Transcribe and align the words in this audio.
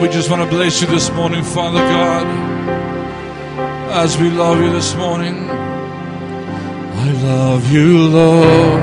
we 0.00 0.08
just 0.08 0.30
want 0.30 0.40
to 0.42 0.48
bless 0.48 0.80
you 0.80 0.86
this 0.86 1.12
morning, 1.12 1.44
Father 1.44 1.78
God, 1.78 2.26
as 3.92 4.16
we 4.16 4.30
love 4.30 4.58
you 4.58 4.72
this 4.72 4.94
morning. 4.94 5.34
I 5.50 7.12
love 7.22 7.70
you, 7.70 8.08
Lord, 8.08 8.82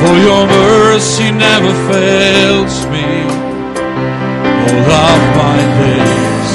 for 0.00 0.14
your 0.26 0.46
mercy 0.48 1.30
never 1.30 1.72
fails 1.92 2.86
me. 2.86 3.06
All 4.66 4.90
of 5.04 5.22
my 5.38 5.58
days, 5.78 6.50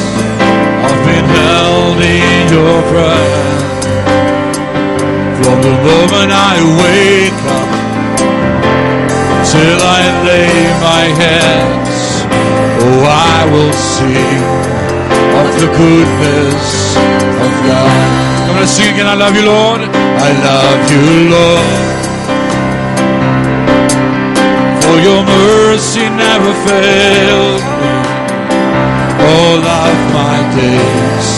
I've 0.84 1.02
been 1.08 1.28
held 1.40 2.00
in 2.02 2.44
your 2.58 2.82
presence 2.92 3.86
from 5.42 5.58
the 5.62 5.76
moment 5.88 6.32
I 6.34 6.56
wake 6.84 7.42
up 7.54 7.59
till 9.52 9.82
I 9.82 10.02
lay 10.30 10.54
my 10.78 11.04
head. 11.22 11.70
Oh, 12.86 13.02
I 13.34 13.40
will 13.52 13.74
sing 13.74 14.46
of 15.42 15.50
the 15.62 15.70
goodness 15.74 16.70
of 17.46 17.52
God. 17.66 18.10
I'm 18.46 18.54
going 18.54 18.62
to 18.62 18.68
sing 18.70 18.94
again. 18.94 19.10
I 19.10 19.18
love 19.18 19.34
you, 19.34 19.46
Lord. 19.50 19.82
I 20.28 20.32
love 20.50 20.82
you, 20.94 21.06
Lord. 21.34 22.00
For 24.84 24.98
your 25.08 25.22
mercy 25.26 26.06
never 26.26 26.52
failed 26.70 27.64
me. 27.82 27.94
All 29.34 29.62
of 29.82 29.98
my 30.14 30.38
days, 30.62 31.30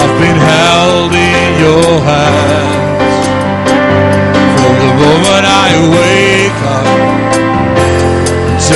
I've 0.00 0.16
been 0.20 0.40
held 0.52 1.12
in 1.16 1.48
your 1.64 1.92
hands. 2.12 3.16
From 4.60 4.74
the 4.84 4.92
moment 5.00 5.44
I 5.48 5.68
wake 5.96 6.60
up 6.76 7.21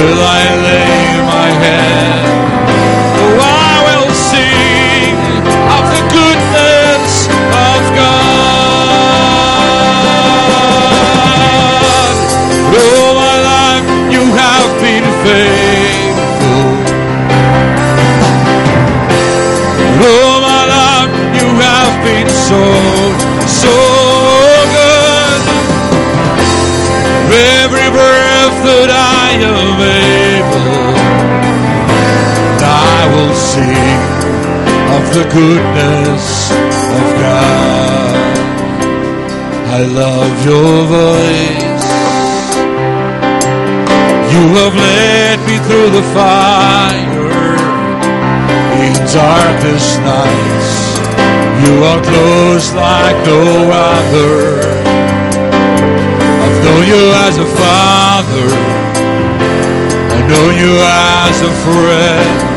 till 0.07 0.23
I 0.23 0.43
lay 0.67 1.07
my 1.35 1.49
head. 1.63 2.23
Oh, 3.23 3.41
I 3.43 3.75
will 3.87 4.11
sing 4.31 5.17
of 5.77 5.85
the 5.95 6.03
goodness 6.17 7.13
of 7.71 7.81
God. 8.01 8.87
All 12.79 13.13
my 13.25 13.37
life 13.51 13.87
you 14.15 14.23
have 14.43 14.71
been 14.85 15.07
faithful. 15.25 16.67
All 20.07 20.39
my 20.51 20.63
life 20.77 21.13
you 21.39 21.49
have 21.67 21.95
been 22.07 22.29
so 22.49 22.96
that 28.65 28.91
I 28.91 29.37
am 29.37 29.79
able, 29.81 30.97
I 32.63 33.01
will 33.13 33.35
sing 33.35 34.01
of 34.97 35.05
the 35.17 35.25
goodness 35.39 36.51
of 36.99 37.07
God. 37.25 38.37
I 39.77 39.83
love 39.85 40.35
your 40.45 40.75
voice. 40.89 41.87
You 44.33 44.45
have 44.61 44.75
led 44.75 45.39
me 45.49 45.57
through 45.67 45.91
the 45.99 46.05
fire 46.17 47.57
in 48.85 48.95
darkest 49.13 50.01
nights. 50.01 50.73
You 51.65 51.85
are 51.85 52.03
close 52.03 52.75
like 52.75 53.17
no 53.27 53.71
other. 53.73 54.76
I've 56.69 56.89
you 56.89 57.13
as 57.27 57.39
a 57.39 57.47
father. 57.47 58.49
I 60.11 60.27
know 60.29 60.51
you 60.51 60.73
as 60.83 61.41
a 61.43 61.53
friend. 61.63 62.56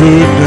Of 0.00 0.37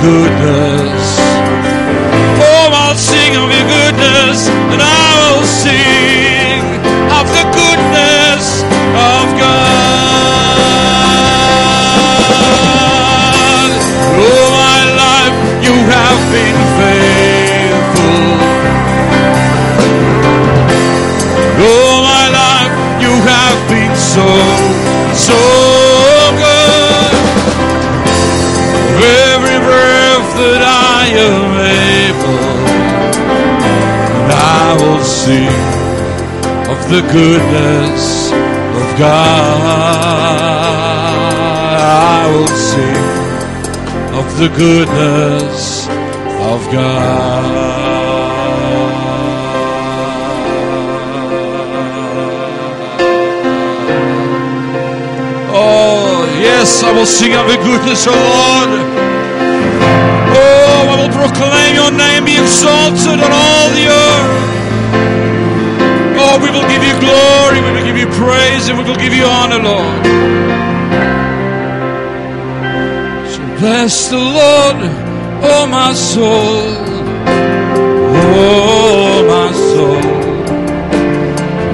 goodness. 0.00 1.18
Oh, 2.40 2.70
I'll 2.72 2.94
sing 2.96 3.34
of 3.36 3.50
your 3.50 3.66
goodness, 3.66 4.48
and 4.72 4.80
I 4.80 5.08
will 5.18 5.44
sing 5.44 6.62
of 7.18 7.26
the 7.36 7.44
goodness 7.50 8.62
of 8.94 9.24
God. 9.42 9.88
All 14.22 14.50
my 14.62 14.80
life 15.02 15.36
you 15.66 15.74
have 15.94 16.20
been 16.34 16.58
faithful. 16.78 18.26
All 21.66 21.98
my 22.06 22.24
life 22.42 22.74
you 23.02 23.12
have 23.32 23.58
been 23.68 23.94
so 23.96 24.26
sing 35.24 35.50
of 36.72 36.80
the 36.94 37.02
goodness 37.10 38.30
of 38.80 38.88
God. 38.98 39.98
I 42.14 42.22
will 42.32 42.54
sing 42.70 43.04
of 44.20 44.26
the 44.40 44.48
goodness 44.62 45.88
of 46.52 46.60
God. 46.70 47.68
Oh, 55.50 56.26
yes, 56.40 56.82
I 56.84 56.92
will 56.92 57.06
sing 57.06 57.34
of 57.34 57.46
your 57.52 57.62
goodness, 57.68 58.06
O 58.06 58.12
Lord. 58.12 58.70
Oh, 60.40 60.92
I 60.92 60.94
will 61.00 61.12
proclaim 61.20 61.72
your 61.74 61.90
name 61.90 62.24
be 62.24 62.36
exalted 62.38 63.18
on 63.26 63.32
all 63.32 63.68
the 63.74 63.86
earth. 63.88 64.57
Oh, 66.38 66.44
we 66.44 66.50
will 66.50 66.68
give 66.68 66.84
you 66.84 66.94
glory, 67.00 67.60
we 67.60 67.70
will 67.72 67.84
give 67.84 67.96
you 67.98 68.06
praise, 68.06 68.68
and 68.68 68.78
we 68.78 68.84
will 68.84 68.96
give 68.96 69.12
you 69.12 69.24
honor, 69.24 69.58
Lord. 69.58 70.04
So 73.32 73.40
bless 73.58 74.08
the 74.08 74.18
Lord, 74.18 74.76
oh 75.42 75.66
my 75.68 75.92
soul, 75.94 76.76
oh 78.14 79.24
my 79.26 79.50
soul. 79.52 80.18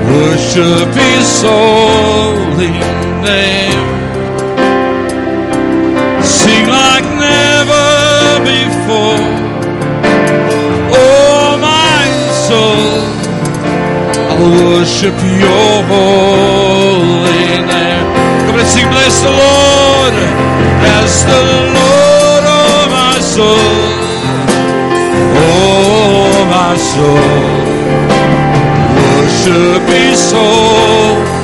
Worship 0.08 0.94
His 0.94 1.42
holy 1.42 2.72
name. 3.28 3.84
Sing 6.22 6.68
like 6.68 6.93
worship 14.40 15.14
your 15.42 15.74
holy 15.90 17.62
name. 17.72 18.06
Come 18.46 18.56
on, 18.60 18.66
sing, 18.66 18.88
bless 18.88 19.16
the 19.20 19.30
Lord, 19.30 20.14
bless 20.82 21.22
the 21.30 21.40
Lord, 21.78 22.44
oh 22.58 22.86
my 22.90 23.16
soul, 23.20 23.74
oh 25.36 26.46
my 26.50 26.76
soul. 26.76 27.74
Worship 28.96 29.82
His 29.88 30.32
holy 30.32 31.43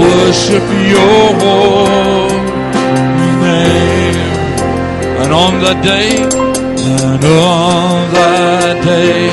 worship 0.00 0.64
your 0.94 1.30
name. 3.44 4.20
And 5.20 5.30
on 5.32 5.52
that 5.64 5.78
day, 5.84 6.12
and 6.24 7.24
on 7.24 8.12
that 8.16 8.76
day, 8.84 9.28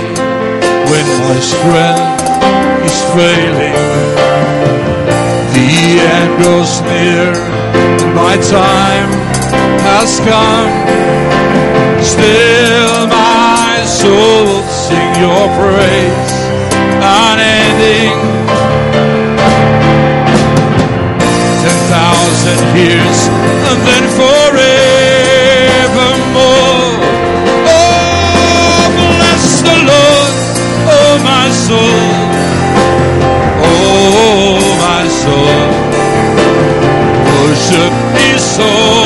when 0.92 1.08
my 1.24 1.38
strength 1.54 2.28
is 2.90 2.98
failing, 3.16 3.82
the 5.56 5.72
end 6.16 6.32
grows 6.40 6.74
near, 6.92 7.32
and 8.04 8.12
my 8.24 8.36
time 8.60 9.12
has 9.88 10.12
come. 10.28 10.72
Still, 12.14 13.08
my 13.08 13.84
soul 14.00 14.44
will 14.50 14.68
sing 14.86 15.12
your 15.24 15.46
praise, 15.60 16.36
unending. 17.02 18.37
Years 22.78 23.20
and 23.70 23.80
then 23.88 24.04
forevermore. 24.20 24.58
Oh, 27.66 28.86
bless 29.18 29.46
the 29.68 29.78
Lord, 29.92 30.36
oh 30.98 31.14
my 31.32 31.48
soul, 31.66 32.06
oh 33.66 34.62
my 34.86 35.04
soul, 35.24 35.68
worship 37.26 37.94
His 38.18 38.46
holy 38.58 38.97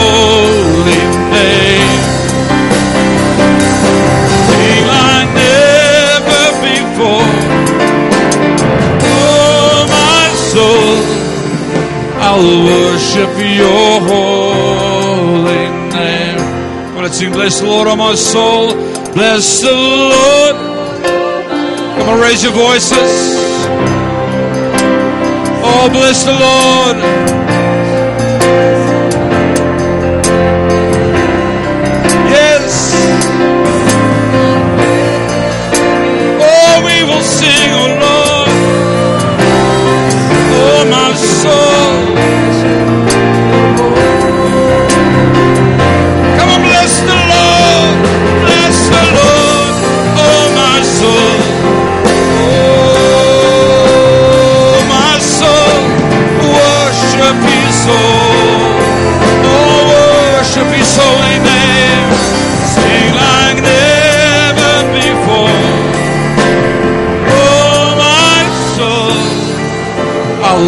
I'll 12.43 12.65
worship 12.65 13.29
your 13.37 14.01
holy 14.09 15.65
name. 15.93 16.37
Come 16.87 16.97
on, 16.97 17.03
let's 17.03 17.19
sing, 17.19 17.31
bless 17.31 17.59
the 17.59 17.67
Lord, 17.67 17.87
oh 17.87 17.95
my 17.95 18.15
soul. 18.15 18.73
Bless 19.13 19.61
the 19.61 19.71
Lord. 19.71 20.55
Come 21.97 22.09
on, 22.09 22.19
raise 22.19 22.41
your 22.41 22.53
voices. 22.53 23.11
Oh, 25.63 25.87
bless 25.93 26.23
the 26.23 26.33
Lord. 26.33 27.50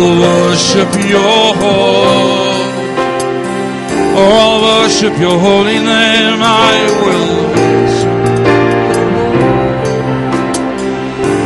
Worship 0.03 0.91
Your 1.09 1.55
holy. 1.55 2.43
Oh, 4.15 4.31
I'll 4.43 4.61
worship 4.61 5.17
your 5.17 5.39
holy 5.39 5.79
name. 5.79 6.39
I 6.43 6.75
will. 7.01 7.33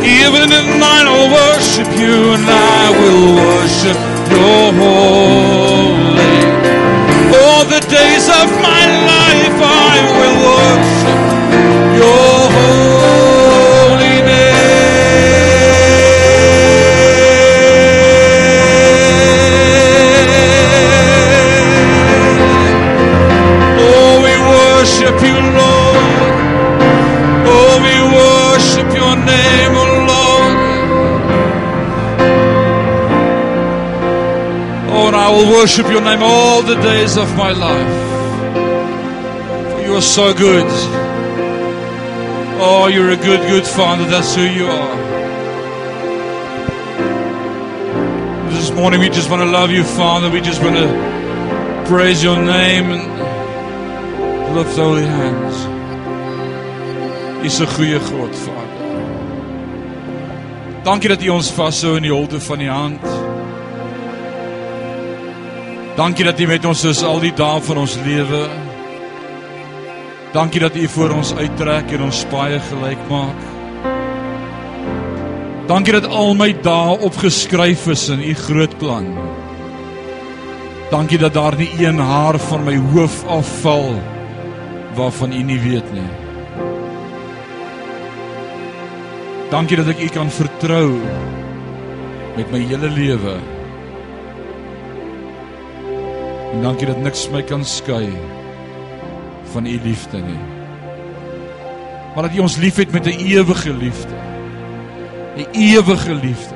Even 0.04 0.46
in 0.58 0.66
night, 0.78 1.06
I'll 1.08 1.30
worship 1.32 1.88
you, 2.02 2.16
and 2.34 2.44
I 2.44 2.84
will 2.98 3.24
worship 3.46 3.98
your 4.34 4.64
holy. 4.82 6.28
All 7.40 7.64
the 7.64 7.80
days 7.88 8.26
of 8.40 8.48
my 8.68 8.82
life, 9.14 9.58
I 9.88 9.96
will 10.18 10.38
worship 10.52 11.20
your 12.00 12.27
worship 35.58 35.90
your 35.90 36.00
name 36.00 36.22
all 36.22 36.62
the 36.62 36.76
days 36.76 37.16
of 37.16 37.28
my 37.36 37.50
life. 37.50 37.94
For 39.72 39.80
you 39.86 39.94
are 39.96 40.08
so 40.18 40.32
good. 40.32 40.68
Oh, 42.60 42.86
you're 42.86 43.10
a 43.10 43.16
good, 43.16 43.40
good 43.48 43.66
Father. 43.66 44.04
That's 44.04 44.36
who 44.36 44.42
you 44.42 44.66
are. 44.66 44.96
This 48.50 48.70
morning, 48.70 49.00
we 49.00 49.08
just 49.08 49.28
want 49.30 49.42
to 49.42 49.50
love 49.50 49.72
you, 49.72 49.82
Father. 49.82 50.30
We 50.30 50.40
just 50.40 50.62
want 50.62 50.76
to 50.76 50.88
praise 51.88 52.22
your 52.22 52.36
name 52.36 52.92
and 52.96 54.54
lift 54.54 54.76
holy 54.76 55.06
hands. 55.18 55.56
Is 57.44 57.60
'n 57.60 57.66
goeie 57.74 57.98
God, 58.10 58.34
Vader. 58.44 58.68
Dankie 60.84 61.08
dat 61.08 61.22
U 61.22 61.28
ons 61.28 61.50
vashou 61.50 61.96
in 61.96 62.02
die 62.02 62.12
holte 62.12 62.40
van 62.40 62.58
die 62.58 62.70
hand. 62.70 63.07
Dankie 65.98 66.24
dat 66.24 66.38
U 66.38 66.46
met 66.46 66.62
ons 66.64 66.84
is 66.86 67.00
al 67.02 67.18
die 67.18 67.32
dae 67.34 67.58
van 67.66 67.78
ons 67.82 67.96
lewe. 68.04 68.44
Dankie 70.30 70.60
dat 70.62 70.76
U 70.78 70.84
vir 70.94 71.14
ons 71.16 71.32
uittrek 71.34 71.90
en 71.96 72.04
ons 72.06 72.20
paie 72.30 72.60
gelyk 72.68 73.02
maak. 73.10 73.40
Dankie 75.66 75.96
dat 75.96 76.06
al 76.06 76.38
my 76.38 76.52
dae 76.62 76.94
opgeskryf 77.08 77.88
is 77.90 78.06
in 78.14 78.22
U 78.22 78.36
groot 78.44 78.78
plan. 78.78 79.10
Dankie 80.94 81.18
dat 81.18 81.34
daar 81.34 81.58
nie 81.58 81.72
een 81.82 81.98
haar 81.98 82.38
van 82.46 82.62
my 82.64 82.78
hoof 82.94 83.18
afval 83.26 83.98
waarvan 84.94 85.34
U 85.34 85.42
nie 85.50 85.60
weet 85.66 85.92
nie. 85.98 86.08
Dankie 89.50 89.82
dat 89.82 89.96
ek 89.98 90.06
U 90.06 90.14
kan 90.14 90.30
vertrou 90.30 90.94
met 92.38 92.54
my 92.54 92.66
hele 92.70 92.94
lewe. 93.02 93.40
En 96.52 96.62
dankie 96.62 96.86
dat 96.86 97.00
niks 97.04 97.28
my 97.30 97.42
kan 97.42 97.64
skei 97.64 98.08
van 99.52 99.66
U 99.66 99.80
liefde 99.84 100.18
nie. 100.18 100.40
Maar 102.14 102.28
dat 102.28 102.36
U 102.36 102.40
ons 102.40 102.56
liefhet 102.56 102.92
met 102.92 103.06
'n 103.06 103.18
ewige 103.18 103.72
liefde. 103.72 104.16
'n 105.36 105.46
Ewige 105.52 106.14
liefde. 106.14 106.54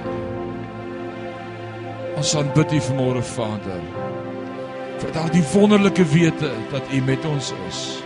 Ons 2.17 2.37
aanbid 2.37 2.73
U 2.73 2.81
vanmôre 2.81 3.23
Vader. 3.23 3.83
Vir 4.99 5.13
daardie 5.13 5.45
wonderlike 5.53 6.05
wete 6.05 6.51
dat 6.71 6.83
U 6.93 7.01
met 7.01 7.25
ons 7.25 7.53
is. 7.69 8.03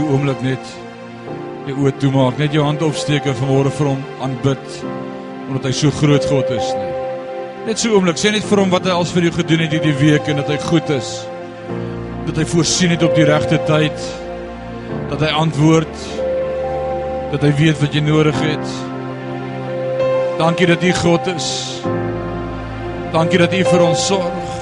So 0.00 0.14
oomblik 0.14 0.40
net 0.44 0.70
jou 1.68 1.74
oë 1.84 1.92
toemaak, 2.00 2.38
net 2.40 2.54
jou 2.56 2.62
hand 2.64 2.80
opsteek 2.84 3.26
en 3.28 3.36
vanmôre 3.36 3.72
vir 3.74 3.88
hom 3.90 4.04
aanbid 4.24 4.76
omdat 5.50 5.66
hy 5.66 5.72
so 5.76 5.92
groot 5.98 6.24
God 6.30 6.52
is 6.54 6.68
nie. 6.78 6.90
Net 7.66 7.80
so 7.82 7.92
oomblik, 7.92 8.16
sê 8.20 8.30
net 8.32 8.46
vir 8.46 8.62
hom 8.62 8.70
wat 8.72 8.86
hy 8.86 8.94
als 8.94 9.10
vir 9.12 9.26
jou 9.26 9.32
gedoen 9.34 9.64
het 9.64 9.74
hierdie 9.74 9.96
week 9.98 10.30
en 10.30 10.38
dat 10.40 10.48
hy 10.48 10.56
goed 10.62 10.92
is. 10.94 11.10
Dat 12.28 12.38
hy 12.38 12.46
voorsien 12.48 12.94
het 12.94 13.02
op 13.04 13.18
die 13.18 13.26
regte 13.28 13.58
tyd. 13.68 14.06
Dat 15.10 15.24
hy 15.26 15.32
antwoord. 15.42 16.06
Dat 17.34 17.44
hy 17.44 17.50
weet 17.58 17.82
wat 17.82 17.98
jy 17.98 18.04
nodig 18.06 18.38
het. 18.46 18.72
Dankie 20.38 20.70
dat 20.70 20.86
U 20.86 20.94
God 21.02 21.28
is. 21.34 21.50
Dankie 23.12 23.42
dat 23.42 23.58
U 23.58 23.64
vir 23.74 23.86
ons 23.90 24.06
sorg. 24.06 24.59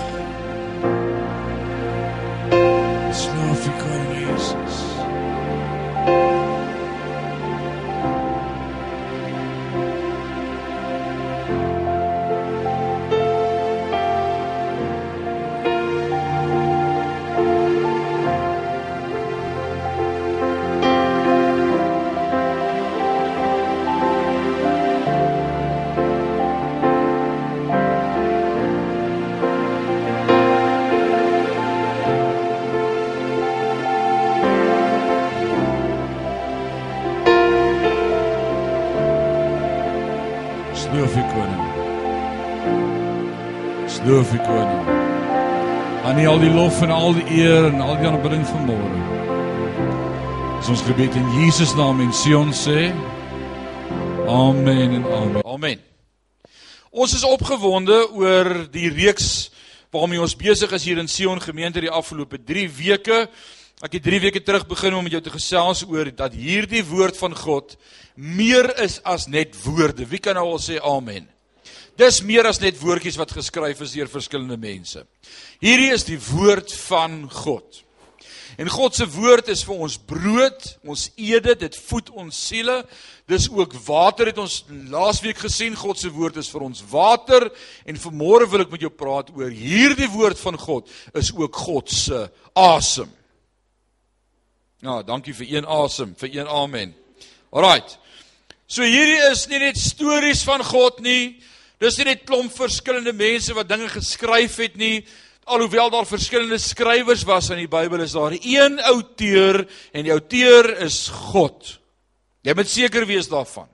Lof 46.78 46.87
en 46.87 46.94
al 46.94 47.14
die 47.16 47.40
eer 47.40 47.64
en 47.73 47.80
al 47.80 47.97
die 47.99 48.06
aanbidding 48.06 48.44
van 48.47 48.66
môre. 48.68 48.99
Dis 50.61 50.68
ons 50.70 50.82
gebed 50.87 51.16
in 51.18 51.25
Jesus 51.35 51.73
naam 51.75 51.99
en 52.04 52.12
Sion 52.14 52.52
sê 52.54 52.92
Amen 54.28 54.94
en 55.00 55.06
amen. 55.08 55.42
Amen. 55.42 55.80
Ons 56.92 57.16
is 57.16 57.25
opgewonde 57.26 57.97
oor 58.14 58.68
die 58.70 58.92
reeks 58.94 59.49
waarmee 59.90 60.23
ons 60.23 60.37
besig 60.38 60.70
is 60.76 60.87
hier 60.87 61.00
in 61.02 61.11
Sion 61.11 61.42
gemeente 61.42 61.82
die 61.82 61.90
afgelope 61.90 62.38
3 62.38 62.68
weke. 62.76 63.25
Ek 63.82 63.99
het 63.99 64.06
3 64.06 64.23
weke 64.28 64.44
terug 64.47 64.68
begin 64.70 64.94
om 64.94 65.02
met 65.08 65.16
jou 65.16 65.23
te 65.25 65.35
gesels 65.35 65.82
oor 65.88 66.12
dat 66.14 66.37
hierdie 66.37 66.85
woord 66.87 67.18
van 67.18 67.35
God 67.35 67.75
meer 68.14 68.70
is 68.85 69.00
as 69.02 69.26
net 69.26 69.58
woorde. 69.64 70.06
Wie 70.06 70.23
kan 70.23 70.38
nou 70.38 70.47
al 70.52 70.62
sê 70.62 70.78
amen? 70.78 71.26
Dis 71.98 72.20
meer 72.22 72.46
as 72.46 72.60
net 72.62 72.78
woordjies 72.78 73.18
wat 73.18 73.34
geskryf 73.34 73.82
is 73.82 73.96
deur 73.96 74.10
verskillende 74.10 74.58
mense. 74.60 75.02
Hierdie 75.62 75.90
is 75.90 76.06
die 76.06 76.20
woord 76.30 76.72
van 76.86 77.24
God. 77.32 77.82
En 78.58 78.70
God 78.70 78.94
se 78.94 79.06
woord 79.10 79.50
is 79.52 79.60
vir 79.66 79.82
ons 79.86 79.94
brood, 80.08 80.64
ons 80.82 81.04
ede, 81.14 81.52
dit 81.60 81.76
voed 81.88 82.08
ons 82.18 82.38
siele. 82.48 82.80
Dis 83.30 83.46
ook 83.50 83.74
water 83.86 84.30
het 84.32 84.38
ons 84.42 84.56
laasweek 84.90 85.38
gesien. 85.44 85.76
God 85.78 86.00
se 86.00 86.10
woord 86.10 86.40
is 86.42 86.48
vir 86.50 86.64
ons 86.66 86.80
water 86.90 87.46
en 87.86 88.00
vanmôre 88.02 88.48
wil 88.50 88.64
ek 88.64 88.72
met 88.72 88.86
jou 88.86 88.90
praat 88.90 89.30
oor 89.36 89.52
hierdie 89.54 90.10
woord 90.10 90.40
van 90.42 90.58
God 90.58 90.90
is 91.18 91.30
ook 91.34 91.60
God 91.66 91.92
se 91.92 92.24
asem. 92.58 93.10
Ja, 94.82 95.00
dankie 95.02 95.34
vir 95.34 95.58
een 95.58 95.66
asem, 95.66 96.14
vir 96.18 96.40
een 96.40 96.50
amen. 96.50 96.94
Alraight. 97.50 97.94
So 98.66 98.86
hierdie 98.86 99.22
is 99.30 99.46
nie 99.50 99.62
net 99.62 99.78
stories 99.78 100.42
van 100.46 100.66
God 100.66 100.98
nie. 101.02 101.38
Dis 101.78 101.99
nie 102.00 102.08
net 102.08 102.25
klomp 102.26 102.50
verskillende 102.56 103.14
mense 103.14 103.54
wat 103.54 103.68
dinge 103.70 103.87
geskryf 103.92 104.56
het 104.58 104.78
nie. 104.78 105.04
Alhoewel 105.49 105.92
daar 105.94 106.08
verskillende 106.08 106.58
skrywers 106.61 107.23
was 107.25 107.52
in 107.54 107.62
die 107.62 107.70
Bybel, 107.70 108.02
is 108.04 108.16
daar 108.18 108.35
een 108.35 108.80
outeur 108.90 109.62
en 109.94 110.04
die 110.04 110.12
outeur 110.12 110.75
is 110.85 111.06
God. 111.30 111.78
Jy 112.44 112.54
moet 112.58 112.70
seker 112.70 113.06
wees 113.08 113.30
daarvan. 113.30 113.68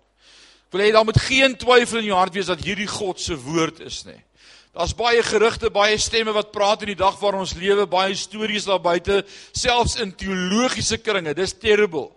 Ek 0.69 0.77
wil 0.77 0.85
hê 0.85 0.93
daar 0.95 1.07
moet 1.09 1.19
geen 1.23 1.57
twyfel 1.59 2.03
in 2.03 2.11
jou 2.11 2.19
hart 2.19 2.37
wees 2.37 2.51
dat 2.51 2.63
hierdie 2.63 2.91
God 2.91 3.23
se 3.23 3.39
woord 3.41 3.81
is 3.87 4.03
nie. 4.07 4.21
Daar's 4.75 4.95
baie 4.99 5.23
gerugte, 5.23 5.71
baie 5.71 5.97
stemme 6.03 6.35
wat 6.35 6.51
praat 6.53 6.83
in 6.83 6.93
die 6.93 6.99
dag 6.99 7.17
waar 7.21 7.39
ons 7.39 7.55
lewe, 7.55 7.87
baie 7.87 8.17
stories 8.19 8.67
daar 8.67 8.83
buite, 8.83 9.21
selfs 9.55 9.95
in 10.03 10.11
teologiese 10.19 10.99
kringe. 10.99 11.35
Dis 11.35 11.55
terrible. 11.63 12.09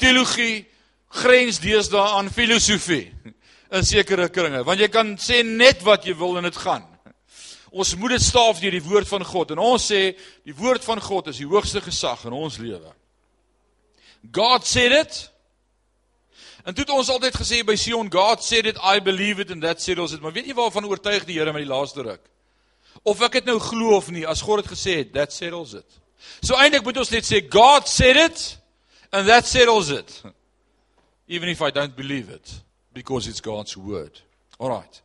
Teologie 0.00 0.64
grens 1.12 1.60
deesdae 1.60 2.16
aan 2.16 2.32
filosofie 2.32 3.12
in 3.72 3.84
sekere 3.88 4.28
kringe, 4.28 4.60
want 4.66 4.80
jy 4.80 4.88
kan 4.92 5.14
sê 5.20 5.40
net 5.46 5.80
wat 5.86 6.04
jy 6.04 6.14
wil 6.18 6.36
en 6.36 6.44
dit 6.48 6.58
gaan. 6.60 6.84
Ons 7.72 7.94
moet 7.96 8.12
dit 8.12 8.22
staaf 8.22 8.60
deur 8.60 8.74
die 8.74 8.84
woord 8.84 9.08
van 9.08 9.22
God 9.24 9.54
en 9.54 9.60
ons 9.64 9.84
sê 9.88 10.10
die 10.44 10.56
woord 10.56 10.84
van 10.84 11.00
God 11.00 11.30
is 11.32 11.38
die 11.40 11.48
hoogste 11.48 11.80
gesag 11.80 12.26
in 12.28 12.34
ons 12.36 12.58
lewe. 12.60 12.90
God 14.32 14.66
said 14.68 14.92
it. 14.92 15.22
En 16.66 16.76
toe 16.76 16.84
het 16.84 16.92
ons 16.94 17.08
altyd 17.10 17.38
gesê 17.40 17.62
by 17.66 17.74
Sion 17.80 18.10
God 18.12 18.44
said 18.44 18.68
it, 18.68 18.76
I 18.76 19.00
believe 19.00 19.40
it 19.40 19.50
and 19.50 19.64
that 19.64 19.80
settles 19.80 20.12
it. 20.12 20.20
Maar 20.20 20.34
weet 20.36 20.50
jy 20.50 20.56
waarvan 20.58 20.86
oortuig 20.86 21.24
die 21.26 21.38
Here 21.40 21.54
met 21.54 21.64
die 21.64 21.72
laaste 21.72 22.04
ruk? 22.04 22.20
Of 23.08 23.22
ek 23.24 23.40
dit 23.40 23.48
nou 23.48 23.56
glo 23.58 23.96
of 23.96 24.10
nie, 24.12 24.26
as 24.28 24.44
God 24.44 24.60
dit 24.62 24.68
gesê 24.74 24.98
het, 25.00 25.14
that 25.16 25.32
settles 25.32 25.72
it. 25.80 25.96
So 26.44 26.60
eintlik 26.60 26.84
moet 26.84 27.00
ons 27.00 27.10
net 27.10 27.24
sê 27.26 27.40
God 27.40 27.88
said 27.88 28.20
it 28.20 28.44
and 29.16 29.26
that 29.32 29.48
settles 29.48 29.88
it. 29.90 30.12
Even 31.26 31.48
if 31.48 31.64
I 31.64 31.72
don't 31.72 31.96
believe 31.96 32.28
it 32.28 32.52
because 32.92 33.28
it's 33.28 33.40
God's 33.40 33.76
word. 33.76 34.20
Alrite. 34.58 35.02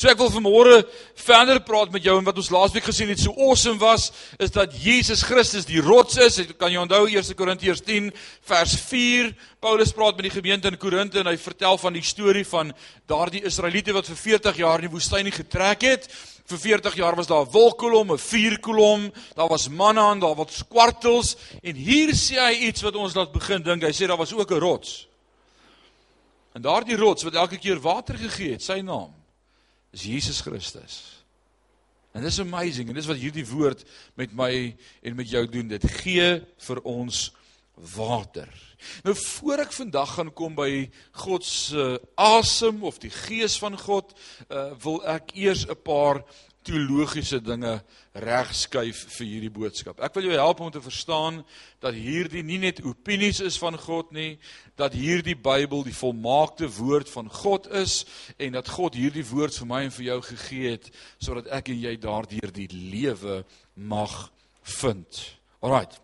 So 0.00 0.08
ek 0.08 0.16
wil 0.16 0.30
vanmôre 0.32 0.78
verder 1.20 1.58
praat 1.60 1.90
met 1.92 2.06
jou 2.06 2.14
en 2.16 2.24
wat 2.24 2.38
ons 2.40 2.48
laasweek 2.48 2.86
gesien 2.88 3.10
het 3.12 3.20
so 3.20 3.34
awesome 3.36 3.76
was 3.82 4.06
is 4.40 4.48
dat 4.54 4.72
Jesus 4.80 5.20
Christus 5.28 5.66
die 5.68 5.82
rots 5.84 6.16
is. 6.16 6.38
Kan 6.56 6.72
jy 6.72 6.80
onthou 6.80 7.02
1 7.04 7.36
Korintiërs 7.36 7.82
10 7.84 8.06
vers 8.48 8.76
4? 8.86 9.28
Paulus 9.60 9.92
praat 9.92 10.16
met 10.16 10.30
die 10.30 10.32
gemeente 10.38 10.72
in 10.72 10.78
Korinte 10.80 11.20
en 11.20 11.28
hy 11.28 11.36
vertel 11.36 11.76
van 11.82 11.98
die 11.98 12.04
storie 12.06 12.46
van 12.48 12.72
daardie 13.12 13.44
Israeliete 13.44 13.92
wat 13.92 14.08
vir 14.08 14.16
40 14.22 14.62
jaar 14.62 14.80
in 14.80 14.88
die 14.88 14.94
woestyn 14.94 15.28
getrek 15.36 15.84
het. 15.84 16.08
Vir 16.48 16.62
40 16.64 16.96
jaar 17.02 17.20
was 17.20 17.28
daar 17.28 17.44
'n 17.44 17.52
wolkkolom, 17.52 18.16
'n 18.16 18.18
vuurkolom, 18.18 19.12
daar 19.36 19.52
was 19.52 19.68
manna 19.68 20.12
en 20.12 20.24
daar 20.24 20.34
was 20.34 20.64
kwartels 20.64 21.36
en 21.62 21.76
hier 21.76 22.16
sê 22.16 22.40
hy 22.40 22.72
iets 22.72 22.80
wat 22.80 22.96
ons 22.96 23.14
laat 23.14 23.32
begin 23.32 23.60
dink. 23.62 23.82
Hy 23.82 23.92
sê 23.92 24.08
daar 24.08 24.16
was 24.16 24.32
ook 24.32 24.50
'n 24.50 24.64
rots. 24.64 25.09
En 26.52 26.62
daardie 26.62 26.98
rots 26.98 27.22
wat 27.26 27.38
elke 27.38 27.58
keer 27.58 27.80
water 27.80 28.18
gegee 28.18 28.56
het, 28.56 28.62
sy 28.62 28.80
naam 28.82 29.14
is 29.94 30.06
Jesus 30.06 30.40
Christus. 30.40 31.20
En 32.14 32.22
dis 32.26 32.40
amazing 32.42 32.88
en 32.90 32.98
dis 32.98 33.06
wat 33.06 33.18
hierdie 33.18 33.46
woord 33.46 33.84
met 34.18 34.32
my 34.34 34.52
en 35.02 35.18
met 35.18 35.30
jou 35.30 35.44
doen. 35.50 35.70
Dit 35.70 35.86
gee 36.02 36.40
vir 36.66 36.82
ons 36.82 37.28
water. 37.94 38.50
Nou 39.06 39.14
voor 39.16 39.62
ek 39.64 39.72
vandag 39.72 40.14
gaan 40.16 40.32
kom 40.36 40.56
by 40.58 40.88
God 41.22 41.46
se 41.46 41.76
uh, 41.76 41.98
asem 42.18 42.82
of 42.84 42.98
die 43.00 43.12
gees 43.12 43.56
van 43.60 43.76
God, 43.78 44.12
uh, 44.48 44.70
wil 44.82 45.00
ek 45.08 45.34
eers 45.38 45.66
'n 45.68 45.78
paar 45.84 46.24
teologiese 46.70 47.40
dinge 47.42 47.72
regskuif 48.14 49.02
vir 49.16 49.26
hierdie 49.26 49.52
boodskap. 49.52 49.98
Ek 50.02 50.14
wil 50.16 50.28
jou 50.28 50.36
help 50.38 50.60
om 50.62 50.70
te 50.72 50.82
verstaan 50.82 51.40
dat 51.82 51.96
hierdie 51.96 52.42
nie 52.46 52.60
net 52.62 52.82
opinies 52.86 53.40
is 53.44 53.58
van 53.60 53.78
God 53.78 54.12
nie, 54.14 54.38
dat 54.78 54.94
hierdie 54.96 55.36
Bybel 55.38 55.82
die 55.86 55.96
volmaakte 55.96 56.70
woord 56.78 57.10
van 57.10 57.30
God 57.30 57.66
is 57.82 58.04
en 58.38 58.54
dat 58.58 58.70
God 58.70 58.98
hierdie 58.98 59.26
woord 59.26 59.56
vir 59.60 59.70
my 59.70 59.82
en 59.86 59.94
vir 59.94 60.06
jou 60.12 60.20
gegee 60.30 60.76
het 60.76 60.90
sodat 61.18 61.50
ek 61.60 61.72
en 61.74 61.82
jy 61.82 61.96
daardeur 62.00 62.54
die 62.54 62.68
lewe 62.70 63.42
mag 63.74 64.14
vind. 64.78 65.24
Alraight. 65.60 65.98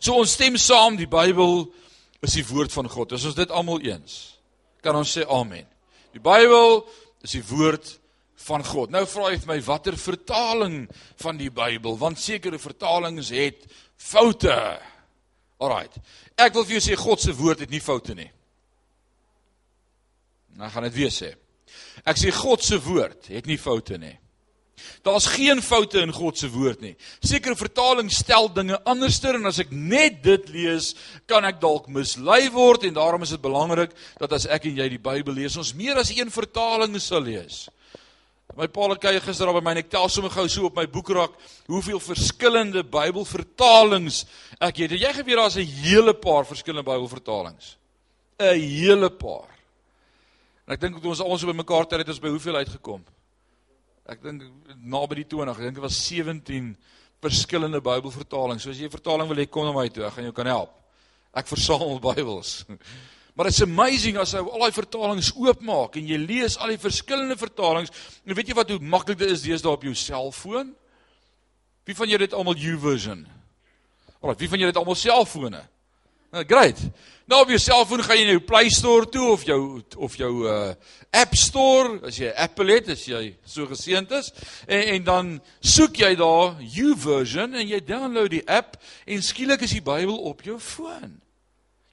So 0.00 0.18
ons 0.18 0.34
stem 0.34 0.58
saam, 0.58 0.98
die 0.98 1.10
Bybel 1.10 1.68
is 2.26 2.34
die 2.34 2.46
woord 2.48 2.74
van 2.74 2.90
God. 2.90 3.14
Is 3.14 3.28
ons 3.30 3.38
dit 3.38 3.54
almal 3.54 3.84
eens? 3.86 4.18
Kan 4.82 4.98
ons 4.98 5.14
sê 5.14 5.22
amen. 5.30 5.66
Die 6.14 6.22
Bybel 6.22 6.82
is 7.22 7.36
die 7.36 7.46
woord 7.46 7.94
van 8.48 8.64
God. 8.64 8.92
Nou 8.94 9.04
vra 9.08 9.32
jy 9.32 9.40
vir 9.42 9.52
my 9.52 9.58
watter 9.66 9.98
vertaling 10.00 10.78
van 11.22 11.40
die 11.40 11.50
Bybel, 11.54 11.98
want 12.00 12.20
sekere 12.20 12.60
vertalings 12.60 13.32
het 13.34 13.66
foute. 13.98 14.56
Alraait. 15.58 15.94
Ek 16.38 16.54
wil 16.56 16.66
vir 16.66 16.78
jou 16.78 16.84
sê 16.88 16.98
God 16.98 17.22
se 17.22 17.34
woord 17.36 17.64
het 17.64 17.74
nie 17.74 17.82
foute 17.82 18.16
nie. 18.18 18.30
Nou 20.58 20.70
gaan 20.70 20.88
dit 20.88 20.96
weer 20.96 21.12
sê. 21.14 21.34
Ek 22.08 22.18
sê 22.18 22.32
God 22.34 22.64
se 22.64 22.78
woord 22.82 23.28
het 23.32 23.46
nie 23.46 23.58
foute 23.60 23.98
nie. 24.00 24.16
Daar's 25.02 25.26
geen 25.26 25.62
foute 25.62 25.98
in 26.00 26.12
God 26.14 26.38
se 26.38 26.50
woord 26.50 26.80
nie. 26.80 26.94
Sekere 27.24 27.56
vertalings 27.58 28.20
stel 28.22 28.46
dinge 28.54 28.78
anderster 28.86 29.34
en 29.38 29.50
as 29.50 29.58
ek 29.62 29.72
net 29.74 30.20
dit 30.24 30.50
lees, 30.54 30.92
kan 31.30 31.46
ek 31.48 31.58
dalk 31.62 31.88
mislei 31.92 32.44
word 32.54 32.86
en 32.86 32.96
daarom 32.98 33.26
is 33.26 33.34
dit 33.34 33.42
belangrik 33.42 33.94
dat 34.20 34.34
as 34.36 34.46
ek 34.50 34.68
en 34.70 34.78
jy 34.78 34.88
die 34.94 35.02
Bybel 35.02 35.40
lees, 35.40 35.58
ons 35.58 35.74
meer 35.78 35.98
as 35.98 36.12
een 36.14 36.30
vertaling 36.34 36.94
sal 37.02 37.26
lees. 37.26 37.66
My 38.58 38.66
pa 38.66 38.88
het 38.90 39.00
kyk 39.00 39.22
gister 39.22 39.52
by 39.54 39.62
my 39.62 39.76
en 39.76 39.82
ek 39.84 39.90
tel 39.90 40.08
sommer 40.10 40.32
gou 40.34 40.48
so 40.50 40.66
op 40.66 40.76
my 40.76 40.86
boekrak 40.90 41.36
hoeveel 41.70 42.00
verskillende 42.02 42.82
Bybelvertalings 42.82 44.24
ek 44.58 44.82
het. 44.82 44.90
Het 44.96 45.04
jy 45.04 45.12
geweet 45.14 45.38
daar's 45.38 45.56
'n 45.56 45.68
hele 45.84 46.14
paar 46.14 46.44
verskillende 46.44 46.82
Bybelvertalings? 46.90 47.76
'n 48.40 48.58
Hele 48.58 49.10
paar. 49.10 49.48
En 50.66 50.74
ek 50.74 50.80
dink 50.80 51.00
toe 51.00 51.10
ons 51.10 51.20
al 51.20 51.38
so 51.38 51.46
bymekaar 51.46 51.86
het, 51.86 51.92
het 51.92 52.08
ons 52.08 52.20
by 52.20 52.28
hoeveel 52.28 52.56
uitgekom? 52.56 53.04
ek 54.08 54.24
dink 54.24 54.46
naby 54.88 55.20
die 55.20 55.28
20, 55.28 55.58
ek 55.58 55.68
dink 55.68 55.76
dit 55.76 55.84
was 55.84 56.00
17 56.08 56.72
verskillende 57.24 57.80
Bybelvertalings. 57.84 58.64
So 58.64 58.72
as 58.72 58.80
jy 58.80 58.88
'n 58.88 58.96
vertaling 58.96 59.28
wil 59.28 59.36
hê, 59.36 59.46
kom 59.50 59.64
na 59.64 59.72
my 59.72 59.88
toe, 59.88 60.04
ek 60.04 60.14
gaan 60.14 60.24
jou 60.24 60.32
kan 60.32 60.46
help. 60.46 60.72
Ek 61.34 61.46
versamel 61.46 62.00
Bybels. 62.00 62.64
Maar 63.38 63.52
it's 63.52 63.62
amazing 63.62 64.16
as 64.18 64.32
jy 64.34 64.40
al 64.42 64.64
daai 64.64 64.74
vertalings 64.74 65.28
oopmaak 65.38 65.94
en 66.00 66.08
jy 66.10 66.16
lees 66.18 66.56
al 66.58 66.72
die 66.72 66.80
verskillende 66.82 67.36
vertalings. 67.38 67.92
En 68.26 68.34
weet 68.34 68.48
jy 68.50 68.56
wat 68.58 68.72
hoe 68.74 68.80
maklik 68.82 69.20
dit 69.20 69.30
is 69.30 69.44
deesdae 69.44 69.70
op 69.70 69.84
jou 69.86 69.92
selfoon? 69.94 70.72
Wie 71.86 71.94
van 71.94 72.10
julle 72.10 72.26
het 72.26 72.34
almal 72.34 72.58
YouVersion? 72.58 73.20
Alraai, 74.18 74.40
wie 74.40 74.48
van 74.50 74.58
julle 74.58 74.72
het 74.72 74.80
almal 74.80 74.98
selfone? 74.98 75.60
Nou 76.34 76.42
great. 76.50 76.82
Nou 77.30 77.38
op 77.44 77.52
jou 77.54 77.60
selfoon 77.62 78.02
gaan 78.02 78.18
jy 78.18 78.26
na 78.26 78.34
jou 78.34 78.42
Play 78.50 78.72
Store 78.74 79.06
toe 79.06 79.30
of 79.30 79.46
jou 79.46 79.60
of 79.96 80.18
jou 80.18 80.32
uh 80.50 80.74
App 81.14 81.38
Store 81.38 82.02
as 82.10 82.18
jy 82.18 82.34
Apple 82.34 82.74
het, 82.74 82.90
as 82.90 83.06
jy 83.06 83.22
so 83.46 83.70
geseënd 83.70 84.18
is 84.18 84.32
en 84.66 84.82
en 84.96 85.06
dan 85.06 85.32
soek 85.62 86.02
jy 86.02 86.10
daar 86.18 86.58
YouVersion 86.58 87.54
en 87.54 87.70
jy 87.70 87.80
download 87.86 88.34
die 88.34 88.44
app 88.44 88.76
en 89.06 89.22
skielik 89.22 89.62
is 89.62 89.78
die 89.78 89.86
Bybel 89.86 90.18
op 90.26 90.42
jou 90.42 90.58
foon. 90.58 91.20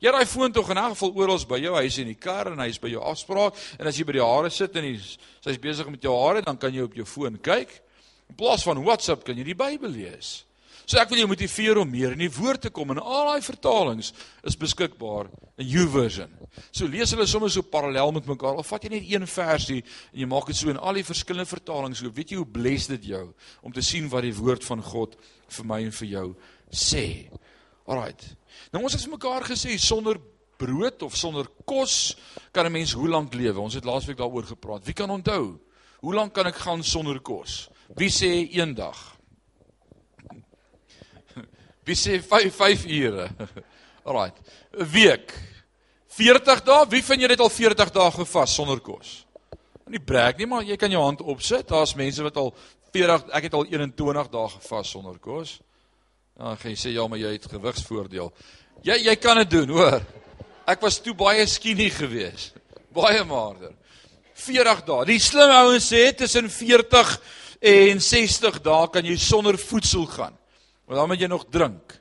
Jy 0.03 0.11
raai 0.11 0.25
foon 0.27 0.51
tog 0.51 0.69
in 0.69 0.77
'n 0.77 0.91
geval 0.93 1.15
oral 1.15 1.45
by 1.47 1.59
jou 1.59 1.75
huis 1.75 1.97
in 1.97 2.07
die 2.07 2.19
kar 2.19 2.51
en 2.51 2.59
hy's 2.59 2.77
by 2.77 2.89
jou 2.89 3.01
afspraak 3.01 3.53
en 3.79 3.87
as 3.87 3.97
jy 3.97 4.03
by 4.03 4.11
die 4.11 4.25
hare 4.25 4.49
sit 4.49 4.75
en 4.75 4.83
hy's 4.83 5.17
hy's 5.45 5.57
besig 5.57 5.89
met 5.89 6.01
jou 6.01 6.13
hare 6.13 6.41
dan 6.41 6.57
kan 6.57 6.73
jy 6.73 6.81
op 6.83 6.93
jou 6.93 7.05
foon 7.05 7.37
kyk. 7.37 7.81
In 8.29 8.35
plaas 8.35 8.63
van 8.63 8.83
WhatsApp 8.83 9.23
kan 9.23 9.37
jy 9.37 9.43
die 9.43 9.55
Bybel 9.55 9.89
lees. 9.89 10.45
So 10.85 10.99
ek 11.01 11.09
wil 11.09 11.23
jou 11.23 11.27
motiveer 11.27 11.79
om 11.81 11.89
meer 11.89 12.13
in 12.13 12.21
die 12.21 12.29
woord 12.29 12.61
te 12.67 12.69
kom 12.69 12.91
en 12.93 12.99
al 13.01 13.31
daai 13.31 13.41
vertalings 13.41 14.11
is 14.45 14.57
beskikbaar 14.57 15.31
in 15.57 15.65
YouVersion. 15.65 16.29
So 16.69 16.85
lees 16.85 17.09
hulle 17.15 17.25
sommer 17.25 17.49
so 17.49 17.65
parallel 17.65 18.11
met 18.11 18.27
mekaar 18.29 18.59
of 18.61 18.69
vat 18.69 18.85
jy 18.85 18.91
net 18.93 19.07
een 19.09 19.25
versie 19.25 19.81
en 19.81 20.19
jy 20.21 20.27
maak 20.29 20.45
dit 20.51 20.59
so 20.59 20.69
in 20.69 20.77
al 20.77 20.93
die 20.99 21.07
verskillende 21.07 21.49
vertalings. 21.49 22.03
So 22.03 22.13
weet 22.13 22.35
jy 22.35 22.37
hoe 22.37 22.45
bless 22.45 22.91
dit 22.91 23.09
jou 23.15 23.25
om 23.65 23.73
te 23.73 23.81
sien 23.81 24.11
wat 24.13 24.27
die 24.27 24.35
woord 24.37 24.67
van 24.67 24.83
God 24.85 25.17
vir 25.57 25.65
my 25.65 25.81
en 25.87 25.95
vir 26.03 26.11
jou 26.11 26.27
sê. 26.69 27.05
Alraight. 27.89 28.35
Nou 28.71 28.83
ons 28.83 28.93
het 28.93 29.07
mekaar 29.11 29.43
gesê 29.47 29.77
sonder 29.77 30.19
brood 30.57 31.01
of 31.01 31.15
sonder 31.15 31.47
kos 31.65 32.15
kan 32.51 32.65
'n 32.65 32.71
mens 32.71 32.93
hoe 32.93 33.09
lank 33.09 33.33
lewe? 33.33 33.59
Ons 33.59 33.73
het 33.73 33.85
laasweek 33.85 34.17
daaroor 34.17 34.43
gepraat. 34.43 34.85
Wie 34.85 34.93
kan 34.93 35.09
onthou? 35.09 35.59
Hoe 35.99 36.13
lank 36.13 36.33
kan 36.33 36.47
ek 36.47 36.55
gaan 36.55 36.83
sonder 36.83 37.19
kos? 37.19 37.69
Wie 37.95 38.09
sê 38.09 38.49
eendag? 38.51 39.17
Wie 41.83 41.95
sê 41.95 42.21
5 42.21 42.55
5 42.55 42.85
ure? 42.85 43.29
Alraight. 44.07 44.37
'n 44.73 44.85
Week. 44.91 45.33
40 46.07 46.63
dae. 46.63 46.87
Wie 46.89 47.03
van 47.03 47.19
julle 47.19 47.31
het 47.31 47.39
al 47.39 47.49
40 47.49 47.91
dae 47.91 48.11
gevas 48.11 48.55
sonder 48.55 48.79
kos? 48.79 49.25
Nie 49.85 49.99
breek 49.99 50.37
nie, 50.37 50.47
maar 50.47 50.63
jy 50.63 50.77
kan 50.77 50.91
jou 50.91 51.01
hand 51.03 51.21
opsit. 51.21 51.67
Daar's 51.67 51.95
mense 51.95 52.23
wat 52.23 52.37
al 52.37 52.55
40, 52.91 53.29
ek 53.29 53.43
het 53.43 53.53
al 53.53 53.65
21 53.65 54.29
dae 54.33 54.49
gevas 54.49 54.89
sonder 54.89 55.19
kos. 55.19 55.59
Dan 56.35 56.57
gaan 56.59 56.73
jy 56.73 56.77
sê 56.79 56.91
ja, 56.91 57.05
maar 57.07 57.19
jy 57.21 57.31
het 57.31 57.47
gewigsvoordeel. 57.47 58.31
Jy 58.83 58.97
jy 59.05 59.15
kan 59.23 59.39
dit 59.39 59.53
doen, 59.53 59.69
hoor. 59.77 60.01
Ek 60.67 60.81
was 60.83 60.97
toe 60.99 61.13
baie 61.15 61.45
skinny 61.47 61.87
geweest. 61.93 62.57
Baie 62.95 63.21
maarder. 63.27 63.71
40 64.35 64.81
dae. 64.87 65.05
Die 65.07 65.21
slim 65.23 65.53
ouens 65.55 65.87
sê 65.87 66.09
tussen 66.17 66.49
40 66.51 67.13
en 67.71 68.01
60 68.03 68.59
dae 68.65 68.89
kan 68.91 69.07
jy 69.07 69.15
sonder 69.21 69.55
voedsel 69.61 70.03
gaan. 70.11 70.35
Maar 70.85 70.99
dan 70.99 71.09
moet 71.09 71.23
jy 71.23 71.29
nog 71.31 71.47
drink. 71.49 71.95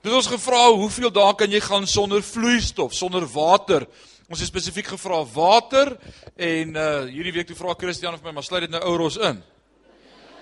Dit 0.00 0.16
ons 0.16 0.30
gevra 0.32 0.62
hoeveel 0.72 1.12
dae 1.12 1.36
kan 1.36 1.52
jy 1.52 1.60
gaan 1.60 1.84
sonder 1.86 2.24
vloeistof, 2.24 2.94
sonder 2.96 3.26
water? 3.28 3.84
Ons 4.30 4.40
het 4.40 4.48
spesifiek 4.48 4.88
gevra 4.94 5.20
water 5.34 5.92
en 6.40 6.76
uh 6.78 6.90
hierdie 7.10 7.34
week 7.36 7.50
toe 7.50 7.58
vra 7.58 7.76
Christian 7.76 8.16
of 8.16 8.24
my 8.24 8.32
maar 8.32 8.46
sluit 8.46 8.64
dit 8.64 8.72
nou 8.72 8.80
ouros 8.88 9.20
in. 9.20 9.42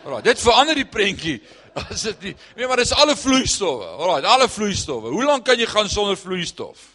Alraai, 0.04 0.22
dit 0.22 0.40
verander 0.42 0.78
die 0.78 0.88
prentjie. 0.88 1.38
As 1.78 2.06
dit 2.08 2.28
nie 2.28 2.36
Nee, 2.56 2.66
maar 2.66 2.80
dis 2.80 2.94
alle 2.94 3.16
vloeistowwe. 3.16 3.90
Alraai, 3.98 4.22
alle 4.26 4.48
vloeistowwe. 4.48 5.12
Hoe 5.14 5.26
lank 5.26 5.46
kan 5.46 5.58
jy 5.58 5.68
gaan 5.70 5.90
sonder 5.90 6.18
vloeistof? 6.18 6.86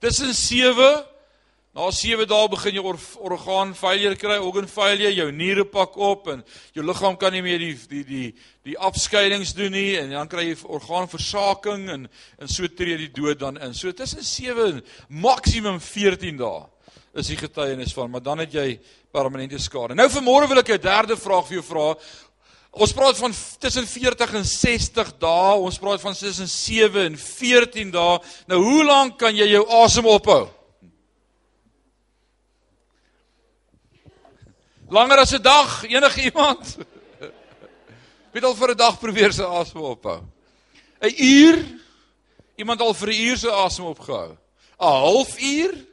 Tussen 0.00 0.34
7 0.34 0.90
Na 1.70 1.86
7 1.94 2.26
dae 2.26 2.48
begin 2.50 2.74
jy 2.74 2.82
or, 2.82 2.96
orgaan 3.22 3.76
failure 3.78 4.16
kry, 4.18 4.40
organ 4.42 4.66
failure, 4.66 5.12
jou 5.14 5.28
niere 5.30 5.62
pak 5.62 5.94
op 6.02 6.26
en 6.32 6.40
jou 6.74 6.82
liggaam 6.82 7.14
kan 7.14 7.30
nie 7.30 7.44
meer 7.46 7.62
die 7.62 7.76
die 7.92 8.02
die 8.08 8.30
die 8.66 8.74
afskeidings 8.74 9.52
doen 9.54 9.70
nie 9.76 9.94
en 10.00 10.10
dan 10.10 10.30
kry 10.32 10.48
jy 10.48 10.56
orgaanversaking 10.66 11.86
en 11.94 12.08
en 12.42 12.50
so 12.50 12.66
tree 12.66 12.98
die 12.98 13.12
dood 13.14 13.38
dan 13.38 13.60
in. 13.62 13.76
So 13.78 13.94
tussen 13.94 14.26
7 14.26 14.82
maksimum 15.22 15.78
14 15.78 16.42
dae 16.42 16.66
is 17.14 17.26
die 17.26 17.36
getuienis 17.36 17.94
van, 17.94 18.10
maar 18.10 18.22
dan 18.22 18.38
het 18.38 18.52
jy 18.54 18.78
permanente 19.12 19.58
skade. 19.58 19.96
Nou 19.98 20.06
vanmôre 20.10 20.48
wil 20.48 20.58
ek 20.62 20.70
'n 20.70 20.80
derde 20.80 21.16
vraag 21.16 21.46
vir 21.46 21.58
jou 21.58 21.64
vra. 21.64 21.94
Ons 22.70 22.92
praat 22.92 23.18
van 23.18 23.32
tussen 23.58 23.86
40 23.86 24.34
en 24.34 24.44
60 24.44 25.18
dae, 25.18 25.58
ons 25.58 25.78
praat 25.78 26.00
van 26.00 26.14
tussen 26.14 26.48
7 26.48 27.06
en 27.06 27.16
14 27.18 27.90
dae. 27.90 28.18
Nou 28.46 28.62
hoe 28.62 28.84
lank 28.84 29.18
kan 29.18 29.34
jy 29.34 29.48
jou 29.50 29.66
asem 29.82 30.06
ophou? 30.06 30.48
Langer 34.88 35.18
as 35.18 35.32
'n 35.32 35.42
dag, 35.42 35.84
enige 35.84 36.22
iemand. 36.22 36.78
Wie 38.32 38.42
al 38.42 38.54
vir 38.54 38.70
'n 38.70 38.76
dag 38.76 38.98
probeer 39.00 39.32
sy 39.32 39.42
asem 39.42 39.80
ophou? 39.80 40.22
'n 41.02 41.14
Uur? 41.18 41.64
Iemand 42.56 42.80
al 42.80 42.94
vir 42.94 43.08
'n 43.08 43.20
uur 43.26 43.36
sy 43.36 43.48
asem 43.48 43.84
opgehou? 43.84 44.36
'n 44.78 44.86
Halfuur? 44.86 45.89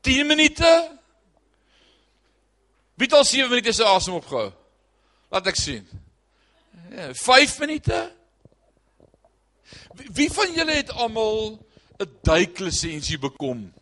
10 0.00 0.26
minute? 0.26 0.98
Wie 2.94 3.12
al 3.12 3.24
7 3.24 3.48
minute 3.48 3.72
sy 3.72 3.86
asem 3.86 4.18
opgehou? 4.18 4.52
Laat 5.30 5.46
ek 5.46 5.56
sien. 5.56 5.86
Ja, 6.90 7.12
5 7.14 7.58
minute? 7.62 7.98
Wie 10.14 10.30
van 10.32 10.54
julle 10.54 10.78
het 10.78 10.90
almal 10.90 11.58
'n 11.98 12.10
duiklisensie 12.22 13.18
bekom? 13.18 13.72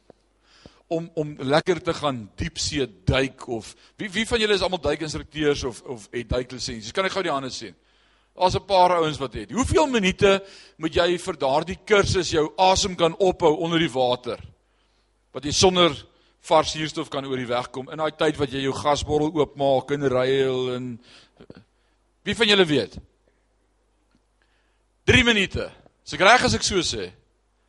om 0.86 1.10
om 1.14 1.34
lekker 1.38 1.82
te 1.82 1.94
gaan 1.94 2.30
diepsee 2.34 2.86
duik 3.04 3.48
of 3.48 3.74
wie 3.96 4.10
wie 4.10 4.26
van 4.26 4.38
julle 4.40 4.54
is 4.54 4.62
almal 4.62 4.80
duikinstrukteurs 4.80 5.64
of 5.64 5.82
of 5.82 6.08
het 6.10 6.28
duiklisensies? 6.28 6.92
Kan 6.92 7.08
ek 7.08 7.16
gou 7.16 7.24
die 7.26 7.32
hande 7.34 7.50
sien? 7.50 7.74
Daar's 8.36 8.54
'n 8.54 8.66
paar 8.66 8.96
ouens 8.96 9.18
wat 9.18 9.34
het. 9.34 9.50
Hoeveel 9.50 9.86
minute 9.86 10.44
moet 10.76 10.94
jy 10.94 11.18
vir 11.18 11.36
daardie 11.38 11.78
kursus 11.84 12.30
jou 12.30 12.52
asem 12.56 12.94
kan 12.94 13.16
ophou 13.16 13.56
onder 13.56 13.78
die 13.78 13.90
water? 13.90 14.38
Wat 15.36 15.44
jy 15.44 15.52
sonder 15.52 15.92
vars 16.48 16.70
suurstof 16.72 17.10
kan 17.12 17.26
oor 17.28 17.36
die 17.36 17.50
weg 17.50 17.66
kom 17.68 17.90
in 17.92 18.00
daai 18.00 18.14
tyd 18.16 18.38
wat 18.40 18.54
jy 18.54 18.62
jou 18.64 18.72
gasbottel 18.72 19.34
oopmaak 19.36 19.90
en 19.92 20.08
ruil 20.08 20.60
en 20.72 20.84
wie 22.24 22.34
van 22.38 22.48
julle 22.48 22.64
weet? 22.64 22.94
3 25.06 25.24
minute. 25.28 25.66
As 26.06 26.14
ek 26.16 26.24
reg 26.24 26.46
as 26.46 26.56
ek 26.56 26.64
so 26.64 26.80
sê. 26.80 27.10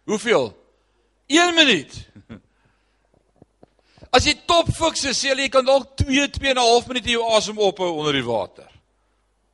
Hoeveel? 0.08 0.54
1 1.28 1.52
minuut. 1.58 1.98
As 4.16 4.24
jy 4.24 4.38
top 4.48 4.70
fiks 4.72 5.04
is, 5.12 5.20
sê 5.20 5.36
jy 5.36 5.50
kan 5.52 5.68
dalk 5.68 5.98
2 6.00 6.30
2 6.38 6.54
en 6.54 6.62
'n 6.62 6.64
half 6.64 6.88
minute 6.88 7.12
jou 7.12 7.26
asem 7.36 7.60
ophou 7.60 7.90
onder 8.00 8.16
die 8.16 8.24
water. 8.24 8.70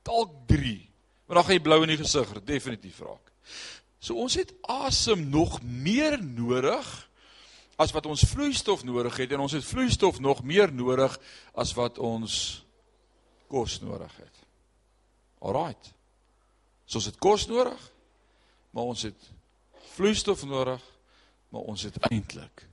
Dalk 0.05 0.45
3. 0.47 0.77
Maar 1.25 1.35
dan 1.35 1.43
gaan 1.43 1.57
jy 1.57 1.63
blou 1.65 1.81
in 1.81 1.95
die 1.95 1.97
gesig, 1.97 2.29
definitief 2.45 2.99
raak. 3.01 3.33
So 3.99 4.21
ons 4.21 4.35
het 4.37 4.53
asem 4.61 5.29
nog 5.33 5.57
meer 5.63 6.21
nodig 6.21 7.09
as 7.81 7.91
wat 7.91 8.05
ons 8.05 8.25
vloeistof 8.29 8.83
nodig 8.83 9.17
het 9.17 9.33
en 9.33 9.43
ons 9.45 9.55
het 9.55 9.65
vloeistof 9.65 10.19
nog 10.19 10.43
meer 10.43 10.73
nodig 10.73 11.15
as 11.57 11.73
wat 11.77 11.97
ons 11.97 12.35
kos 13.47 13.79
nodig 13.81 14.13
het. 14.17 14.43
Alraight. 15.43 15.93
So 16.85 16.99
ons 17.01 17.09
het 17.09 17.19
kos 17.21 17.47
nodig, 17.49 17.79
maar 18.71 18.91
ons 18.93 19.05
het 19.07 19.29
vloeistof 19.95 20.43
nodig, 20.45 20.81
maar 21.49 21.65
ons 21.69 21.83
het 21.85 21.97
eintlik 22.09 22.65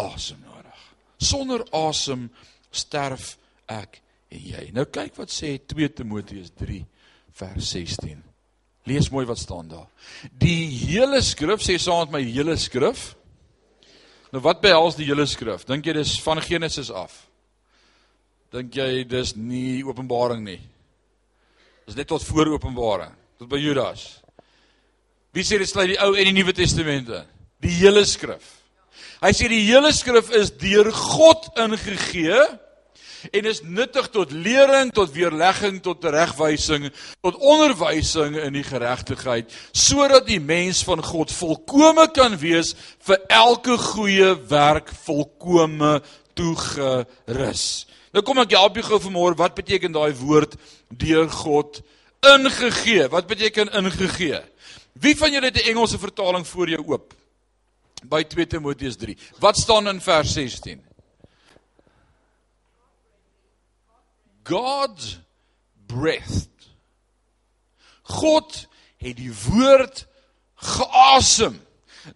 asem 0.00 0.40
nodig. 0.44 0.80
Sonder 1.16 1.64
asem 1.76 2.28
sterf 2.74 3.36
ek 3.70 4.00
en 4.34 4.40
jy. 4.42 4.68
Nou 4.74 4.86
kyk 4.90 5.16
wat 5.20 5.32
sê 5.32 5.54
2 5.70 5.92
Timoteus 6.00 6.52
3 6.58 6.82
vers 7.38 7.70
16. 7.70 8.22
Lees 8.84 9.08
mooi 9.12 9.24
wat 9.26 9.40
staan 9.40 9.70
daar. 9.70 9.86
Die 10.28 10.66
hele 10.68 11.22
skrif 11.24 11.64
sê 11.64 11.78
saam 11.80 12.10
met 12.10 12.18
my 12.18 12.24
hele 12.26 12.56
skrif. 12.60 13.14
Nou 14.34 14.42
wat 14.42 14.58
behels 14.64 14.96
die 14.98 15.06
hele 15.06 15.28
skrif? 15.30 15.62
Dink 15.68 15.86
jy 15.86 15.92
dis 15.94 16.16
van 16.24 16.40
Genesis 16.42 16.88
af? 16.90 17.12
Dink 18.54 18.74
jy 18.74 19.04
dis 19.06 19.36
nie 19.38 19.84
Openbaring 19.86 20.42
nie? 20.42 20.58
Dis 21.86 21.94
net 21.94 22.08
tot 22.10 22.24
voor 22.26 22.50
Openbaring, 22.56 23.12
tot 23.38 23.50
by 23.52 23.60
Judas. 23.62 24.02
Wie 25.34 25.46
sê 25.46 25.60
dit 25.62 25.70
sluit 25.70 25.92
die 25.92 26.00
Ou 26.02 26.16
en 26.18 26.26
die 26.26 26.34
Nuwe 26.34 26.54
Testamente? 26.56 27.22
Die 27.62 27.76
hele 27.78 28.02
skrif. 28.10 28.42
Hy 29.22 29.30
sê 29.38 29.46
die 29.50 29.62
hele 29.68 29.92
skrif 29.94 30.32
is 30.34 30.50
deur 30.58 30.90
God 30.90 31.52
ingegee 31.62 32.40
en 33.30 33.48
is 33.48 33.62
nuttig 33.62 34.08
tot 34.14 34.32
lering, 34.32 34.92
tot 34.92 35.12
weerlegging, 35.12 35.80
tot 35.82 36.00
teregwysing, 36.00 36.90
tot 37.20 37.38
onderwysing 37.40 38.36
in 38.36 38.52
die 38.52 38.66
geregtigheid, 38.66 39.52
sodat 39.72 40.26
die 40.26 40.40
mens 40.40 40.84
van 40.84 41.02
God 41.04 41.32
volkome 41.32 42.08
kan 42.14 42.36
wees 42.40 42.74
vir 43.06 43.20
elke 43.28 43.78
goeie 43.78 44.34
werk 44.50 44.92
volkome 45.04 46.00
toegerus. 46.34 47.66
Nou 48.14 48.22
kom 48.22 48.38
ek 48.44 48.54
help 48.54 48.78
jou 48.78 48.86
gou 48.86 49.00
vanmôre, 49.08 49.38
wat 49.38 49.56
beteken 49.58 49.94
daai 49.94 50.14
woord 50.14 50.54
deur 50.94 51.30
God 51.30 51.82
ingegee? 52.24 53.08
Wat 53.10 53.26
beteken 53.26 53.72
ingegee? 53.74 54.40
Wie 54.94 55.16
van 55.18 55.32
julle 55.32 55.50
het 55.50 55.62
'n 55.62 55.68
Engelse 55.74 55.98
vertaling 55.98 56.46
voor 56.46 56.68
jou 56.68 56.82
oop? 56.86 57.14
By 58.04 58.22
2 58.22 58.46
Timoteus 58.46 58.96
3. 58.96 59.16
Wat 59.38 59.56
staan 59.56 59.88
in 59.88 60.00
vers 60.00 60.32
16? 60.32 60.93
God 64.44 65.20
breathed. 65.86 66.48
God 68.02 68.66
het 69.00 69.16
die 69.16 69.32
woord 69.32 70.04
geasem. 70.54 71.56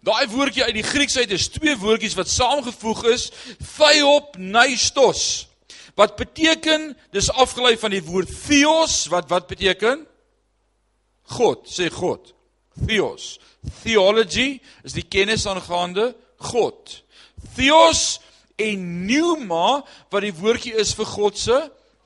Daai 0.04 0.28
woordjie 0.28 0.66
uit 0.66 0.76
die 0.76 0.84
Grieks 0.84 1.16
uit 1.16 1.32
is 1.32 1.48
twee 1.52 1.76
woordjies 1.80 2.16
wat 2.18 2.28
saamgevoeg 2.28 3.04
is, 3.14 3.28
theiop 3.76 4.36
neistos. 4.36 5.48
Wat 5.96 6.16
beteken 6.20 6.92
dis 7.16 7.30
afgelei 7.32 7.74
van 7.80 7.96
die 7.96 8.04
woord 8.04 8.30
theos 8.44 9.06
wat 9.12 9.28
wat 9.32 9.48
beteken 9.50 10.04
God, 11.28 11.66
sê 11.68 11.88
God. 11.92 12.32
Theos. 12.86 13.36
Theology 13.82 14.60
is 14.86 14.94
die 14.96 15.04
kennis 15.04 15.44
aangaande 15.48 16.12
God. 16.52 16.94
Theos 17.56 18.20
en 18.58 18.84
pneuma 19.04 19.82
wat 20.12 20.24
die 20.24 20.34
woordjie 20.34 20.76
is 20.78 20.94
vir 20.98 21.08
God 21.08 21.40
se 21.40 21.58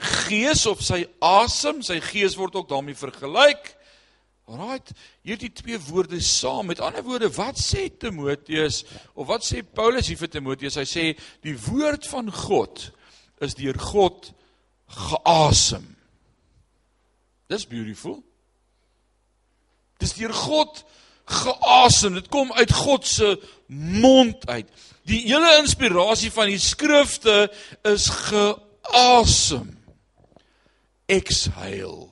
gees 0.02 0.66
of 0.66 0.82
sy 0.84 1.04
asem, 1.22 1.82
sy 1.84 1.98
gees 2.02 2.36
word 2.38 2.56
ook 2.58 2.68
daarmee 2.70 2.98
vergelyk. 2.98 3.72
Alraait, 4.50 4.90
hierdie 5.24 5.52
twee 5.54 5.78
woorde 5.86 6.18
saam. 6.24 6.68
Met 6.72 6.82
ander 6.82 7.04
woorde, 7.06 7.30
wat 7.36 7.60
sê 7.60 7.86
Timoteus 7.88 8.82
of 9.14 9.28
wat 9.30 9.46
sê 9.46 9.62
Paulus 9.62 10.10
hier 10.10 10.18
vir 10.20 10.32
Timoteus? 10.32 10.78
Hy 10.80 10.86
sê 10.88 11.04
die 11.46 11.54
woord 11.68 12.08
van 12.10 12.30
God 12.34 12.88
is 13.42 13.56
deur 13.58 13.78
God 13.80 14.32
geasem. 14.92 15.86
Dis 17.52 17.66
beautiful. 17.68 18.18
Dis 20.02 20.16
deur 20.18 20.34
God 20.34 20.82
geasem. 21.30 22.18
Dit 22.18 22.30
kom 22.32 22.52
uit 22.58 22.72
God 22.74 23.06
se 23.06 23.36
mond 23.72 24.42
uit. 24.50 24.66
Die 25.08 25.22
hele 25.28 25.56
inspirasie 25.60 26.30
van 26.34 26.50
die 26.50 26.60
skrifte 26.62 27.46
is 27.88 28.08
geasem 28.30 29.70
exhale. 31.08 32.08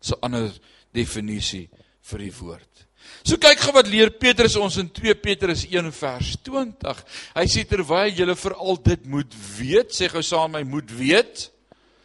So 0.00 0.14
'n 0.16 0.24
ander 0.24 0.52
definisie 0.94 1.68
vir 2.02 2.18
die 2.18 2.32
woord. 2.32 2.86
So 3.24 3.36
kyk 3.36 3.60
gou 3.60 3.72
wat 3.72 3.88
leer 3.88 4.10
Petrus 4.10 4.56
ons 4.56 4.76
in 4.76 4.88
2 4.88 5.14
Petrus 5.14 5.64
1 5.64 5.92
vers 5.92 6.36
20. 6.44 7.04
Hy 7.34 7.46
sê 7.46 7.64
terwyl 7.68 8.12
julle 8.14 8.36
veral 8.36 8.76
dit 8.76 9.06
moet 9.06 9.34
weet, 9.58 9.92
sê 9.92 10.08
gou 10.08 10.22
saam 10.22 10.52
my 10.52 10.62
moet 10.62 10.90
weet. 10.90 11.50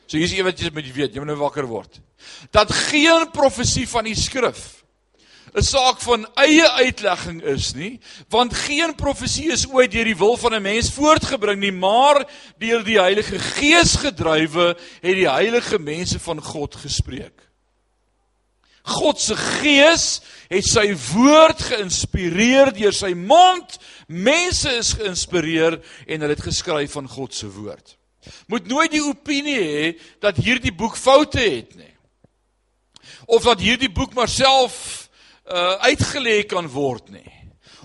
So 0.07 0.17
hier's 0.17 0.33
een 0.33 0.45
wat 0.45 0.59
jy 0.59 0.71
moet 0.73 0.93
weet, 0.93 1.13
jy 1.13 1.19
moet 1.19 1.27
nou 1.27 1.39
wakker 1.43 1.67
word. 1.67 1.99
Dat 2.51 2.71
geen 2.71 3.31
profesie 3.31 3.87
van 3.87 4.05
die 4.05 4.15
skrif 4.15 4.82
'n 5.53 5.61
saak 5.61 6.01
van 6.01 6.25
eie 6.35 6.69
uitlegging 6.69 7.41
is 7.43 7.73
nie, 7.73 7.99
want 8.29 8.53
geen 8.53 8.95
profesie 8.95 9.51
is 9.51 9.67
ooit 9.69 9.91
deur 9.91 10.05
die 10.05 10.17
wil 10.17 10.37
van 10.37 10.55
'n 10.55 10.61
mens 10.61 10.89
voortgebring 10.91 11.59
nie, 11.59 11.71
maar 11.71 12.25
deur 12.57 12.83
die 12.83 12.99
Heilige 12.99 13.39
Gees 13.39 13.95
gedrywe 13.95 14.77
het 15.01 15.15
die 15.15 15.29
heilige 15.29 15.79
mense 15.79 16.19
van 16.19 16.41
God 16.41 16.75
gespreek. 16.75 17.53
God 18.83 19.19
se 19.21 19.35
Gees 19.35 20.21
het 20.51 20.65
sy 20.67 20.89
woord 21.13 21.61
geïnspireer 21.69 22.73
deur 22.75 22.93
sy 22.93 23.13
mond. 23.15 23.77
Mense 24.07 24.73
is 24.75 24.91
geïnspireer 24.99 25.79
en 26.07 26.19
hulle 26.19 26.35
het 26.35 26.43
geskryf 26.43 26.91
van 26.91 27.07
God 27.07 27.35
se 27.35 27.47
woord. 27.47 27.95
Moet 28.51 28.67
nooit 28.67 28.91
die 28.91 29.03
opinie 29.03 29.59
hê 29.59 29.87
dat 30.23 30.39
hierdie 30.39 30.73
boek 30.75 30.99
foute 30.99 31.39
het 31.39 31.75
nie. 31.79 31.93
Of 33.25 33.47
dat 33.47 33.63
hierdie 33.63 33.91
boek 33.91 34.13
maar 34.13 34.31
self 34.31 35.02
uh 35.49 35.75
uitgelê 35.89 36.43
kan 36.47 36.67
word 36.67 37.09
nie. 37.09 37.31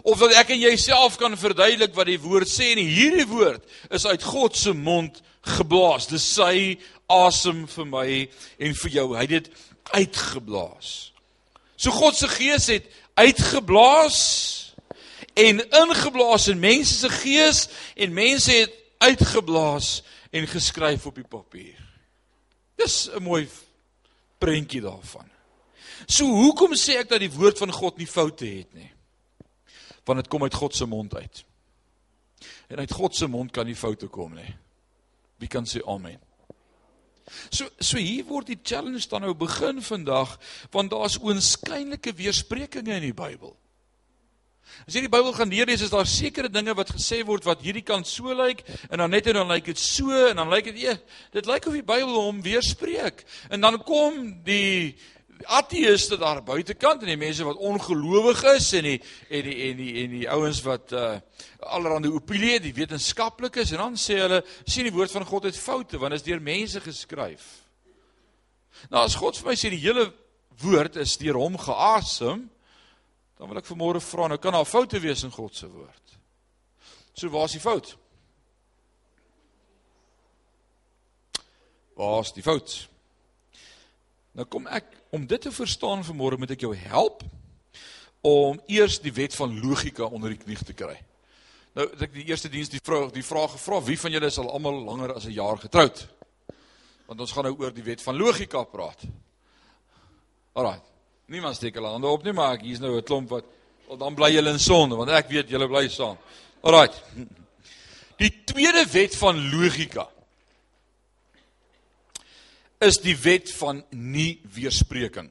Of 0.03 0.21
dat 0.23 0.37
ek 0.38 0.53
en 0.55 0.61
jy 0.62 0.77
self 0.79 1.16
kan 1.18 1.35
verduidelik 1.37 1.94
wat 1.97 2.07
die 2.07 2.21
woord 2.23 2.49
sê 2.51 2.73
en 2.73 2.83
hierdie 2.83 3.27
woord 3.27 3.64
is 3.90 4.07
uit 4.07 4.23
God 4.23 4.57
se 4.57 4.73
mond 4.73 5.21
geblaas. 5.57 6.07
Dis 6.07 6.27
sy 6.37 6.79
asem 7.11 7.66
vir 7.66 7.88
my 7.88 8.09
en 8.59 8.77
vir 8.83 8.94
jou. 8.94 9.07
Hy 9.16 9.25
het 9.27 9.35
dit 9.35 9.51
uitgeblaas. 9.90 11.12
So 11.79 11.94
God 11.94 12.18
se 12.18 12.29
gees 12.31 12.68
het 12.71 12.87
uitgeblaas 13.18 14.18
en 15.38 15.62
ingeblaas 15.62 16.49
in 16.53 16.61
mense 16.62 16.94
se 16.94 17.11
gees 17.21 17.66
en 17.94 18.14
mense 18.14 18.53
het 18.53 18.75
uitgeblaas 18.99 20.03
en 20.35 20.47
geskryf 20.51 21.07
op 21.07 21.18
die 21.18 21.27
papier. 21.27 21.79
Dis 22.79 23.09
'n 23.11 23.23
mooi 23.23 23.49
prentjie 24.38 24.81
daarvan. 24.81 25.27
So 26.09 26.25
hoekom 26.25 26.73
sê 26.79 26.97
ek 27.03 27.11
dat 27.11 27.21
die 27.21 27.33
woord 27.33 27.61
van 27.61 27.73
God 27.75 27.99
nie 28.01 28.09
foute 28.09 28.49
het 28.49 28.73
nie? 28.77 28.88
Want 30.09 30.23
dit 30.23 30.31
kom 30.33 30.47
uit 30.47 30.57
God 30.57 30.75
se 30.75 30.88
mond 30.88 31.14
uit. 31.14 31.44
En 32.73 32.81
uit 32.81 32.92
God 32.97 33.16
se 33.16 33.29
mond 33.29 33.53
kan 33.53 33.68
nie 33.68 33.77
foute 33.77 34.09
kom 34.09 34.33
nie. 34.38 34.55
Wie 35.38 35.51
kan 35.53 35.68
sê 35.68 35.85
amen? 35.85 36.16
So 37.53 37.68
so 37.77 38.01
hier 38.01 38.25
word 38.25 38.49
die 38.49 38.61
challenge 38.62 39.05
dan 39.11 39.27
nou 39.27 39.35
begin 39.37 39.83
vandag 39.85 40.38
want 40.73 40.92
daar's 40.94 41.18
oënskynlike 41.21 42.14
weersprekinge 42.16 42.97
in 42.97 43.11
die 43.11 43.16
Bybel. 43.16 43.53
As 44.87 44.94
jy 44.97 45.03
die 45.05 45.12
Bybel 45.12 45.33
gaan 45.37 45.53
lees, 45.53 45.83
is 45.85 45.92
daar 45.92 46.09
sekere 46.09 46.49
dinge 46.53 46.75
wat 46.77 46.92
gesê 46.94 47.21
word 47.27 47.47
wat 47.49 47.62
hierdie 47.64 47.85
kant 47.85 48.09
so 48.09 48.33
lyk 48.37 48.64
en 48.88 49.01
dan 49.03 49.12
net 49.12 49.29
en 49.29 49.40
dan 49.40 49.53
lyk 49.53 49.71
dit 49.73 49.81
so 49.81 50.12
en 50.29 50.40
dan 50.40 50.53
lyk 50.53 50.71
dit 50.71 50.83
e, 50.88 50.97
dit 51.37 51.49
lyk 51.49 51.68
of 51.68 51.77
die 51.77 51.85
Bybel 51.85 52.16
hom 52.16 52.42
weerspreek. 52.44 53.25
En 53.53 53.64
dan 53.64 53.81
kom 53.85 54.38
die 54.44 54.97
ateëste 55.46 56.16
daar 56.18 56.42
buitekant 56.42 57.03
en 57.03 57.12
die 57.12 57.20
mense 57.20 57.44
wat 57.46 57.61
ongelowig 57.62 58.42
is 58.57 58.72
en 58.79 58.87
die 58.88 58.98
en 59.29 59.44
die 59.46 59.57
en 59.68 59.77
die 59.77 59.92
en 60.03 60.11
die 60.16 60.27
ouens 60.31 60.62
wat 60.66 60.92
uh 60.92 61.18
allerhande 61.59 62.11
opinie, 62.14 62.61
die 62.62 62.74
wetenskaplikes 62.74 63.72
en 63.74 63.83
dan 63.83 63.96
sê 63.98 64.20
hulle 64.22 64.38
sien 64.64 64.87
die 64.87 64.94
woord 64.94 65.11
van 65.11 65.27
God 65.27 65.48
het 65.48 65.59
foute 65.59 65.98
want 65.98 66.14
dit 66.14 66.20
is 66.20 66.27
deur 66.27 66.42
mense 66.42 66.81
geskryf. 66.81 67.46
Nou 68.90 69.03
as 69.05 69.18
God 69.18 69.37
vir 69.38 69.51
my 69.51 69.57
sê 69.59 69.72
die 69.74 69.83
hele 69.83 70.09
woord 70.62 70.96
is 71.03 71.16
deur 71.18 71.38
hom 71.38 71.59
geasem, 71.59 72.46
dan 73.38 73.51
wil 73.51 73.61
ek 73.61 73.68
vanmôre 73.68 74.03
vra, 74.03 74.29
nou 74.31 74.38
kan 74.42 74.55
daar 74.55 74.66
foute 74.66 75.01
wees 75.03 75.24
in 75.27 75.35
God 75.35 75.55
se 75.55 75.70
woord. 75.70 76.18
So 77.14 77.31
waar 77.35 77.46
is 77.51 77.57
die 77.59 77.62
fout? 77.62 77.96
Waar 81.98 82.22
is 82.22 82.33
die 82.35 82.46
fout? 82.46 82.79
Nou 84.38 84.46
kom 84.46 84.68
ek 84.70 84.87
om 85.11 85.24
dit 85.27 85.40
te 85.42 85.51
verstaan 85.51 86.05
vanmôre 86.07 86.38
moet 86.38 86.53
ek 86.55 86.62
jou 86.62 86.70
help 86.79 87.24
om 88.22 88.59
eers 88.70 89.01
die 89.03 89.12
wet 89.14 89.35
van 89.35 89.57
logika 89.59 90.07
onder 90.07 90.31
die 90.31 90.38
knie 90.38 90.59
te 90.62 90.77
kry. 90.79 90.94
Nou 91.74 91.88
ek 91.90 92.12
die 92.14 92.29
eerste 92.31 92.51
diens 92.53 92.70
die 92.70 92.83
vraag 92.83 93.11
die 93.14 93.27
vraag 93.27 93.57
gevra 93.57 93.81
wie 93.88 93.98
van 93.98 94.14
julle 94.14 94.31
is 94.31 94.38
al 94.38 94.53
almal 94.55 94.79
langer 94.87 95.16
as 95.16 95.27
'n 95.27 95.35
jaar 95.35 95.59
getroud? 95.59 96.07
Want 97.07 97.20
ons 97.20 97.33
gaan 97.33 97.44
nou 97.51 97.57
oor 97.59 97.74
die 97.74 97.83
wet 97.83 98.03
van 98.03 98.16
logika 98.16 98.62
praat. 98.62 99.03
Alraai. 100.55 100.81
Niemand 101.27 101.57
steek 101.57 101.74
hulle 101.74 101.88
hande 101.88 102.07
op 102.07 102.22
nie, 102.22 102.33
maar 102.33 102.55
ek 102.55 102.62
hier's 102.62 102.81
nou 102.81 102.96
'n 102.96 103.03
klomp 103.03 103.29
wat 103.31 103.44
dan 103.98 104.14
bly 104.14 104.31
julle 104.31 104.51
in 104.51 104.59
sonde 104.59 104.94
want 104.94 105.11
ek 105.11 105.29
weet 105.29 105.51
julle 105.51 105.68
bly 105.68 105.88
saam. 105.88 106.16
Alraai. 106.62 106.90
Die 108.18 108.44
tweede 108.44 108.87
wet 108.87 109.16
van 109.16 109.51
logika 109.51 110.09
is 112.81 113.01
die 113.03 113.17
wet 113.17 113.51
van 113.59 113.83
nie 113.91 114.41
weerspreking. 114.55 115.31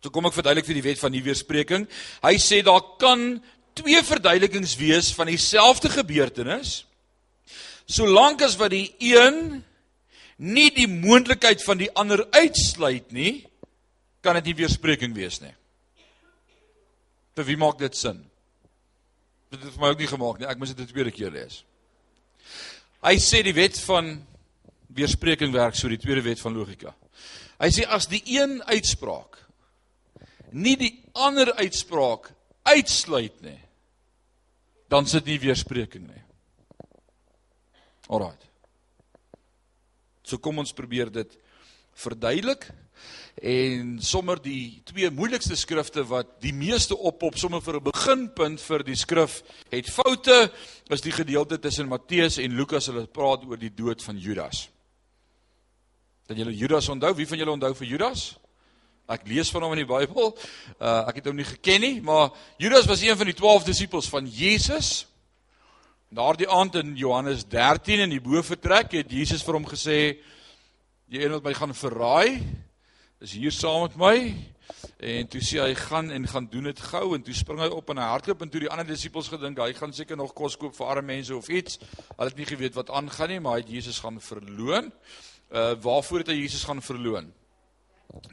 So 0.00 0.12
kom 0.12 0.28
ek 0.28 0.36
verduidelik 0.36 0.68
vir 0.68 0.78
die 0.80 0.84
wet 0.84 1.00
van 1.00 1.12
nie 1.12 1.24
weerspreking. 1.24 1.86
Hy 2.24 2.36
sê 2.40 2.60
daar 2.64 2.82
kan 3.00 3.42
twee 3.78 4.00
verduidelikings 4.04 4.76
wees 4.80 5.10
van 5.16 5.30
dieselfde 5.30 5.92
gebeurtenis 5.92 6.84
solank 7.90 8.42
as 8.46 8.56
wat 8.60 8.70
die 8.70 8.92
een 9.02 9.60
nie 10.40 10.68
die 10.72 10.88
moontlikheid 10.88 11.62
van 11.64 11.80
die 11.80 11.90
ander 11.98 12.22
uitsluit 12.32 13.10
nie, 13.12 13.32
kan 14.24 14.38
dit 14.38 14.50
nie 14.50 14.60
weerspreking 14.62 15.12
wees 15.16 15.40
nie. 15.42 15.52
Vir 17.36 17.48
wie 17.48 17.58
maak 17.60 17.80
dit 17.80 17.96
sin? 17.96 18.22
Dit 19.50 19.64
het 19.64 19.74
vir 19.74 19.82
my 19.82 19.90
ook 19.92 20.00
nie 20.00 20.10
gemaak 20.10 20.40
nie. 20.40 20.48
Ek 20.48 20.58
moes 20.60 20.72
dit 20.72 20.80
'n 20.80 20.92
tweede 20.92 21.10
keer 21.10 21.30
lees. 21.30 21.64
Hy 23.02 23.16
sê 23.16 23.42
die 23.42 23.56
wet 23.56 23.78
van 23.80 24.26
weerspreking 24.94 25.52
werk 25.52 25.74
so 25.74 25.88
die 25.88 26.00
tweede 26.00 26.22
wet 26.22 26.40
van 26.40 26.54
logika. 26.54 26.94
Hy 27.60 27.68
sê 27.74 27.86
as 27.86 28.08
die 28.10 28.22
een 28.26 28.62
uitspraak 28.64 29.38
nie 30.52 30.76
die 30.76 30.92
ander 31.14 31.52
uitspraak 31.60 32.32
uitsluit 32.66 33.42
nie, 33.44 33.58
dan 34.90 35.06
sit 35.06 35.26
nie 35.26 35.38
weerspreking 35.42 36.08
nie. 36.08 36.22
Alraai. 38.10 38.38
So 40.26 40.38
kom 40.42 40.58
ons 40.62 40.74
probeer 40.74 41.10
dit 41.14 41.36
verduidelik 41.98 42.66
en 43.40 43.94
sommer 44.04 44.40
die 44.42 44.82
twee 44.84 45.08
moeilikste 45.14 45.56
skrifte 45.56 46.02
wat 46.10 46.34
die 46.42 46.52
meeste 46.52 46.96
oppop 46.96 47.38
sommer 47.38 47.62
vir 47.64 47.78
'n 47.78 47.84
beginpunt 47.84 48.60
vir 48.60 48.82
die 48.82 48.96
skrif 48.96 49.42
het 49.70 49.88
foute 49.88 50.50
is 50.90 51.00
die 51.00 51.12
gedeelte 51.12 51.58
tussen 51.58 51.88
Matteus 51.88 52.38
en 52.38 52.56
Lukas 52.56 52.86
hulle 52.86 53.06
praat 53.06 53.44
oor 53.46 53.56
die 53.56 53.74
dood 53.74 54.02
van 54.02 54.18
Judas. 54.18 54.68
Dan 56.30 56.38
julle 56.38 56.54
Judas 56.54 56.86
onthou, 56.88 57.10
wie 57.18 57.26
van 57.26 57.40
julle 57.40 57.50
onthou 57.50 57.72
vir 57.74 57.88
Judas? 57.90 58.20
Ek 59.10 59.24
lees 59.26 59.48
van 59.50 59.64
hom 59.66 59.72
in 59.74 59.80
die 59.80 59.88
Bybel. 59.88 60.28
Uh 60.78 60.90
ek 61.10 61.16
het 61.18 61.24
hom 61.26 61.40
nie 61.40 61.46
geken 61.48 61.82
nie, 61.82 61.96
maar 62.06 62.28
Judas 62.62 62.86
was 62.86 63.00
een 63.02 63.16
van 63.18 63.26
die 63.26 63.34
12 63.34 63.64
disippels 63.66 64.06
van 64.12 64.28
Jesus. 64.30 65.08
Daardie 66.14 66.46
aand 66.46 66.76
in 66.78 66.92
Johannes 66.94 67.42
13 67.50 68.04
in 68.04 68.14
die 68.14 68.22
boefretrek 68.22 68.94
het 69.00 69.10
Jesus 69.10 69.42
vir 69.42 69.58
hom 69.58 69.66
gesê: 69.66 69.96
"Die 71.10 71.18
een 71.18 71.34
wat 71.34 71.48
my 71.48 71.54
gaan 71.58 71.74
verraai, 71.74 72.46
is 73.18 73.34
hier 73.34 73.50
saam 73.50 73.88
met 73.88 73.96
my." 73.98 74.14
En 75.02 75.26
toe 75.26 75.42
sê 75.42 75.58
hy: 75.64 75.74
"Gaan 75.74 76.12
en 76.14 76.28
gaan 76.30 76.46
doen 76.46 76.70
dit 76.70 76.84
gou." 76.92 77.16
En 77.16 77.26
toe 77.26 77.34
spring 77.34 77.58
hy 77.58 77.72
op 77.74 77.90
en 77.90 77.98
hy 77.98 78.06
hardloop 78.06 78.46
en 78.46 78.54
toe 78.54 78.62
die 78.68 78.70
ander 78.70 78.86
disippels 78.86 79.32
gedink 79.34 79.58
hy 79.58 79.72
gaan 79.74 79.90
seker 79.92 80.14
nog 80.16 80.30
kos 80.32 80.54
koop 80.54 80.78
vir 80.78 80.94
arme 80.94 81.10
mense 81.10 81.34
of 81.34 81.50
iets. 81.50 81.82
Hulle 82.14 82.30
het 82.30 82.38
nie 82.38 82.46
geweet 82.46 82.78
wat 82.78 82.94
aangaan 82.94 83.34
nie, 83.34 83.40
maar 83.40 83.58
hy 83.58 83.66
het 83.66 83.74
Jesus 83.80 83.98
gaan 83.98 84.22
verloon. 84.22 84.94
Uh 84.94 85.29
waarvoor 85.50 86.22
het 86.22 86.28
hy 86.32 86.40
Jesus 86.40 86.64
gaan 86.64 86.82
verloon? 86.82 87.32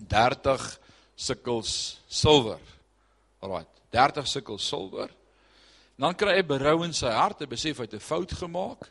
30 0.08 0.80
sikkels 1.18 1.72
silwer. 2.08 2.62
Alraai, 3.42 3.66
30 3.94 4.28
sikkels 4.28 4.68
silwer. 4.68 5.10
Dan 5.98 6.14
kry 6.18 6.36
hy 6.38 6.46
berou 6.46 6.84
in 6.86 6.94
sy 6.94 7.10
hart, 7.10 7.42
hy 7.42 7.50
besef 7.50 7.80
hy 7.80 7.88
het 7.90 7.98
'n 7.98 8.00
fout 8.00 8.32
gemaak. 8.32 8.90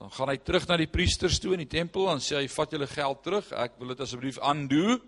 Dan 0.00 0.10
gaan 0.10 0.28
hy 0.28 0.38
terug 0.40 0.66
na 0.68 0.76
die 0.76 0.88
priesters 0.88 1.38
toe 1.38 1.52
in 1.52 1.60
die 1.60 1.68
tempel 1.68 2.08
en 2.08 2.22
sê 2.24 2.38
hy 2.40 2.48
vat 2.48 2.70
julle 2.72 2.86
geld 2.86 3.22
terug. 3.22 3.52
Ek 3.52 3.72
wil 3.78 3.88
dit 3.88 4.00
asseblief 4.00 4.38
aandoen. 4.38 5.00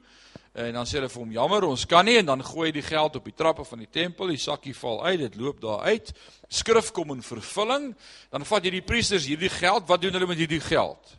En 0.52 0.72
dan 0.72 0.84
sê 0.84 0.98
hulle 1.00 1.08
vir 1.08 1.22
hom 1.22 1.32
jammer, 1.32 1.64
ons 1.64 1.86
kan 1.88 2.04
nie 2.04 2.18
en 2.18 2.26
dan 2.26 2.44
gooi 2.44 2.66
hy 2.68 2.72
die 2.72 2.84
geld 2.84 3.16
op 3.16 3.24
die 3.24 3.32
trappe 3.32 3.64
van 3.64 3.78
die 3.78 3.88
tempel. 3.88 4.28
Die 4.28 4.36
sakkie 4.36 4.74
val 4.76 5.00
uit, 5.06 5.20
dit 5.20 5.36
loop 5.40 5.60
daar 5.60 5.80
uit. 5.88 6.12
Skrif 6.48 6.92
kom 6.92 7.10
in 7.10 7.22
vervulling. 7.22 7.94
Dan 8.30 8.44
vat 8.44 8.62
hierdie 8.62 8.84
priesters 8.84 9.24
hierdie 9.24 9.48
geld. 9.48 9.88
Wat 9.88 10.02
doen 10.02 10.12
hulle 10.12 10.26
met 10.26 10.38
hierdie 10.44 10.60
geld? 10.60 11.16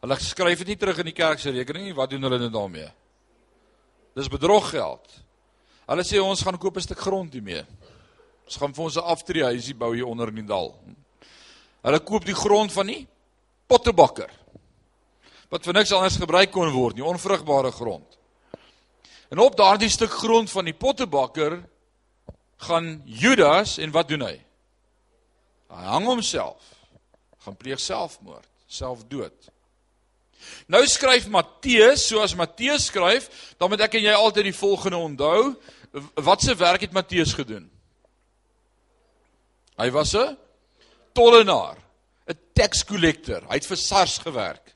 Hulle 0.00 0.16
skryf 0.16 0.62
dit 0.62 0.72
nie 0.72 0.78
terug 0.80 0.98
in 1.02 1.10
die 1.10 1.16
kerk 1.16 1.40
se 1.40 1.52
rekening 1.52 1.90
nie. 1.90 1.96
Wat 1.96 2.10
doen 2.10 2.22
hulle 2.24 2.38
nou 2.40 2.50
daarmee? 2.52 2.88
Dis 4.16 4.30
bedroggeld. 4.32 5.12
Hulle 5.90 6.04
sê 6.06 6.20
ons 6.22 6.42
gaan 6.42 6.58
koop 6.58 6.76
'n 6.76 6.86
stuk 6.86 6.98
grond 6.98 7.32
hiermee. 7.32 7.64
Ons 8.46 8.56
gaan 8.56 8.72
vir 8.74 8.84
ons 8.84 8.96
'n 8.96 9.10
aftreehuisie 9.12 9.74
bou 9.74 9.94
hier 9.94 10.06
onder 10.06 10.28
in 10.28 10.34
die 10.34 10.46
dal. 10.46 10.74
Hulle 11.82 12.00
koop 12.00 12.24
die 12.24 12.34
grond 12.34 12.72
van 12.72 12.86
die 12.86 13.06
pottebakker. 13.66 14.30
Wat 15.50 15.64
vir 15.64 15.74
niks 15.74 15.92
anders 15.92 16.16
gebruik 16.16 16.50
kon 16.50 16.72
word 16.72 16.96
nie, 16.96 17.04
onvrugbare 17.04 17.72
grond. 17.72 18.18
En 19.30 19.38
op 19.38 19.56
daardie 19.56 19.88
stuk 19.88 20.10
grond 20.10 20.50
van 20.50 20.64
die 20.64 20.74
pottebakker 20.74 21.60
gaan 22.56 23.02
Judas 23.04 23.78
en 23.78 23.90
wat 23.90 24.08
doen 24.08 24.22
hy? 24.22 24.44
Hy 25.70 25.84
hang 25.84 26.06
homself. 26.06 26.62
Gaan 27.38 27.56
pleeg 27.56 27.80
selfmoord, 27.80 28.48
selfdood. 28.66 29.49
Nou 30.70 30.82
skryf 30.86 31.26
Matteus, 31.28 32.06
soos 32.06 32.34
Matteus 32.38 32.86
skryf, 32.90 33.28
dan 33.58 33.70
moet 33.70 33.80
ek 33.80 33.98
en 33.98 34.06
jy 34.06 34.14
altyd 34.14 34.50
die 34.50 34.56
volgende 34.56 35.00
onthou. 35.00 35.54
Wat 36.14 36.42
se 36.42 36.54
werk 36.54 36.86
het 36.86 36.94
Matteus 36.94 37.34
gedoen? 37.34 37.70
Hy 39.80 39.90
was 39.90 40.14
'n 40.14 40.36
tollenaar, 41.12 41.76
'n 42.28 42.38
tax 42.54 42.84
collector. 42.84 43.42
Hy 43.48 43.54
het 43.54 43.66
vir 43.66 43.76
SARS 43.76 44.18
gewerk. 44.18 44.74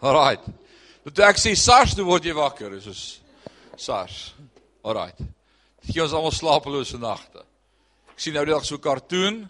Alraight. 0.00 0.44
Toe 1.14 1.24
ek 1.24 1.36
sê 1.36 1.54
SARS, 1.54 1.94
toe 1.94 2.04
word 2.04 2.24
jy 2.24 2.32
wakker, 2.32 2.70
dis 2.70 2.84
soos 2.84 3.20
SARS. 3.76 4.34
Alraight. 4.82 5.18
Dit 5.82 5.94
gee 5.94 6.02
ons 6.02 6.12
almal 6.12 6.32
slapelose 6.32 6.98
nagte. 6.98 7.44
Ek 8.12 8.18
sien 8.18 8.34
nou 8.34 8.44
die 8.44 8.52
dag 8.52 8.64
so 8.64 8.74
'n 8.74 8.80
cartoon 8.80 9.48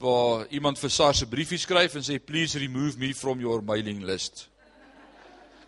waar 0.00 0.46
iemand 0.48 0.78
vir 0.80 0.90
SARS 0.90 1.22
'n 1.22 1.28
briefie 1.28 1.58
skryf 1.58 1.94
en 1.94 2.02
sê 2.02 2.18
please 2.18 2.58
remove 2.58 2.98
me 2.98 3.14
from 3.14 3.40
your 3.40 3.62
mailing 3.62 4.02
list. 4.02 4.48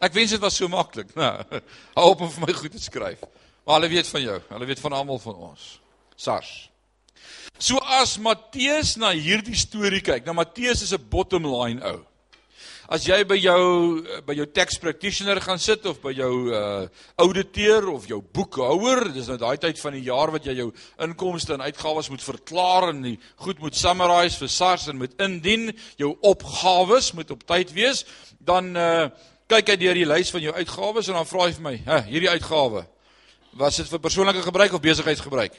Ek 0.01 0.12
wens 0.12 0.31
dit 0.31 0.40
was 0.40 0.57
so 0.57 0.68
maklik, 0.68 1.14
né? 1.14 1.23
Nou, 1.23 1.61
hou 1.97 2.11
op 2.11 2.21
om 2.21 2.31
vir 2.31 2.47
my 2.47 2.53
goed 2.53 2.73
te 2.73 2.81
skryf. 2.81 3.21
Maar 3.64 3.81
hulle 3.81 3.88
weet 3.92 4.09
van 4.09 4.23
jou, 4.23 4.40
hulle 4.49 4.66
weet 4.66 4.81
van 4.81 4.92
almal 4.92 5.18
van 5.18 5.35
ons. 5.35 5.81
SARS. 6.16 6.71
So 7.59 7.79
as 7.79 8.18
Matteus 8.18 8.97
na 8.97 9.12
hierdie 9.12 9.55
storie 9.55 10.01
kyk, 10.01 10.25
nou 10.27 10.35
Matteus 10.35 10.83
is 10.83 10.92
'n 10.92 11.09
bottom 11.09 11.47
line 11.47 11.85
ou. 11.85 12.01
As 12.92 13.07
jy 13.09 13.22
by 13.24 13.38
jou 13.40 14.02
by 14.26 14.35
jou 14.37 14.44
tax 14.52 14.76
practitioner 14.76 15.38
gaan 15.40 15.61
sit 15.62 15.87
of 15.88 16.02
by 16.02 16.11
jou 16.12 16.33
uh 16.52 16.83
ouditeur 17.24 17.87
of 17.88 18.05
jou 18.05 18.18
boekhouer, 18.20 19.07
dis 19.14 19.31
nou 19.33 19.38
daai 19.40 19.57
tyd 19.62 19.78
van 19.81 19.94
die 19.96 20.02
jaar 20.11 20.28
wat 20.35 20.44
jy 20.44 20.59
jou 20.59 20.66
inkomste 21.07 21.55
en 21.55 21.64
uitgawes 21.64 22.11
moet 22.12 22.24
verklaar 22.26 22.90
en 22.90 23.00
die 23.07 23.14
goed 23.46 23.62
moet 23.64 23.78
summarize 23.78 24.37
vir 24.37 24.50
SARS 24.52 24.90
en 24.92 25.00
moet 25.00 25.14
indien, 25.24 25.70
jou 25.96 26.11
opgawes 26.20 27.14
moet 27.16 27.33
op 27.33 27.46
tyd 27.48 27.72
wees, 27.72 28.05
dan 28.44 28.74
uh 28.76 29.09
kyk 29.48 29.72
hy 29.72 29.78
deur 29.81 29.96
die 29.96 30.09
lys 30.09 30.35
van 30.35 30.44
jou 30.44 30.52
uitgawes 30.52 31.09
en 31.09 31.16
dan 31.16 31.31
vra 31.33 31.46
hy 31.46 31.57
vir 31.57 31.64
my, 31.64 31.74
"Hæ, 31.87 31.98
hierdie 32.11 32.31
uitgawe, 32.35 32.85
was 33.57 33.76
dit 33.76 33.88
vir 33.88 34.05
persoonlike 34.05 34.44
gebruik 34.44 34.72
of 34.72 34.85
besigheidsgebruik?" 34.85 35.57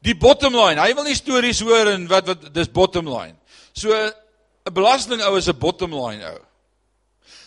Die 0.00 0.16
bottom 0.16 0.56
line, 0.56 0.80
hy 0.80 0.94
wil 0.94 1.04
nie 1.04 1.14
stories 1.14 1.60
hoor 1.60 1.92
en 1.92 2.08
wat 2.08 2.26
wat 2.26 2.54
dis 2.54 2.72
bottom 2.72 3.08
line. 3.08 3.36
So 3.74 3.92
'n 4.70 4.74
belasting 4.74 5.22
ou 5.26 5.36
is 5.36 5.48
'n 5.48 5.58
bottom 5.58 5.92
line 5.92 6.22
ou. 6.22 6.38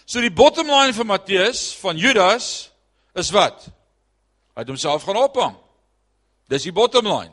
So 0.06 0.20
die 0.20 0.30
bottom 0.30 0.68
line 0.68 0.94
vir 0.94 1.06
Matteus 1.06 1.72
van 1.80 1.98
Judas 1.98 2.70
is 3.16 3.32
wat? 3.32 3.70
Hy 4.54 4.62
het 4.62 4.68
homself 4.68 5.04
gaan 5.04 5.18
ophang. 5.18 5.56
Dis 6.52 6.68
die 6.68 6.76
bottom 6.76 7.08
line. 7.08 7.32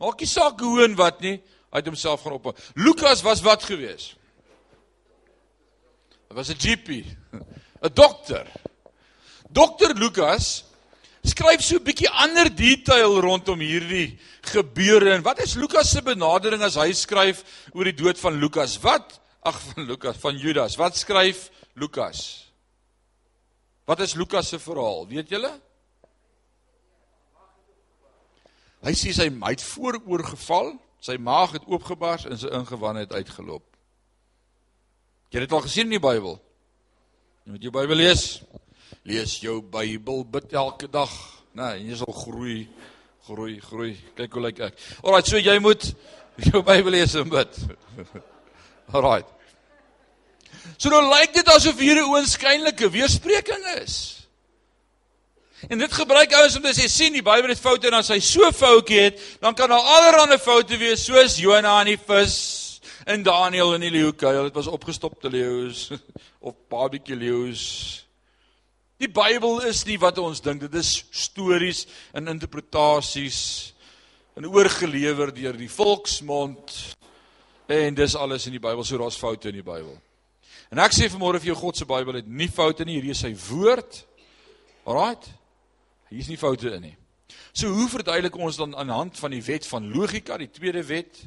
Maak 0.00 0.18
nie 0.18 0.26
saak 0.26 0.60
hoe 0.60 0.82
en 0.84 0.96
wat 0.98 1.20
nie, 1.20 1.36
hy 1.70 1.78
het 1.78 1.86
homself 1.86 2.24
gaan 2.24 2.38
ophang. 2.38 2.56
Lukas 2.74 3.22
was 3.22 3.42
wat 3.44 3.62
gewees? 3.62 4.14
Hy 6.28 6.34
was 6.34 6.48
'n 6.48 6.58
GP, 6.58 7.04
'n 7.84 7.92
dokter. 7.94 8.48
Dokter 9.52 9.94
Lukas 9.94 10.64
skryf 11.24 11.62
so 11.62 11.76
'n 11.76 11.84
bietjie 11.84 12.10
ander 12.10 12.48
detail 12.50 13.20
rondom 13.20 13.60
hierdie 13.60 14.18
gebeure 14.42 15.14
en 15.14 15.22
wat 15.22 15.40
is 15.40 15.54
Lukas 15.54 15.90
se 15.90 16.02
benadering 16.02 16.62
as 16.62 16.74
hy 16.74 16.92
skryf 16.92 17.44
oor 17.72 17.84
die 17.84 17.96
dood 17.96 18.18
van 18.18 18.40
Lukas? 18.40 18.78
Wat 18.82 19.22
ag 19.42 19.60
van 19.60 19.84
Lukas 19.84 20.16
van 20.16 20.36
Judas. 20.36 20.76
Wat 20.76 20.96
skryf 20.96 21.50
Lukas? 21.74 22.52
Wat 23.84 24.00
is 24.00 24.14
Lukas 24.14 24.48
se 24.48 24.58
verhaal? 24.58 25.06
Weet 25.06 25.28
julle? 25.28 25.50
Hy 28.82 28.94
sê 28.98 29.12
sy 29.14 29.28
hy 29.30 29.50
het 29.50 29.62
vooroor 29.62 30.24
geval, 30.26 30.72
sy 31.02 31.16
maag 31.18 31.56
het 31.58 31.66
oopgebars 31.70 32.26
en 32.30 32.38
sy 32.38 32.50
ingewand 32.54 33.02
het 33.02 33.14
uitgeloop. 33.14 33.64
Jy 35.30 35.38
het 35.38 35.46
dit 35.48 35.54
al 35.54 35.64
gesien 35.66 35.88
in 35.88 35.96
die 35.96 36.02
Bybel. 36.02 36.36
Jy 37.46 37.54
moet 37.54 37.66
jou 37.66 37.74
Bybel 37.74 37.98
lees 37.98 38.24
lees 39.08 39.36
jou 39.42 39.60
Bybel, 39.62 40.24
bid 40.24 40.52
elke 40.52 40.88
dag, 40.90 41.12
né, 41.52 41.74
nee, 41.74 41.90
jy 41.90 42.00
sal 42.00 42.14
groei, 42.14 42.68
groei, 43.26 43.58
groei. 43.60 43.92
Kyk 44.18 44.38
hoe 44.38 44.46
lyk 44.46 44.64
ek. 44.68 44.80
Alraai, 45.02 45.22
so 45.26 45.40
jy 45.40 45.58
moet 45.62 45.88
jou 46.48 46.62
Bybel 46.66 46.96
lees 46.96 47.14
en 47.18 47.30
bid. 47.30 47.60
Alraai. 48.94 49.22
So 50.78 50.90
nou 50.92 51.02
lyk 51.10 51.34
dit 51.34 51.48
asof 51.48 51.78
hier 51.78 51.98
'n 52.00 52.10
oënskynlike 52.10 52.90
weerspreking 52.90 53.64
is. 53.82 54.22
En 55.68 55.78
dit 55.78 55.92
gebruik 55.92 56.32
ouens 56.34 56.56
om 56.56 56.62
te 56.62 56.74
sê 56.74 56.88
sien 56.90 57.12
die 57.14 57.22
Bybel 57.22 57.52
het 57.52 57.60
foute 57.60 57.86
en 57.86 57.94
as 58.00 58.10
hy 58.10 58.18
so 58.18 58.50
foutjie 58.50 59.00
het, 59.00 59.20
dan 59.40 59.54
kan 59.54 59.70
daar 59.70 59.78
allerlei 59.96 60.38
foute 60.38 60.76
wees 60.78 61.04
soos 61.06 61.38
Jonah 61.38 61.80
en 61.80 61.92
die 61.92 61.98
vis 61.98 62.80
en 63.06 63.22
Daniel 63.22 63.74
in 63.74 63.86
die 63.86 63.90
leeukuil. 63.90 64.50
Dit 64.50 64.58
was 64.58 64.66
opgestopte 64.66 65.30
leeu's 65.30 65.90
of 66.46 66.54
barbecue 66.68 67.16
leeu's. 67.16 68.02
Die 69.02 69.10
Bybel 69.10 69.64
is 69.66 69.80
nie 69.82 69.96
wat 69.98 70.20
ons 70.22 70.38
dink 70.38 70.60
dit 70.62 70.74
is 70.78 70.92
stories 71.10 71.88
en 72.14 72.30
interpretasies 72.30 73.38
en 74.38 74.46
oorgelewer 74.46 75.32
deur 75.34 75.56
die 75.58 75.70
volksmond 75.72 76.70
en 77.66 77.96
dis 77.98 78.14
alles 78.14 78.46
in 78.46 78.54
die 78.54 78.62
Bybel 78.62 78.86
so 78.86 79.00
daar's 79.00 79.18
foute 79.18 79.50
in 79.50 79.58
die 79.58 79.66
Bybel. 79.66 79.96
En 80.70 80.78
ek 80.84 80.94
sê 80.94 81.08
vanmôre 81.10 81.40
vir 81.42 81.50
jou 81.50 81.56
God 81.64 81.80
se 81.80 81.88
Bybel 81.88 82.20
het 82.20 82.28
nie 82.30 82.46
foute 82.46 82.86
nie, 82.86 83.00
hierdie 83.00 83.10
is 83.16 83.24
sy 83.24 83.32
woord. 83.48 84.04
Alraight. 84.86 85.26
Hier's 86.12 86.30
nie 86.30 86.38
foute 86.38 86.70
in 86.70 86.86
nie. 86.86 86.94
So 87.50 87.72
hoe 87.74 87.88
verduidelik 87.90 88.38
ons 88.38 88.60
dan 88.60 88.76
aan 88.78 88.92
hand 88.94 89.18
van 89.18 89.34
die 89.34 89.42
wet 89.42 89.66
van 89.66 89.90
logika, 89.90 90.38
die 90.38 90.52
tweede 90.54 90.84
wet 90.86 91.24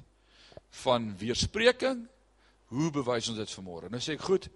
van 0.85 1.11
weerspreking? 1.19 2.05
Hoe 2.71 2.87
bewys 2.95 3.27
ons 3.33 3.43
dit 3.43 3.53
vanmôre? 3.59 3.91
Nou 3.91 3.99
sê 3.99 4.15
ek 4.15 4.23
goed, 4.31 4.47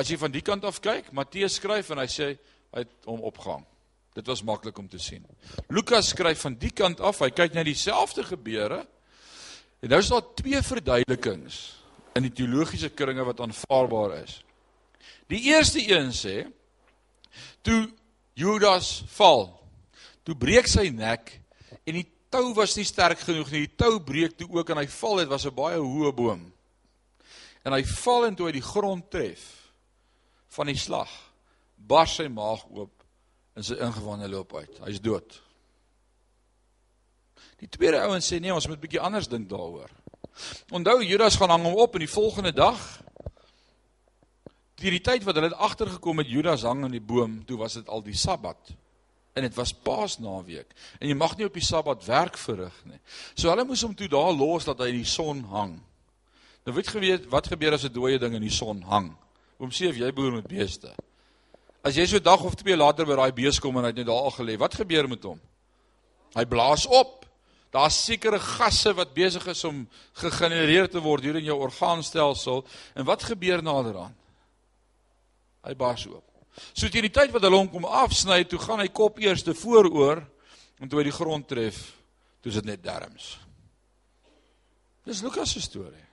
as 0.00 0.08
jy 0.08 0.16
van 0.24 0.32
die 0.32 0.44
kant 0.46 0.64
af 0.64 0.80
kyk, 0.80 1.12
Matteus 1.12 1.60
skryf 1.60 1.92
en 1.92 2.00
hy 2.00 2.08
sê 2.08 2.32
het 2.72 2.90
hom 3.04 3.20
opgehang. 3.20 3.64
Dit 4.12 4.26
was 4.28 4.42
maklik 4.44 4.78
om 4.78 4.88
te 4.88 4.98
sien. 5.00 5.24
Lukas 5.72 6.12
skryf 6.12 6.40
van 6.44 6.56
die 6.60 6.72
kant 6.72 7.00
af, 7.00 7.22
hy 7.24 7.30
kyk 7.32 7.54
na 7.56 7.64
dieselfde 7.64 8.24
gebeure. 8.28 8.82
En 9.82 9.90
nou 9.90 10.00
is 10.00 10.10
daar 10.12 10.26
twee 10.36 10.60
verduidelikings 10.62 11.60
in 12.14 12.28
die 12.28 12.34
teologiese 12.36 12.92
kringe 12.92 13.24
wat 13.24 13.40
aanvaarbaar 13.40 14.18
is. 14.20 14.42
Die 15.32 15.40
eerste 15.48 15.80
een 15.80 16.12
sê 16.12 16.36
toe 17.64 17.88
Judas 18.36 19.02
val, 19.16 19.46
toe 20.24 20.36
breek 20.36 20.68
sy 20.68 20.90
nek 20.92 21.32
en 21.88 21.96
die 21.96 22.06
tou 22.32 22.52
was 22.56 22.76
nie 22.76 22.86
sterk 22.88 23.24
genoeg 23.24 23.50
nie. 23.52 23.64
Die 23.66 23.76
tou 23.80 23.96
breek 24.04 24.36
toe 24.38 24.48
ook 24.52 24.72
en 24.72 24.80
hy 24.82 24.88
val, 24.92 25.22
dit 25.22 25.28
was 25.28 25.46
'n 25.46 25.54
baie 25.54 25.80
hoë 25.80 26.12
boom. 26.16 26.52
En 27.64 27.72
hy 27.72 27.82
val 27.84 28.26
en 28.26 28.34
toe 28.34 28.46
hy 28.46 28.52
die 28.52 28.68
grond 28.72 29.10
tref 29.10 29.72
van 30.48 30.66
die 30.66 30.76
slag, 30.76 31.10
bars 31.86 32.18
sy 32.20 32.28
maag 32.28 32.64
oop 32.70 33.02
en 33.56 33.66
sy 33.66 33.78
ingewande 33.82 34.28
loop 34.32 34.54
uit. 34.56 34.78
Hy's 34.86 35.00
dood. 35.02 35.38
Die 37.62 37.68
tweede 37.70 38.00
ouens 38.02 38.26
sê 38.26 38.40
nee, 38.42 38.54
ons 38.54 38.66
moet 38.70 38.80
bietjie 38.80 39.02
anders 39.02 39.28
dink 39.30 39.48
daaroor. 39.50 39.90
Onthou 40.72 41.02
Judas 41.04 41.36
gaan 41.38 41.52
hang 41.52 41.66
hom 41.68 41.80
op 41.84 41.94
en 41.94 42.04
die 42.04 42.10
volgende 42.10 42.54
dag 42.56 42.80
die, 44.82 45.00
tyd 45.04 45.22
wat 45.26 45.38
hulle 45.38 45.54
agtergekom 45.54 46.22
het 46.22 46.30
Judas 46.30 46.64
hang 46.66 46.82
aan 46.86 46.94
die 46.94 47.04
boom, 47.04 47.42
toe 47.46 47.58
was 47.60 47.76
dit 47.78 47.90
al 47.92 48.02
die 48.02 48.16
Sabbat 48.18 48.72
en 49.32 49.46
dit 49.46 49.54
was 49.56 49.72
Paasnaweek 49.72 50.74
en 50.98 51.08
jy 51.08 51.14
mag 51.16 51.36
nie 51.38 51.46
op 51.46 51.54
die 51.56 51.64
Sabbat 51.64 52.02
werk 52.08 52.36
verrig 52.40 52.74
nie. 52.88 52.98
So 53.34 53.52
hulle 53.52 53.64
moes 53.68 53.84
hom 53.86 53.94
toe 53.96 54.10
daar 54.10 54.32
los 54.34 54.66
dat 54.68 54.82
hy 54.82 54.90
in 54.92 55.00
die 55.04 55.08
son 55.08 55.44
hang. 55.52 55.78
Nou 56.66 56.74
weet 56.76 56.90
geweet 56.92 57.30
wat 57.32 57.48
gebeur 57.52 57.78
as 57.78 57.84
'n 57.86 57.94
dooie 57.94 58.18
ding 58.18 58.34
in 58.34 58.44
die 58.44 58.52
son 58.52 58.82
hang? 58.82 59.12
Oom 59.58 59.70
sê 59.70 59.88
of 59.88 59.96
jy 59.96 60.12
boer 60.12 60.32
met 60.32 60.48
beeste. 60.48 60.92
As 61.82 61.96
jy 61.98 62.06
so 62.06 62.22
dag 62.22 62.42
of 62.46 62.54
twee 62.58 62.76
later 62.78 63.06
by 63.08 63.16
daai 63.18 63.34
bees 63.34 63.58
kom 63.58 63.76
en 63.76 63.88
hy 63.88 63.90
het 63.90 63.98
net 63.98 64.06
daar 64.06 64.28
al 64.28 64.34
gelê, 64.36 64.54
wat 64.58 64.76
gebeur 64.78 65.08
met 65.10 65.24
hom? 65.26 65.40
Hy 66.36 66.44
blaas 66.48 66.86
op. 66.86 67.22
Daar's 67.72 67.96
sekere 68.04 68.38
gasse 68.38 68.92
wat 68.94 69.14
besig 69.16 69.46
is 69.48 69.62
om 69.64 69.86
gegenereer 70.20 70.90
te 70.92 71.00
word 71.02 71.24
hier 71.24 71.38
in 71.40 71.48
jou 71.48 71.56
orgaanstelsel 71.64 72.60
en 72.94 73.08
wat 73.08 73.24
gebeur 73.24 73.64
naderhand? 73.64 74.14
Hy 75.64 75.74
bars 75.78 76.04
oop. 76.10 76.26
So 76.76 76.90
teen 76.92 77.06
die 77.06 77.14
tyd 77.14 77.32
wat 77.32 77.44
hulle 77.46 77.62
hom 77.62 77.70
kom 77.72 77.86
afsny, 77.88 78.42
toe 78.44 78.60
gaan 78.60 78.82
hy 78.82 78.90
kop 78.92 79.18
eers 79.22 79.44
te 79.46 79.54
vooroor 79.56 80.20
en 80.82 80.90
toe 80.90 81.00
hy 81.00 81.06
die 81.08 81.16
grond 81.16 81.48
tref, 81.48 81.80
toe 82.42 82.52
is 82.52 82.58
dit 82.60 82.68
net 82.68 82.82
darmes. 82.84 83.32
Dis 85.08 85.22
Lukas 85.24 85.54
se 85.56 85.62
storie. 85.64 86.04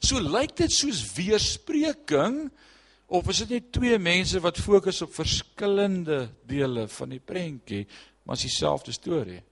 So 0.00 0.20
lyk 0.22 0.56
dit 0.58 0.72
soos 0.72 1.02
weerspreking 1.14 2.46
of 3.12 3.28
is 3.28 3.42
dit 3.44 3.58
net 3.58 3.72
twee 3.74 3.98
mense 4.00 4.40
wat 4.40 4.60
fokus 4.60 5.02
op 5.04 5.12
verskillende 5.12 6.30
dele 6.48 6.86
van 6.88 7.10
die 7.12 7.20
prentjie, 7.20 7.84
maar 8.24 8.40
dieselfde 8.40 8.94
storie. 8.96 9.42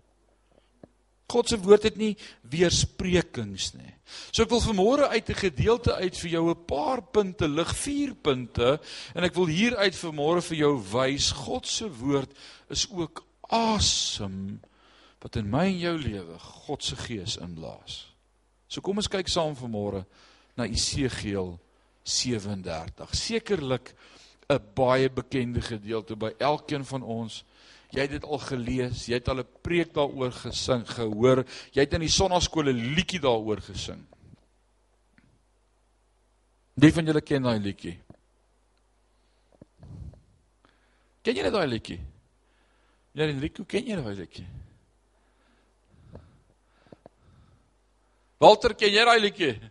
God 1.30 1.50
se 1.50 1.58
woord 1.62 1.84
het 1.86 1.98
nie 2.00 2.14
weersprekings 2.50 3.74
nie. 3.76 3.92
So 4.32 4.42
ek 4.42 4.50
wil 4.50 4.62
vanmôre 4.64 5.10
uit 5.12 5.28
'n 5.30 5.42
gedeelte 5.44 5.94
uit 5.94 6.16
vir 6.16 6.30
jou 6.30 6.50
'n 6.50 6.64
paar 6.66 7.02
punte 7.02 7.48
lig, 7.48 7.76
vier 7.76 8.14
punte 8.14 8.80
en 9.14 9.24
ek 9.24 9.34
wil 9.34 9.46
hier 9.46 9.76
uit 9.76 9.94
vanmôre 9.94 10.42
vir 10.42 10.56
jou 10.56 10.74
wys 10.92 11.30
God 11.30 11.66
se 11.66 11.88
woord 11.88 12.32
is 12.68 12.88
ook 12.90 13.24
asem 13.42 14.60
wat 15.20 15.36
in 15.36 15.50
my 15.50 15.66
en 15.66 15.78
jou 15.78 15.98
lewe 15.98 16.38
God 16.38 16.82
se 16.82 16.96
gees 16.96 17.36
inblaas. 17.36 18.14
So 18.68 18.80
kom 18.80 18.96
ons 18.96 19.08
kyk 19.08 19.28
saam 19.28 19.54
vanmôre 19.54 20.06
na 20.56 20.64
Esegiel 20.64 21.60
37. 22.02 23.14
Sekerlik 23.14 23.94
'n 24.48 24.58
baie 24.74 25.10
bekende 25.10 25.60
gedeelte 25.60 26.16
by 26.16 26.34
elkeen 26.38 26.84
van 26.84 27.02
ons 27.02 27.44
Jy 27.90 28.04
het 28.06 28.12
dit 28.14 28.24
al 28.24 28.38
gelees, 28.38 29.06
jy 29.10 29.18
het 29.18 29.28
al 29.28 29.42
'n 29.42 29.48
preek 29.62 29.92
daaroor 29.94 30.32
gesing, 30.32 30.86
gehoor. 30.86 31.44
Jy 31.72 31.80
het 31.82 31.92
in 31.92 32.00
die 32.00 32.08
sonnaskool 32.08 32.70
'n 32.70 32.94
liedjie 32.94 33.20
daaroor 33.20 33.60
gesing. 33.60 34.06
Wie 36.74 36.92
van 36.92 37.04
julle 37.04 37.20
ken 37.20 37.42
daai 37.42 37.58
liedjie? 37.58 37.98
Ken 41.22 41.36
jy 41.36 41.50
daai 41.50 41.66
liedjie? 41.66 42.00
Ja, 43.12 43.26
Enrico, 43.26 43.64
ken 43.64 43.84
jy 43.84 43.96
daai 43.96 44.14
liedjie? 44.14 44.46
Walter, 48.38 48.74
ken 48.74 48.92
jy 48.92 49.04
daai 49.04 49.20
liedjie? 49.20 49.69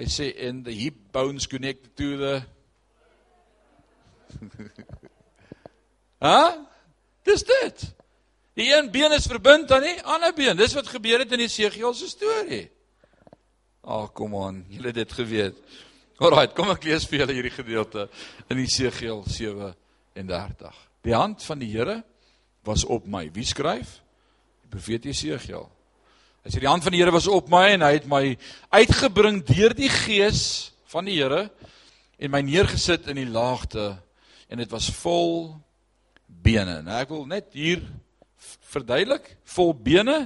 Hy 0.00 0.06
sê 0.08 0.30
in 0.48 0.62
the 0.64 0.72
hip 0.72 0.96
bones 1.12 1.44
connected 1.46 1.92
to 1.96 2.16
the 2.16 2.34
Ha? 6.24 6.66
Dis 7.24 7.44
dit. 7.44 7.94
Die 8.56 8.68
een 8.72 8.90
been 8.92 9.12
is 9.12 9.28
verbind 9.28 9.72
aan 9.72 9.84
die 9.84 10.02
ander 10.02 10.32
been. 10.36 10.56
Dis 10.56 10.74
wat 10.76 10.88
gebeur 10.88 11.18
het 11.22 11.32
in 11.32 11.44
Esegiel 11.44 11.94
se 11.96 12.08
storie. 12.08 12.66
Ag, 13.80 14.08
oh, 14.08 14.08
kom 14.12 14.36
aan, 14.36 14.64
julle 14.68 14.90
het 14.92 14.98
dit 15.00 15.12
geweet. 15.16 15.60
Alraai, 16.20 16.50
kom 16.52 16.68
ek 16.72 16.84
lees 16.84 17.06
vir 17.08 17.22
julle 17.22 17.36
hierdie 17.38 17.54
gedeelte 17.54 18.08
in 18.52 18.60
Esegiel 18.60 19.22
37. 19.24 20.80
Die 21.08 21.16
hand 21.16 21.44
van 21.44 21.60
die 21.62 21.70
Here 21.72 22.02
was 22.68 22.84
op 22.84 23.08
my. 23.08 23.30
Wie 23.32 23.46
skryf? 23.48 23.98
Die 24.64 24.72
profeet 24.72 25.08
Esegiel. 25.08 25.68
Hy 26.40 26.48
sê 26.48 26.60
die 26.62 26.70
hand 26.70 26.84
van 26.86 26.94
die 26.94 27.02
Here 27.02 27.12
was 27.12 27.28
op 27.28 27.50
my 27.52 27.66
en 27.74 27.82
hy 27.84 27.90
het 27.98 28.06
my 28.08 28.22
uitgebring 28.72 29.42
deur 29.44 29.74
die 29.76 29.90
gees 29.92 30.72
van 30.88 31.04
die 31.04 31.18
Here 31.18 31.50
en 32.16 32.32
my 32.32 32.40
neergesit 32.44 33.10
in 33.12 33.20
die 33.20 33.28
laagte 33.28 33.92
en 34.48 34.62
dit 34.62 34.70
was 34.72 34.88
vol 35.02 35.52
bene. 36.24 36.78
Nou 36.86 36.96
ek 36.96 37.12
wil 37.12 37.26
net 37.28 37.52
hier 37.52 37.84
verduidelik, 38.72 39.34
vol 39.52 39.74
bene 39.76 40.22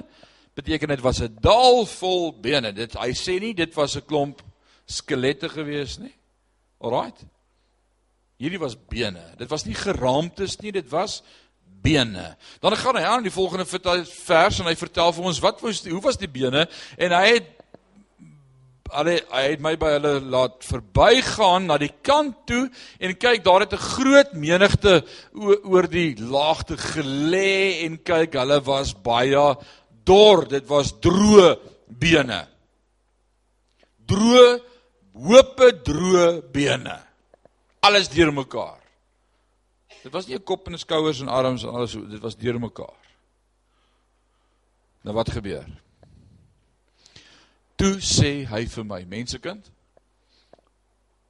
beteken 0.55 0.93
dit 0.95 1.03
was 1.03 1.19
'n 1.19 1.35
dal 1.41 1.83
vol 1.85 2.31
bene. 2.31 2.71
Dit 2.71 2.95
hy 2.95 3.11
sê 3.11 3.39
nie 3.39 3.53
dit 3.53 3.75
was 3.75 3.97
'n 3.97 4.07
klomp 4.07 4.41
skelette 4.87 5.49
gewees 5.49 5.99
nie. 5.99 6.15
Alraight. 6.79 7.25
Hierdie 8.39 8.59
was 8.59 8.75
bene. 8.75 9.35
Dit 9.37 9.49
was 9.49 9.65
nie 9.65 9.75
geraamtes 9.75 10.61
nie, 10.61 10.71
dit 10.71 10.89
was 10.89 11.23
bene. 11.85 12.35
Dan 12.63 12.75
gaan 12.77 12.97
hy 12.97 13.03
aan 13.05 13.25
die 13.25 13.33
volgende 13.33 13.65
vers 13.67 14.59
en 14.59 14.69
hy 14.69 14.75
vertel 14.79 15.13
vir 15.15 15.29
ons 15.31 15.41
wat 15.43 15.61
was 15.63 15.83
die, 15.85 15.93
hoe 15.93 16.03
was 16.03 16.17
die 16.21 16.31
bene? 16.31 16.65
En 16.97 17.15
hy 17.15 17.27
het 17.35 17.53
Hulle 18.95 19.15
hy 19.33 19.41
het 19.49 19.61
my 19.65 19.71
by 19.81 19.95
hulle 19.95 20.11
laat 20.29 20.59
verbygaan 20.63 21.65
na 21.67 21.79
die 21.81 21.89
kant 22.05 22.43
toe 22.45 22.67
en 23.01 23.15
kyk 23.17 23.41
daar 23.43 23.65
het 23.65 23.73
'n 23.73 23.81
groot 23.81 24.33
menigte 24.37 25.01
oor 25.65 25.87
die 25.89 26.13
laagte 26.21 26.77
gelê 26.77 27.81
en 27.83 27.97
kyk 27.97 28.37
hulle 28.37 28.61
was 28.61 28.93
baie 28.93 29.57
dor. 30.05 30.45
Dit 30.47 30.69
was 30.69 30.93
droë 31.01 31.57
bene. 31.87 32.47
Droë 34.05 34.61
hoope 35.17 35.81
droë 35.81 36.41
bene. 36.53 37.01
Alles 37.81 38.07
deurmekaar 38.07 38.84
Dit 40.05 40.13
was 40.13 40.27
nie 40.27 40.35
'n 40.37 40.43
kop 40.43 40.67
en 40.67 40.73
'n 40.73 40.77
skouers 40.77 41.19
en 41.19 41.27
arms 41.27 41.63
en 41.63 41.69
alles, 41.69 41.91
dit 41.91 42.21
was 42.21 42.37
deurmekaar. 42.37 43.01
Nou 45.01 45.15
wat 45.15 45.31
gebeur? 45.31 45.65
Toe 47.75 47.97
sê 47.99 48.45
hy 48.45 48.67
vir 48.67 48.85
my, 48.85 49.03
mensekind, 49.03 49.71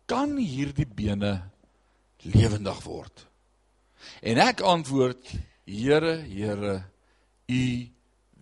kan 0.06 0.38
hierdie 0.38 0.88
bene 0.88 1.52
lewendig 2.18 2.84
word? 2.84 3.28
En 4.22 4.38
ek 4.38 4.62
antwoord, 4.62 5.32
Here, 5.66 6.18
Here, 6.22 6.84
U 7.50 7.90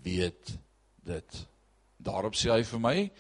weet 0.04 0.58
dit. 1.04 1.48
Daarop 1.98 2.36
sê 2.36 2.52
hy 2.52 2.64
vir 2.64 2.80
my, 2.80 3.12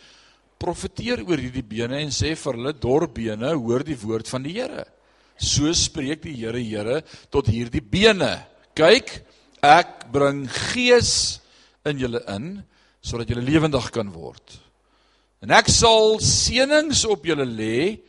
profeteer 0.57 1.24
oor 1.24 1.38
hierdie 1.38 1.64
bene 1.64 2.01
en 2.01 2.09
sê 2.09 2.36
vir 2.36 2.53
hulle 2.53 2.74
dorbene, 2.74 3.53
hoor 3.53 3.84
die 3.84 3.97
woord 3.97 4.28
van 4.28 4.43
die 4.43 4.53
Here. 4.59 4.86
So 5.38 5.72
spreek 5.74 6.24
die 6.24 6.36
Here 6.38 6.60
Here 6.60 7.02
tot 7.34 7.50
hierdie 7.52 7.82
bene. 7.82 8.36
Kyk, 8.78 9.12
ek 9.64 10.08
bring 10.14 10.46
gees 10.50 11.40
in 11.86 12.00
julle 12.02 12.24
in 12.32 12.64
sodat 13.04 13.30
julle 13.30 13.44
lewendig 13.44 13.90
kan 13.92 14.10
word. 14.14 14.60
En 15.44 15.52
ek 15.52 15.68
sal 15.72 16.18
seënings 16.24 17.04
op 17.12 17.26
julle 17.28 17.46
lê 17.48 18.00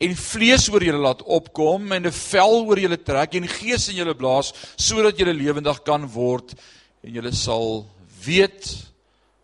en 0.00 0.14
vlees 0.16 0.68
oor 0.72 0.84
julle 0.86 1.02
laat 1.02 1.24
opkom 1.26 1.92
en 1.92 2.06
'n 2.06 2.10
vel 2.10 2.64
oor 2.64 2.78
julle 2.78 2.96
trek 2.96 3.34
en 3.34 3.48
gees 3.48 3.88
in 3.90 3.98
julle 4.00 4.14
blaas 4.14 4.52
sodat 4.76 5.18
julle 5.18 5.34
lewendig 5.34 5.84
kan 5.84 6.06
word 6.06 6.54
en 7.02 7.14
julle 7.14 7.32
sal 7.32 7.84
weet 8.24 8.88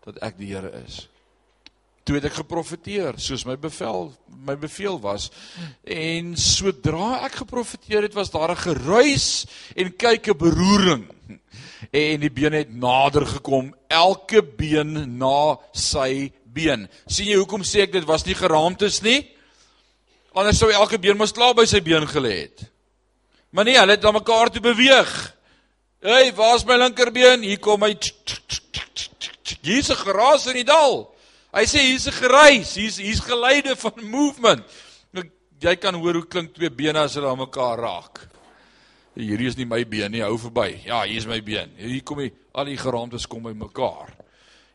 dat 0.05 0.17
ek 0.21 0.37
die 0.37 0.53
Here 0.53 0.71
is. 0.85 1.07
Toe 2.05 2.19
het 2.19 2.27
ek 2.29 2.37
geprofeteer 2.37 3.17
soos 3.17 3.45
my 3.49 3.55
bevel 3.57 4.11
my 4.45 4.53
beveel 4.61 4.99
was 5.01 5.31
en 5.89 6.35
sodra 6.37 7.23
ek 7.25 7.39
geprofeteer 7.41 8.05
het 8.05 8.13
was 8.13 8.29
daar 8.29 8.51
'n 8.53 8.61
geruis 8.61 9.47
en 9.75 9.95
kyk 9.97 10.29
'n 10.29 10.37
beroering 10.37 11.09
en 11.91 12.19
die 12.19 12.29
been 12.29 12.53
het 12.53 12.69
nader 12.69 13.25
gekom 13.25 13.73
elke 13.87 14.43
been 14.43 15.17
na 15.17 15.57
sy 15.73 16.31
been. 16.43 16.87
sien 17.07 17.27
jy 17.27 17.37
hoekom 17.37 17.63
sê 17.63 17.81
ek 17.85 17.91
dit 17.91 18.05
was 18.05 18.25
nie 18.25 18.35
geraamtes 18.35 19.01
nie? 19.01 19.25
Anders 20.35 20.59
sou 20.59 20.71
elke 20.71 20.99
been 20.99 21.17
mos 21.17 21.31
klaar 21.31 21.55
by 21.55 21.65
sy 21.65 21.81
been 21.81 22.07
gelê 22.07 22.45
het. 22.45 22.65
Maar 23.51 23.65
nee, 23.65 23.79
hulle 23.79 23.95
het 23.95 24.03
na 24.03 24.11
mekaar 24.11 24.51
toe 24.51 24.61
beweeg. 24.61 25.11
Hey, 26.03 26.33
waar's 26.35 26.65
my 26.65 26.75
linkerbeen? 26.75 27.41
Hier 27.41 27.59
kom 27.59 27.81
hy. 27.81 27.95
Hier's 29.61 29.89
'n 29.89 29.95
geraas 29.95 30.47
in 30.47 30.53
die 30.53 30.67
dal. 30.67 31.14
Hy 31.55 31.63
sê 31.63 31.85
hier's 31.87 32.07
'n 32.07 32.11
geruis, 32.11 32.75
hier's 32.75 32.97
hier's 32.99 33.21
geluide 33.23 33.75
van 33.79 33.93
movement. 34.03 34.65
Jy 35.59 35.75
kan 35.79 35.95
hoor 35.95 36.19
hoe 36.19 36.27
klink 36.27 36.53
twee 36.53 36.69
bene 36.69 36.99
as 36.99 37.15
hulle 37.15 37.29
aan 37.31 37.39
mekaar 37.39 37.79
raak. 37.79 38.19
Hierdie 39.15 39.47
is 39.47 39.55
nie 39.55 39.65
my 39.65 39.85
been 39.87 40.11
nie, 40.11 40.21
hou 40.21 40.35
verby. 40.37 40.81
Ja, 40.83 41.05
hier 41.07 41.17
is 41.17 41.25
my 41.25 41.39
been. 41.41 41.71
Hier 41.79 42.03
kom 42.03 42.19
hy, 42.19 42.27
al 42.53 42.65
die 42.65 42.75
geraamtes 42.77 43.25
kom 43.25 43.43
by 43.43 43.53
mekaar. 43.55 44.11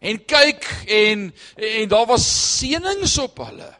En 0.00 0.16
kyk 0.24 0.64
en 0.88 1.28
en 1.56 1.88
daar 1.88 2.06
was 2.08 2.24
seënings 2.24 3.18
op 3.20 3.44
hulle. 3.44 3.74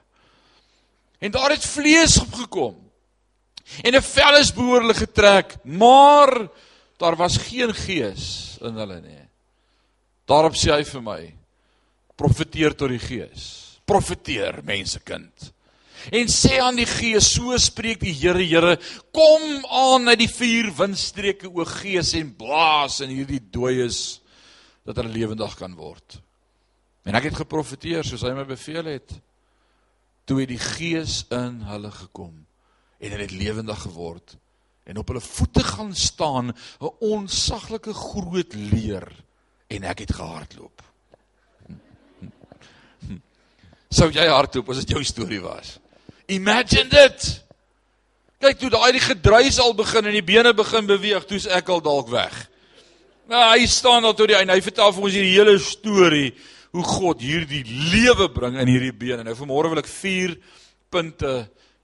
En 1.21 1.33
daar 1.33 1.51
het 1.57 1.65
vlees 1.65 2.19
opgekom. 2.21 2.77
En 3.83 3.95
'n 3.97 4.03
vel 4.03 4.37
is 4.37 4.53
behoorlik 4.53 4.97
getrek, 4.97 5.57
maar 5.65 6.49
daar 6.99 7.17
was 7.17 7.37
geen 7.37 7.75
gees 7.75 8.59
in 8.61 8.77
hulle 8.77 9.01
nie. 9.01 9.25
Daarop 10.27 10.53
sê 10.55 10.77
hy 10.77 10.85
vir 10.85 11.03
my: 11.03 11.40
Profeteer 12.21 12.77
tot 12.77 12.93
die 12.93 13.01
gees. 13.01 13.47
Profeteer, 13.89 14.61
mensekind. 14.67 15.51
En 16.13 16.31
sê 16.33 16.57
aan 16.63 16.79
die 16.81 16.89
gees, 16.89 17.27
so 17.35 17.57
spreek 17.61 18.01
die 18.01 18.15
Here, 18.17 18.45
Here, 18.45 18.77
kom 19.13 19.65
aan 19.69 20.09
uit 20.13 20.23
die 20.23 20.31
vier 20.33 20.71
windstreke 20.77 21.51
o 21.51 21.65
gees 21.69 22.15
en 22.17 22.33
blaas 22.37 23.01
in 23.05 23.13
hierdie 23.13 23.43
dooies 23.53 24.21
dat 24.87 24.97
hulle 24.97 25.13
lewendig 25.13 25.57
kan 25.59 25.75
word. 25.77 26.21
En 27.05 27.17
ek 27.17 27.31
het 27.31 27.41
geprofeteer 27.43 28.07
soos 28.07 28.25
hy 28.25 28.33
my 28.37 28.47
beveel 28.49 28.93
het 28.93 29.17
toe 30.29 30.43
het 30.43 30.51
die 30.53 30.61
gees 30.63 31.25
in 31.35 31.63
hulle 31.67 31.91
gekom 31.91 32.35
en 33.01 33.13
hulle 33.13 33.25
het 33.25 33.35
lewendig 33.35 33.81
geword 33.83 34.37
en 34.87 35.01
op 35.01 35.09
hulle 35.11 35.23
voete 35.25 35.65
gaan 35.65 35.95
staan 35.97 36.53
'n 36.53 36.93
onsaglike 37.01 37.95
groot 37.95 38.55
leer 38.55 39.09
en 39.69 39.85
ek 39.85 39.99
het 40.07 40.13
gehardloop. 40.15 40.83
Sou 43.91 44.07
jy 44.15 44.27
hardloop 44.31 44.71
as 44.71 44.85
dit 44.85 44.95
jou 44.95 45.03
storie 45.05 45.41
was? 45.43 45.79
Imagine 46.31 46.89
dit. 46.93 47.27
Kyk 48.41 48.61
toe 48.61 48.71
daai 48.73 48.93
die 48.97 49.03
gedruis 49.03 49.59
al 49.61 49.75
begin 49.77 50.07
en 50.07 50.15
die 50.17 50.25
bene 50.25 50.55
begin 50.57 50.87
beweeg, 50.89 51.27
toe's 51.29 51.49
ek 51.51 51.69
al 51.75 51.83
dalk 51.85 52.09
weg. 52.13 52.37
Nou 53.31 53.43
hy 53.51 53.67
staan 53.71 54.07
daar 54.07 54.17
tot 54.17 54.31
die 54.31 54.39
einde. 54.39 54.55
Hy 54.55 54.65
vertel 54.65 54.95
vir 54.95 55.07
ons 55.07 55.17
hierdie 55.19 55.37
hele 55.37 55.57
storie 55.63 56.31
hoe 56.71 56.87
God 56.87 57.23
hierdie 57.23 57.65
lewe 57.93 58.31
bring 58.33 58.57
in 58.63 58.71
hierdie 58.71 58.95
bene. 58.95 59.25
Nou 59.27 59.35
vanmôre 59.39 59.73
wil 59.73 59.83
ek 59.83 59.91
4 59.91 60.37
punte 60.91 61.35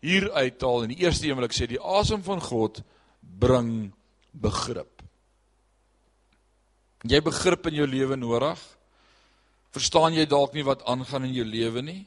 hier 0.03 0.29
uithaal. 0.31 0.87
En 0.87 0.95
die 0.95 1.03
eerste 1.03 1.27
een 1.27 1.39
wil 1.39 1.49
ek 1.49 1.55
sê 1.59 1.69
die 1.71 1.83
asem 1.83 2.23
van 2.27 2.43
God 2.43 2.81
bring 3.21 3.91
begrip. 4.31 5.03
Jy 7.07 7.21
begrip 7.23 7.67
in 7.71 7.83
jou 7.83 7.87
lewe 7.91 8.19
nodig? 8.19 8.63
Verstaan 9.77 10.15
jy 10.17 10.25
dalk 10.25 10.55
nie 10.57 10.65
wat 10.65 10.87
aangaan 10.89 11.27
in 11.29 11.35
jou 11.37 11.45
lewe 11.45 11.83
nie? 11.85 12.03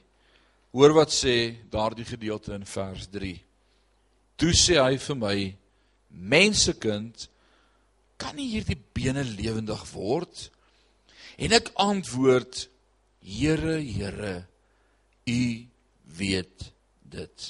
Hoor 0.74 0.96
wat 0.98 1.12
sê 1.14 1.54
daardie 1.70 2.06
gedeelte 2.08 2.56
in 2.58 2.66
vers 2.66 3.06
3. 3.14 3.36
Toe 4.42 4.54
sê 4.58 4.80
hy 4.82 4.98
vir 4.98 5.18
my: 5.22 5.36
Mensekind, 6.10 7.28
kan 8.18 8.34
nie 8.38 8.48
hierdie 8.56 8.78
bene 8.98 9.22
lewendig 9.22 9.84
word? 9.94 10.48
En 11.38 11.54
ek 11.54 11.70
antwoord: 11.78 12.66
Here, 13.22 13.78
Here, 13.86 14.34
U 15.30 15.42
weet 16.18 16.72
dit. 17.06 17.50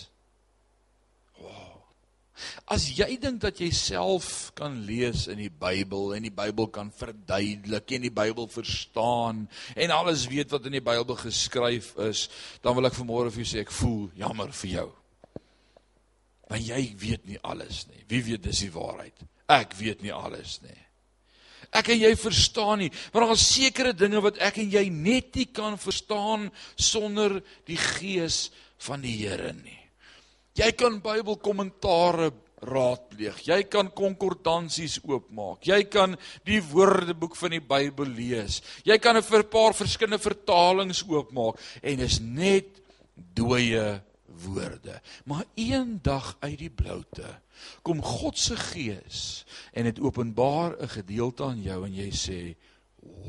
As 2.70 2.86
jy 2.98 3.18
dink 3.22 3.42
dat 3.44 3.60
jy 3.62 3.70
self 3.76 4.52
kan 4.58 4.78
lees 4.88 5.28
in 5.32 5.42
die 5.42 5.52
Bybel 5.52 6.16
en 6.18 6.26
die 6.28 6.34
Bybel 6.34 6.70
kan 6.74 6.92
verduidelik 6.96 7.96
en 7.96 8.06
die 8.08 8.14
Bybel 8.14 8.50
verstaan 8.52 9.46
en 9.76 9.96
alles 9.96 10.28
weet 10.32 10.52
wat 10.54 10.68
in 10.70 10.78
die 10.78 10.86
Bybel 10.86 11.18
geskryf 11.20 11.96
is, 12.10 12.28
dan 12.64 12.78
wil 12.78 12.90
ek 12.90 12.98
vanmôre 12.98 13.34
vir 13.34 13.44
jou 13.44 13.52
sê 13.54 13.64
ek 13.66 13.74
voel 13.76 14.10
jammer 14.20 14.54
vir 14.62 14.74
jou. 14.76 14.90
Want 16.50 16.66
jy 16.66 16.84
weet 16.98 17.26
nie 17.30 17.42
alles 17.46 17.84
nie. 17.92 18.04
Wie 18.10 18.24
weet 18.26 18.48
dis 18.48 18.64
die 18.66 18.74
waarheid? 18.74 19.26
Ek 19.50 19.76
weet 19.78 20.02
nie 20.06 20.14
alles 20.14 20.60
nie. 20.66 20.78
Ek 21.70 21.92
en 21.94 22.00
jy 22.02 22.16
verstaan 22.18 22.80
nie, 22.82 22.90
want 23.14 23.28
daar 23.28 23.36
is 23.36 23.46
sekere 23.46 23.94
dinge 23.94 24.22
wat 24.26 24.40
ek 24.42 24.58
en 24.64 24.72
jy 24.74 24.88
net 24.90 25.36
nie 25.38 25.46
kan 25.54 25.78
verstaan 25.78 26.48
sonder 26.74 27.38
die 27.70 27.78
gees 27.78 28.48
van 28.82 29.06
die 29.06 29.14
Here 29.22 29.54
nie. 29.54 29.79
Jy 30.60 30.74
kan 30.76 30.98
Bybelkommentare 31.00 32.34
raadpleeg. 32.68 33.38
Jy 33.48 33.62
kan 33.72 33.88
konkordansies 33.96 34.98
oopmaak. 35.08 35.64
Jy 35.64 35.86
kan 35.88 36.18
die 36.44 36.60
Woordeboek 36.60 37.38
van 37.40 37.54
die 37.56 37.62
Bybel 37.64 38.12
lees. 38.12 38.60
Jy 38.84 38.98
kan 39.00 39.16
'n 39.16 39.24
paar 39.48 39.74
verskillende 39.74 40.20
vertalings 40.20 41.04
oopmaak 41.08 41.56
en 41.82 42.00
is 42.00 42.20
net 42.20 42.82
dooie 43.16 44.02
woorde. 44.28 45.02
Maar 45.24 45.46
eendag 45.56 46.36
uit 46.42 46.60
die 46.60 46.70
bloute 46.70 47.40
kom 47.82 48.02
God 48.02 48.38
se 48.38 48.56
gees 48.56 49.46
en 49.74 49.86
dit 49.86 50.00
openbaar 50.00 50.76
'n 50.82 50.88
gedeelte 50.88 51.44
aan 51.44 51.62
jou 51.62 51.86
en 51.86 51.94
jy 51.94 52.12
sê, 52.12 52.56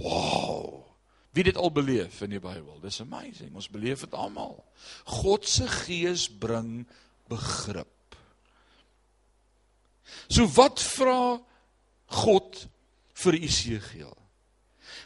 "Wow." 0.03 0.85
Wie 1.33 1.45
dit 1.45 1.57
al 1.57 1.71
beleef 1.71 2.23
in 2.23 2.31
die 2.31 2.41
Bybel. 2.41 2.81
Dis 2.81 3.01
amazing. 3.01 3.55
Ons 3.55 3.71
beleef 3.71 4.01
dit 4.01 4.15
almal. 4.15 4.65
God 5.05 5.49
se 5.49 5.69
gees 5.69 6.29
bring 6.29 6.87
begrip. 7.31 8.19
So 10.31 10.47
wat 10.57 10.83
vra 10.83 11.41
God 12.21 12.65
vir 13.23 13.39
Isegiel? 13.39 14.17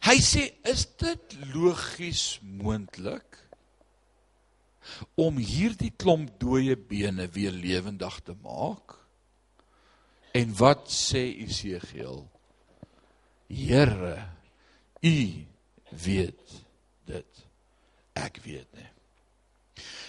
Hy 0.04 0.18
sê, 0.20 0.52
"Is 0.64 0.86
dit 1.00 1.36
logies 1.54 2.38
moontlik 2.42 3.38
om 5.16 5.36
hierdie 5.36 5.92
klomp 5.96 6.38
dooie 6.40 6.76
bene 6.76 7.28
weer 7.28 7.52
lewendig 7.52 8.20
te 8.24 8.34
maak?" 8.42 8.96
En 10.34 10.56
wat 10.56 10.88
sê 10.90 11.30
Esegiel? 11.46 12.24
Here, 13.48 14.28
U 15.04 15.46
weet 16.04 16.62
dit. 17.04 17.46
Ek 18.12 18.38
weet 18.44 18.70
nie. 18.72 18.93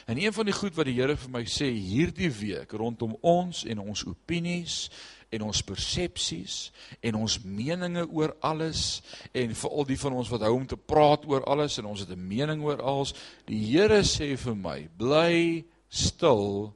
En 0.05 0.17
een 0.21 0.33
van 0.33 0.45
die 0.45 0.53
goed 0.53 0.75
wat 0.77 0.85
die 0.85 0.99
Here 0.99 1.17
vir 1.17 1.31
my 1.33 1.41
sê 1.49 1.71
hierdie 1.73 2.29
week 2.29 2.71
rondom 2.77 3.15
ons 3.25 3.63
en 3.65 3.81
ons 3.81 4.05
opinies 4.05 4.89
en 5.33 5.47
ons 5.47 5.61
persepsies 5.65 6.57
en 7.01 7.17
ons 7.17 7.37
meninge 7.41 8.05
oor 8.13 8.35
alles 8.45 9.01
en 9.33 9.55
veral 9.57 9.87
die 9.89 9.97
van 9.99 10.17
ons 10.21 10.29
wat 10.29 10.45
hou 10.45 10.53
om 10.59 10.67
te 10.69 10.77
praat 10.77 11.25
oor 11.25 11.47
alles 11.49 11.79
en 11.81 11.89
ons 11.89 12.05
het 12.05 12.09
'n 12.13 12.27
mening 12.27 12.61
oor 12.61 12.81
alles. 12.81 13.13
Die 13.45 13.65
Here 13.65 14.03
sê 14.03 14.37
vir 14.37 14.55
my, 14.55 14.87
bly 14.97 15.65
stil 15.89 16.75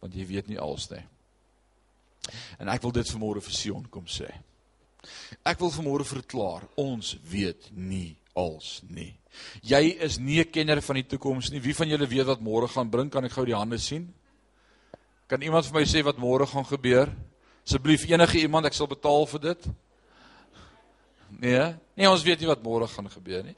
want 0.00 0.14
jy 0.14 0.26
weet 0.26 0.48
nie 0.48 0.58
alles 0.58 0.90
nie. 0.90 1.04
En 2.58 2.68
ek 2.68 2.82
wil 2.82 2.92
dit 2.92 3.10
vanmôre 3.10 3.40
vir 3.40 3.52
Sion 3.52 3.86
kom 3.90 4.04
sê. 4.06 4.28
Ek 5.44 5.58
wil 5.58 5.70
vanmôre 5.70 6.04
verklaar, 6.04 6.66
ons 6.76 7.16
weet 7.30 7.70
nie 7.72 8.16
als 8.34 8.82
nie. 8.88 9.14
Jy 9.62 9.96
is 10.00 10.18
nie 10.18 10.40
'n 10.40 10.50
kenner 10.50 10.82
van 10.82 10.94
die 10.96 11.06
toekoms 11.06 11.50
nie. 11.50 11.60
Wie 11.60 11.74
van 11.74 11.88
julle 11.88 12.06
weet 12.06 12.26
wat 12.26 12.40
môre 12.40 12.68
gaan 12.68 12.90
bring? 12.90 13.10
Kan 13.10 13.24
ek 13.24 13.32
gou 13.32 13.44
die 13.44 13.54
hande 13.54 13.78
sien? 13.78 14.12
Kan 15.28 15.42
iemand 15.42 15.66
vir 15.66 15.80
my 15.80 15.84
sê 15.86 16.04
wat 16.04 16.18
môre 16.18 16.46
gaan 16.46 16.64
gebeur? 16.64 17.10
Asseblief 17.66 18.04
enige 18.06 18.38
iemand, 18.38 18.66
ek 18.66 18.74
sal 18.74 18.86
betaal 18.86 19.26
vir 19.26 19.40
dit. 19.40 19.64
Nee, 21.40 21.74
nee, 21.96 22.08
ons 22.08 22.22
weet 22.22 22.40
nie 22.40 22.46
wat 22.46 22.62
môre 22.62 22.86
gaan 22.86 23.08
gebeur 23.10 23.42
nie. 23.42 23.56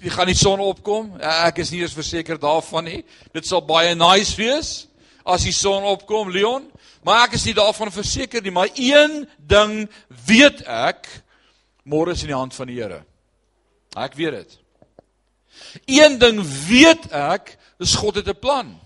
Die 0.00 0.10
gaan 0.10 0.26
die 0.26 0.34
son 0.34 0.60
opkom. 0.60 1.16
Ek 1.20 1.58
is 1.58 1.72
nie 1.72 1.80
eens 1.80 1.96
verseker 1.96 2.38
daarvan 2.38 2.84
nie. 2.84 3.04
Dit 3.34 3.46
sal 3.46 3.64
baie 3.66 3.94
nice 3.94 4.36
wees 4.36 4.86
as 5.26 5.42
die 5.42 5.54
son 5.54 5.82
opkom, 5.90 6.30
Leon. 6.30 6.68
Maar 7.02 7.26
ek 7.26 7.34
is 7.38 7.46
nie 7.48 7.56
daarvan 7.56 7.90
verseker 7.90 8.42
nie, 8.42 8.54
maar 8.54 8.70
een 8.74 9.24
ding 9.38 9.88
weet 10.26 10.62
ek, 10.70 11.08
môre 11.86 12.14
is 12.14 12.22
in 12.22 12.30
die 12.30 12.38
hand 12.38 12.54
van 12.54 12.70
die 12.70 12.78
Here. 12.78 13.02
Ek 13.96 14.14
weet 14.18 14.38
dit. 14.38 14.56
Een 15.84 16.18
ding 16.18 16.40
weet 16.68 17.10
ek, 17.12 17.58
is 17.78 17.94
God 17.94 18.14
het 18.14 18.28
'n 18.28 18.38
plan. 18.38 18.80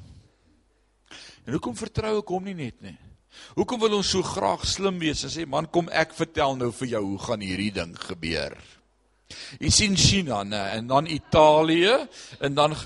En 1.45 1.53
hoekom 1.53 1.77
vertrou 1.77 2.19
ek 2.19 2.29
hom 2.29 2.45
nie 2.45 2.55
net 2.55 2.81
nie? 2.81 2.99
Hoekom 3.55 3.81
wil 3.81 3.97
ons 3.97 4.11
so 4.11 4.23
graag 4.23 4.67
slim 4.67 4.99
wees 4.99 5.25
en 5.25 5.33
sê 5.33 5.47
man 5.47 5.67
kom 5.71 5.89
ek 5.89 6.13
vertel 6.15 6.57
nou 6.57 6.71
vir 6.73 6.89
jou 6.89 7.03
hoe 7.05 7.19
gaan 7.19 7.41
hierdie 7.41 7.73
ding 7.73 7.95
gebeur? 7.99 8.57
Jy 9.61 9.71
sien 9.71 9.97
China 9.97 10.43
nê 10.45 10.61
en 10.77 10.87
dan 10.91 11.07
Italië 11.07 11.97
en 12.41 12.55
dan 12.55 12.77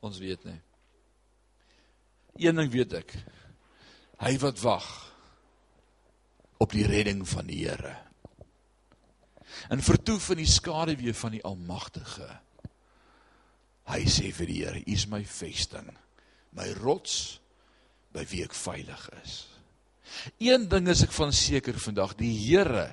ons 0.00 0.18
weet 0.18 0.44
nie. 0.44 0.60
Een 2.38 2.56
ding 2.56 2.70
weet 2.72 2.92
ek. 3.00 3.14
Hy 4.22 4.34
wat 4.38 4.60
wag 4.62 4.88
op 6.58 6.72
die 6.74 6.86
redding 6.86 7.24
van 7.28 7.46
die 7.50 7.64
Here. 7.66 7.96
En 9.68 9.82
vertoef 9.84 10.30
in 10.32 10.42
die 10.42 10.48
skaduwee 10.48 11.14
van 11.14 11.34
die 11.36 11.44
Almagtige. 11.44 12.28
Hy 13.88 14.00
sê 14.08 14.32
vir 14.36 14.48
die 14.48 14.62
Here, 14.62 14.80
U 14.80 14.92
is 14.92 15.06
my 15.08 15.22
vesting, 15.24 15.88
my 16.56 16.68
rots 16.80 17.38
by 18.12 18.24
wie 18.28 18.42
ek 18.44 18.56
veilig 18.56 19.04
is. 19.22 19.36
Een 20.40 20.66
ding 20.72 20.88
is 20.88 21.04
ek 21.04 21.12
van 21.12 21.32
seker 21.36 21.76
vandag, 21.80 22.16
die 22.20 22.32
Here 22.32 22.90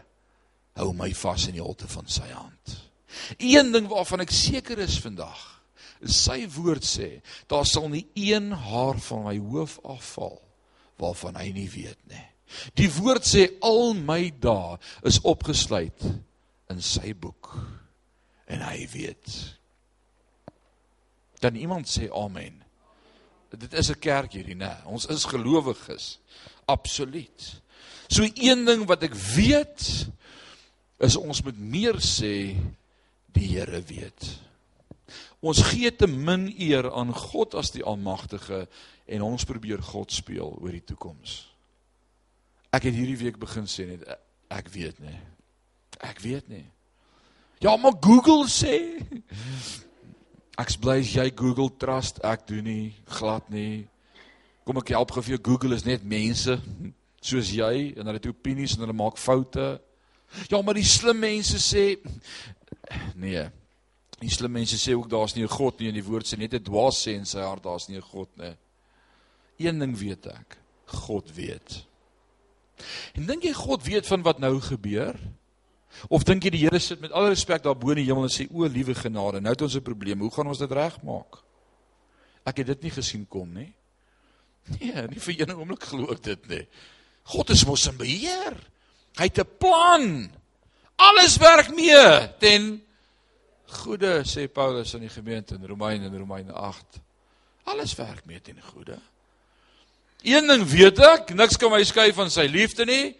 hou 0.75 0.91
my 0.95 1.11
vas 1.15 1.47
in 1.47 1.55
die 1.55 1.63
holte 1.63 1.87
van 1.91 2.07
sy 2.11 2.27
hand. 2.31 2.77
Een 3.39 3.71
ding 3.71 3.87
waarvan 3.91 4.25
ek 4.25 4.33
seker 4.35 4.79
is 4.83 4.97
vandag, 5.03 5.39
is 6.03 6.17
sy 6.25 6.41
woord 6.51 6.83
sê, 6.83 7.21
daar 7.51 7.67
sal 7.67 7.87
nie 7.91 8.05
een 8.19 8.51
haar 8.51 8.99
van 9.07 9.23
my 9.29 9.37
hoof 9.39 9.79
afval 9.83 10.41
waarvan 10.99 11.35
hy 11.39 11.49
nie 11.55 11.67
weet 11.71 11.99
nie. 12.11 12.23
Die 12.79 12.87
woord 12.99 13.25
sê 13.27 13.49
al 13.65 13.95
my 13.97 14.29
dae 14.39 14.77
is 15.07 15.17
opgesluit 15.27 16.03
in 16.73 16.81
sy 16.81 17.13
boek 17.13 17.51
en 18.51 18.61
hy 18.61 18.85
weet. 18.93 19.33
Dan 21.41 21.55
iemand 21.59 21.89
sê 21.89 22.09
amen. 22.13 22.61
Dit 23.55 23.73
is 23.73 23.89
'n 23.89 23.99
kerk 23.99 24.33
hierdie, 24.33 24.55
né? 24.55 24.83
Ons 24.85 25.05
is 25.05 25.25
gelowiges. 25.25 26.19
Absoluut. 26.65 27.61
So 28.07 28.27
een 28.33 28.65
ding 28.65 28.85
wat 28.85 29.03
ek 29.03 29.13
weet 29.13 30.07
is 30.97 31.15
ons 31.15 31.41
moet 31.43 31.57
meer 31.57 31.97
sê 31.99 32.55
die 33.33 33.47
Here 33.47 33.81
weet. 33.81 34.39
Ons 35.39 35.61
gee 35.61 35.91
te 35.95 36.07
min 36.07 36.47
eer 36.57 36.91
aan 36.91 37.13
God 37.13 37.55
as 37.55 37.71
die 37.71 37.83
Almagtige 37.83 38.67
en 39.05 39.21
ons 39.21 39.45
probeer 39.45 39.81
God 39.81 40.11
speel 40.11 40.57
oor 40.61 40.71
die 40.71 40.83
toekoms. 40.83 41.55
Ek 42.73 42.83
het 42.83 42.93
hierdie 42.93 43.19
week 43.19 43.37
begin 43.39 43.67
sê 43.69 43.85
net 43.85 44.07
ek 44.49 44.71
weet 44.73 44.99
nie. 44.99 45.19
Ek 45.99 46.19
weet 46.19 46.47
nie. 46.47 46.65
Ja, 47.63 47.75
maar 47.77 47.95
Google 48.01 48.47
sê 48.51 48.99
Ek's 50.55 50.77
bly 50.79 51.01
as 51.01 51.11
jy 51.11 51.25
Google 51.35 51.67
trust, 51.75 52.21
ek 52.23 52.45
doen 52.47 52.63
nie 52.63 52.93
glad 53.17 53.49
nie. 53.51 53.87
Kom 54.63 54.79
ek 54.79 54.93
help 54.95 55.11
gou 55.11 55.23
vir 55.25 55.35
jou 55.35 55.41
Google 55.49 55.75
is 55.75 55.83
net 55.83 56.05
mense 56.07 56.55
soos 57.25 57.49
jy 57.51 57.91
en 57.91 58.05
hulle 58.05 58.21
het 58.21 58.29
opinies 58.29 58.77
en 58.77 58.85
hulle 58.85 58.95
maak 58.95 59.19
foute. 59.19 59.65
Ja, 60.47 60.61
maar 60.61 60.77
die 60.77 60.87
slim 60.87 61.19
mense 61.19 61.59
sê 61.59 61.97
nee. 63.19 63.43
Die 64.21 64.31
slim 64.31 64.55
mense 64.55 64.79
sê 64.79 64.95
ook 64.95 65.09
daar's 65.11 65.35
nie 65.35 65.43
'n 65.43 65.51
God 65.51 65.79
nie 65.79 65.89
en 65.89 65.99
die 65.99 66.07
woord 66.07 66.25
sê 66.25 66.39
net 66.39 66.53
'n 66.53 66.63
dwaas 66.63 67.03
sê 67.03 67.17
in 67.19 67.25
sy 67.25 67.43
hart 67.43 67.63
daar's 67.63 67.89
nie 67.89 67.97
'n 67.97 68.09
God 68.13 68.29
nie. 68.37 68.55
Een 69.59 69.79
ding 69.79 69.95
weet 69.97 70.27
ek, 70.27 70.57
God 70.85 71.31
weet. 71.35 71.85
En 73.15 73.25
dink 73.25 73.43
jy 73.43 73.53
God 73.53 73.83
weet 73.83 74.07
van 74.07 74.23
wat 74.23 74.39
nou 74.39 74.59
gebeur? 74.59 75.19
Of 76.09 76.23
dink 76.23 76.43
jy 76.43 76.49
die 76.49 76.63
Here 76.65 76.79
sit 76.79 77.01
met 77.01 77.11
alle 77.11 77.29
respek 77.33 77.63
daar 77.63 77.77
bo 77.77 77.93
in 77.93 78.03
die 78.03 78.07
hemel 78.09 78.27
en 78.27 78.33
sê 78.33 78.47
o, 78.51 78.67
liewe 78.67 78.95
genade, 78.95 79.41
nou 79.41 79.53
het 79.53 79.61
ons 79.61 79.75
'n 79.75 79.81
probleem. 79.81 80.19
Hoe 80.19 80.31
gaan 80.31 80.47
ons 80.47 80.59
dit 80.59 80.71
regmaak? 80.71 81.41
Ek 82.45 82.57
het 82.57 82.67
dit 82.67 82.81
nie 82.81 82.91
gesien 82.91 83.25
kom 83.27 83.53
nie. 83.53 83.73
Nee, 84.79 85.07
nie 85.07 85.19
vir 85.21 85.41
een 85.41 85.53
oomblik 85.53 85.83
glo 85.83 86.11
ek 86.11 86.23
dit 86.23 86.47
nie. 86.49 86.67
God 87.23 87.49
is 87.49 87.65
mos 87.65 87.87
in 87.87 87.97
beheer. 87.97 88.57
Hy 89.17 89.23
het 89.29 89.39
'n 89.39 89.57
plan. 89.59 90.31
Alles 90.95 91.37
werk 91.37 91.69
mee 91.75 92.33
ten 92.39 92.81
goeie, 93.65 94.23
sê 94.23 94.47
Paulus 94.47 94.93
aan 94.95 95.01
die 95.01 95.09
gemeente 95.09 95.55
in 95.55 95.65
Romeine 95.65 96.05
in 96.05 96.17
Romeine 96.17 96.53
8. 96.53 97.01
Alles 97.65 97.95
werk 97.95 98.25
mee 98.25 98.41
ten 98.41 98.61
goeie. 98.61 98.99
Een 100.23 100.47
ding 100.47 100.63
weet 100.63 100.99
ek, 100.99 101.33
niks 101.35 101.57
kan 101.57 101.71
my 101.71 101.83
skei 101.83 102.13
van 102.13 102.31
sy 102.31 102.47
liefde 102.49 102.85
nie. 102.85 103.15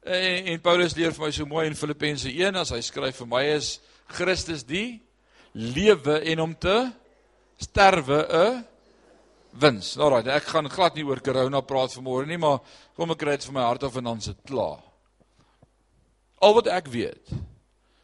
En, 0.00 0.46
en 0.46 0.60
Paulus 0.64 0.94
leer 0.96 1.12
vir 1.12 1.26
my 1.26 1.30
so 1.34 1.46
mooi 1.48 1.66
in 1.68 1.76
Filippense 1.76 2.30
1 2.30 2.56
as 2.56 2.72
hy 2.72 2.80
skryf 2.84 3.20
vir 3.20 3.28
my 3.28 3.42
is 3.52 3.74
Christus 4.10 4.64
die 4.64 5.00
lewe 5.52 6.20
en 6.32 6.40
om 6.46 6.54
te 6.56 6.76
sterwe 7.60 8.24
'n 8.24 8.64
wins. 9.60 9.96
Alraai, 9.98 10.30
ek 10.30 10.48
gaan 10.52 10.70
glad 10.70 10.94
nie 10.94 11.04
oor 11.04 11.20
corona 11.20 11.60
praat 11.60 11.92
vanmôre 11.92 12.26
nie, 12.26 12.38
maar 12.38 12.60
kom 12.96 13.10
ek 13.10 13.18
kry 13.18 13.36
dit 13.36 13.44
van 13.44 13.54
my 13.54 13.66
hart 13.66 13.82
af 13.82 13.96
en 13.96 14.04
dan 14.04 14.20
se 14.20 14.34
klaar. 14.46 14.80
Al 16.40 16.54
wat 16.54 16.66
ek 16.66 16.88
weet 16.88 17.34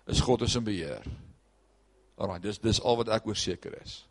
is 0.07 0.21
God 0.21 0.43
is 0.43 0.57
in 0.57 0.65
beheer. 0.65 1.03
Alraai, 2.19 2.41
dis 2.41 2.59
dis 2.59 2.81
al 2.81 2.97
wat 2.97 3.09
ek 3.09 3.27
oor 3.27 3.37
seker 3.37 3.73
is. 3.83 4.05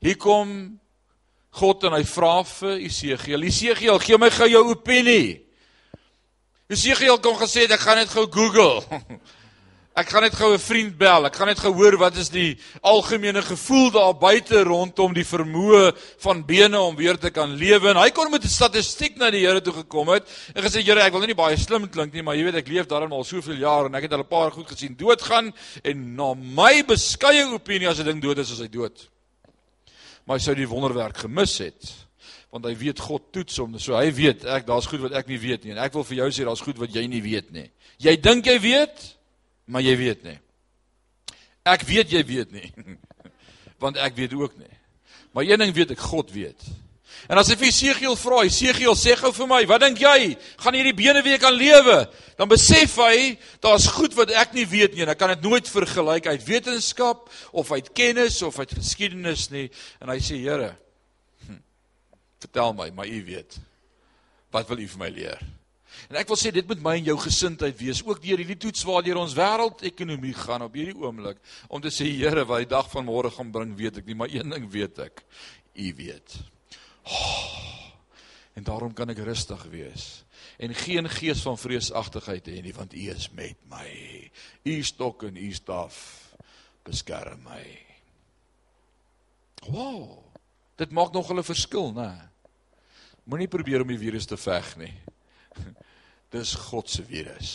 Hier 0.00 0.16
kom 0.16 0.78
God 1.50 1.84
en 1.84 1.92
hy 1.92 2.04
vra 2.04 2.42
vir 2.44 2.78
Esegiel, 2.86 3.42
Esegiel, 3.42 3.98
gee 3.98 4.18
my 4.18 4.30
gou 4.30 4.48
jou 4.48 4.62
opinie. 4.70 5.42
Esegiel 6.72 7.18
kom 7.20 7.34
gesê 7.36 7.66
ek 7.68 7.82
gaan 7.84 7.98
net 8.00 8.08
gou 8.08 8.24
Google. 8.32 8.80
Ek 9.92 10.08
gaan 10.08 10.22
net 10.24 10.32
gou 10.32 10.54
'n 10.54 10.58
vriend 10.58 10.94
bel. 10.96 11.26
Ek 11.28 11.34
gaan 11.36 11.50
net 11.52 11.58
gou 11.60 11.68
hoor 11.76 11.98
wat 12.00 12.16
is 12.16 12.30
die 12.32 12.56
algemene 12.80 13.42
gevoel 13.44 13.90
daar 13.92 14.14
buite 14.16 14.62
rondom 14.64 15.12
die 15.12 15.26
vermoë 15.26 15.92
van 16.24 16.40
bene 16.48 16.80
om 16.80 16.96
weer 16.96 17.18
te 17.20 17.28
kan 17.28 17.52
lewe. 17.52 17.90
En 17.90 18.00
hy 18.00 18.08
kon 18.08 18.30
met 18.30 18.40
'n 18.42 18.48
statistiek 18.48 19.18
na 19.18 19.28
die 19.30 19.44
Here 19.44 19.60
toe 19.60 19.84
gekom 19.84 20.08
het 20.08 20.24
en 20.54 20.62
gesê 20.64 20.80
Here, 20.80 21.02
ek 21.02 21.12
wil 21.12 21.26
nie 21.26 21.34
baie 21.34 21.58
slim 21.58 21.90
klink 21.90 22.14
nie, 22.14 22.22
maar 22.22 22.36
jy 22.36 22.44
weet 22.44 22.64
ek 22.64 22.68
leef 22.68 22.86
daarin 22.86 23.12
al 23.12 23.24
soveel 23.24 23.60
jaar 23.60 23.84
en 23.84 23.94
ek 23.94 24.08
het 24.08 24.12
al 24.12 24.24
'n 24.24 24.28
paar 24.32 24.50
goed 24.50 24.68
gesien 24.68 24.96
doodgaan 24.96 25.52
en 25.84 26.16
na 26.16 26.32
my 26.32 26.82
beskeie 26.84 27.44
opinie 27.52 27.88
as 27.88 28.00
'n 28.00 28.06
ding 28.06 28.22
dood 28.22 28.38
is 28.38 28.50
as 28.50 28.60
hy 28.60 28.68
dood. 28.68 29.10
Maar 30.24 30.38
hy 30.38 30.42
sou 30.42 30.54
die 30.54 30.68
wonderwerk 30.68 31.18
gemis 31.18 31.58
het 31.58 32.08
want 32.52 32.68
hy 32.68 32.74
weet 32.76 33.00
God 33.00 33.24
toets 33.32 33.56
hom. 33.62 33.78
So 33.80 33.96
hy 33.96 34.10
weet 34.12 34.44
ek 34.44 34.66
daar's 34.68 34.86
goed 34.90 35.00
wat 35.06 35.16
ek 35.16 35.30
nie 35.30 35.40
weet 35.40 35.64
nie 35.64 35.72
en 35.72 35.80
ek 35.82 35.96
wil 35.96 36.04
vir 36.04 36.20
jou 36.20 36.28
sê 36.36 36.44
daar's 36.46 36.64
goed 36.64 36.78
wat 36.80 36.92
jy 36.92 37.06
nie 37.08 37.22
weet 37.24 37.48
nie. 37.54 37.70
Jy 38.02 38.16
dink 38.20 38.46
jy 38.50 38.58
weet, 38.60 39.06
maar 39.72 39.84
jy 39.84 39.96
weet 39.96 40.26
nie. 40.26 40.36
Ek 41.72 41.84
weet 41.88 42.12
jy 42.12 42.22
weet 42.26 42.52
nie. 42.52 42.68
Want 43.82 43.98
ek 43.98 44.14
weet 44.18 44.34
ook 44.36 44.54
nie. 44.58 44.70
Maar 45.32 45.48
een 45.48 45.62
ding 45.62 45.72
weet 45.74 45.94
ek, 45.94 46.02
God 46.12 46.28
weet. 46.34 46.66
En 47.30 47.38
as 47.38 47.48
hy 47.52 47.56
vir 47.58 47.68
Esegiel 47.68 48.16
vra, 48.18 48.42
Esegiel 48.46 48.94
sê 48.98 49.14
gou 49.18 49.30
vir 49.34 49.48
my, 49.48 49.60
wat 49.70 49.82
dink 49.84 50.00
jy? 50.02 50.34
Gaan 50.60 50.76
hierdie 50.76 50.94
bene 50.96 51.22
weer 51.24 51.38
kan 51.40 51.54
lewe? 51.54 51.96
Dan 52.38 52.50
besef 52.50 52.96
hy, 52.98 53.34
daar's 53.62 53.86
goed 53.94 54.16
wat 54.18 54.34
ek 54.42 54.56
nie 54.56 54.66
weet 54.68 54.96
nie 54.96 55.06
en 55.06 55.12
ek 55.14 55.20
kan 55.20 55.32
dit 55.34 55.44
nooit 55.46 55.68
vergelyk 55.70 56.28
uit 56.32 56.46
wetenskap 56.48 57.28
of 57.54 57.72
uit 57.72 57.92
kennis 57.96 58.40
of 58.46 58.58
uit 58.58 58.74
geskiedenis 58.74 59.48
nie. 59.54 59.68
En 60.02 60.10
hy 60.12 60.18
sê, 60.22 60.40
Here, 60.42 60.72
Vertel 62.42 62.74
my, 62.74 62.90
maar 62.94 63.08
u 63.08 63.24
weet. 63.24 63.58
Wat 64.52 64.68
wil 64.68 64.82
u 64.82 64.86
vir 64.94 65.00
my 65.00 65.10
leer? 65.14 65.42
En 66.08 66.16
ek 66.20 66.30
wil 66.32 66.38
sê 66.40 66.50
dit 66.54 66.66
moet 66.68 66.80
my 66.82 66.94
en 66.98 67.10
jou 67.10 67.16
gesindheid 67.20 67.76
wees, 67.78 68.00
ook 68.04 68.22
deur 68.22 68.40
hierdie 68.40 68.58
toets 68.60 68.84
waardeur 68.88 69.20
ons 69.20 69.36
wêreldekonomie 69.36 70.34
gaan 70.36 70.64
op 70.66 70.76
hierdie 70.76 70.96
oomblik 70.98 71.40
om 71.68 71.82
te 71.84 71.92
sê 71.92 72.08
Here, 72.08 72.46
wat 72.48 72.64
die 72.64 72.72
dag 72.72 72.88
van 72.92 73.06
môre 73.06 73.30
gaan 73.32 73.52
bring, 73.54 73.74
weet 73.78 74.00
ek 74.00 74.08
nie, 74.08 74.16
maar 74.18 74.32
een 74.32 74.52
ding 74.52 74.66
weet 74.72 75.02
ek. 75.04 75.22
U 75.72 75.92
weet. 76.00 76.36
Oh, 77.02 77.92
en 78.56 78.66
daarom 78.66 78.92
kan 78.96 79.12
ek 79.12 79.22
rustig 79.24 79.62
wees 79.72 80.10
en 80.62 80.74
geen 80.78 81.08
gees 81.10 81.40
van 81.42 81.56
vreesagtigheid 81.58 82.46
hê 82.46 82.60
nie, 82.62 82.74
want 82.76 82.92
u 82.94 83.06
is 83.10 83.30
met 83.34 83.58
my. 83.70 83.88
U 84.68 84.74
stok 84.86 85.24
en 85.26 85.38
u 85.40 85.48
staf 85.56 85.96
beskerm 86.86 87.42
my. 87.46 87.64
Wow. 89.66 90.20
Dit 90.78 90.90
maak 90.90 91.12
nog 91.12 91.32
'n 91.32 91.42
verskil, 91.42 91.92
né? 91.92 92.31
Moenie 93.30 93.50
probeer 93.50 93.84
om 93.84 93.92
die 93.92 94.00
virus 94.00 94.26
te 94.26 94.36
veg 94.40 94.74
nie. 94.80 94.92
Dis 96.34 96.54
God 96.70 96.90
se 96.90 97.04
virus. 97.06 97.52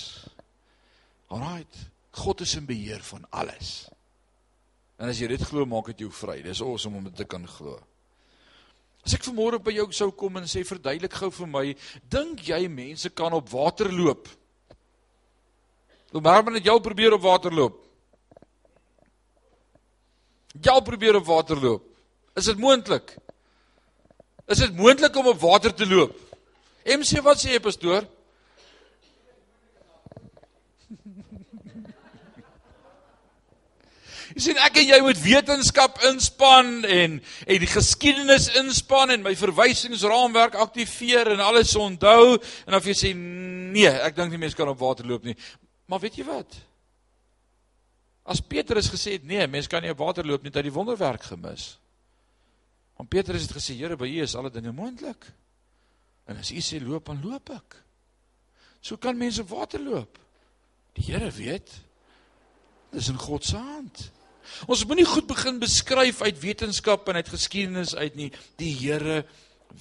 Alraight. 1.33 1.83
God 2.17 2.41
is 2.41 2.55
in 2.57 2.65
beheer 2.65 3.03
van 3.03 3.25
alles. 3.29 3.89
En 4.97 5.11
as 5.11 5.19
jy 5.21 5.29
dit 5.29 5.43
glo, 5.45 5.67
maak 5.69 5.91
dit 5.91 6.05
jou 6.05 6.11
vry. 6.13 6.39
Dis 6.45 6.63
awesome 6.65 6.97
om 6.97 7.05
dit 7.09 7.17
te 7.19 7.27
kan 7.29 7.43
glo. 7.57 7.77
As 9.05 9.13
ek 9.15 9.27
vanmôre 9.27 9.59
by 9.63 9.71
jou 9.75 9.85
sou 9.95 10.09
kom 10.11 10.39
en 10.39 10.47
sê 10.49 10.65
verduidelik 10.67 11.13
gou 11.15 11.29
vir 11.31 11.49
my, 11.51 11.65
dink 12.11 12.41
jy 12.47 12.63
mense 12.71 13.11
kan 13.15 13.35
op 13.37 13.51
water 13.53 13.91
loop? 13.93 14.27
Hoe 16.11 16.23
maar 16.23 16.43
men 16.43 16.57
dit 16.57 16.67
jou 16.67 16.75
probeer 16.83 17.15
op 17.15 17.23
water 17.23 17.53
loop? 17.53 17.77
Jy 20.57 20.75
probeer 20.83 21.19
op 21.19 21.27
water 21.27 21.59
loop. 21.61 21.85
Is 22.35 22.49
dit 22.49 22.59
moontlik? 22.59 23.13
Is 24.47 24.61
dit 24.63 24.75
moontlik 24.75 25.15
om 25.15 25.27
op 25.27 25.39
water 25.39 25.73
te 25.73 25.87
loop? 25.87 26.15
MC 26.87 27.19
wat 27.23 27.41
sê 27.41 27.51
jy 27.51 27.59
pastoor? 27.63 28.05
Jy 34.37 34.43
sien 34.43 34.59
ek 34.61 34.75
en 34.77 34.85
jy 34.85 34.97
moet 35.01 35.19
wetenskap 35.19 35.97
inspann 36.07 36.85
en 36.85 37.17
en 37.19 37.59
die 37.63 37.69
geskiedenis 37.71 38.51
inspann 38.59 39.11
en 39.15 39.23
my 39.25 39.33
verwysingsraamwerk 39.39 40.55
aktiveer 40.61 41.31
en 41.33 41.43
alles 41.43 41.73
onthou 41.79 42.37
en 42.67 42.77
of 42.77 42.87
jy 42.87 42.95
sê 42.95 43.11
nee, 43.17 43.89
ek 43.89 44.15
dink 44.15 44.31
nie 44.31 44.39
mense 44.45 44.55
kan 44.55 44.69
op 44.69 44.79
water 44.79 45.07
loop 45.09 45.25
nie. 45.27 45.35
Maar 45.89 46.03
weet 46.05 46.19
jy 46.21 46.27
wat? 46.27 46.55
As 48.27 48.43
Petrus 48.43 48.91
gesê 48.93 49.17
het 49.17 49.27
nee, 49.27 49.43
mense 49.47 49.71
kan 49.71 49.83
nie 49.83 49.91
op 49.91 50.05
water 50.05 50.27
loop 50.27 50.43
nie, 50.43 50.53
het 50.53 50.61
hy 50.61 50.67
die 50.69 50.75
wonderwerk 50.75 51.27
gemis. 51.31 51.73
Want 52.97 53.09
Petrus 53.09 53.45
het 53.45 53.53
gesê, 53.57 53.77
Here, 53.77 53.97
by 53.97 54.09
U 54.09 54.21
is 54.25 54.35
alle 54.35 54.51
dinge 54.51 54.73
moontlik. 54.73 55.29
En 56.27 56.39
as 56.41 56.51
U 56.51 56.61
sê 56.61 56.81
loop, 56.81 57.07
dan 57.07 57.21
loop 57.23 57.51
ek. 57.53 57.77
So 58.81 58.97
kan 58.97 59.17
mense 59.17 59.45
water 59.47 59.81
loop. 59.81 60.17
Die 60.97 61.05
Here 61.11 61.29
weet. 61.31 61.71
Dis 62.91 63.09
in 63.11 63.19
God 63.21 63.45
se 63.45 63.57
hand. 63.57 64.07
Ons 64.65 64.85
moenie 64.87 65.05
goed 65.05 65.27
begin 65.27 65.59
beskryf 65.59 66.21
uit 66.23 66.39
wetenskap 66.39 67.07
en 67.09 67.19
uit 67.19 67.29
geskiedenis 67.29 67.95
uit 67.95 68.15
nie. 68.15 68.31
Die 68.59 68.73
Here 68.79 69.25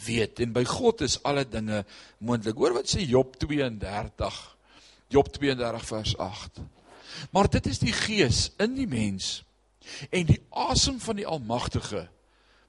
weet 0.07 0.43
en 0.43 0.53
by 0.53 0.65
God 0.69 1.05
is 1.07 1.21
alle 1.25 1.47
dinge 1.49 1.85
moontlik. 2.19 2.59
Hoor 2.59 2.75
wat 2.77 2.91
sê 2.91 3.07
Job 3.07 3.39
32. 3.41 4.41
Job 5.15 5.31
32 5.33 5.87
vers 5.87 6.17
8. 6.19 6.61
Maar 7.33 7.49
dit 7.51 7.71
is 7.71 7.79
die 7.81 7.95
gees 7.95 8.51
in 8.61 8.75
die 8.77 8.89
mens 8.91 9.41
en 10.11 10.27
die 10.27 10.41
asem 10.51 10.99
van 11.01 11.17
die 11.21 11.27
Almagtige 11.27 12.09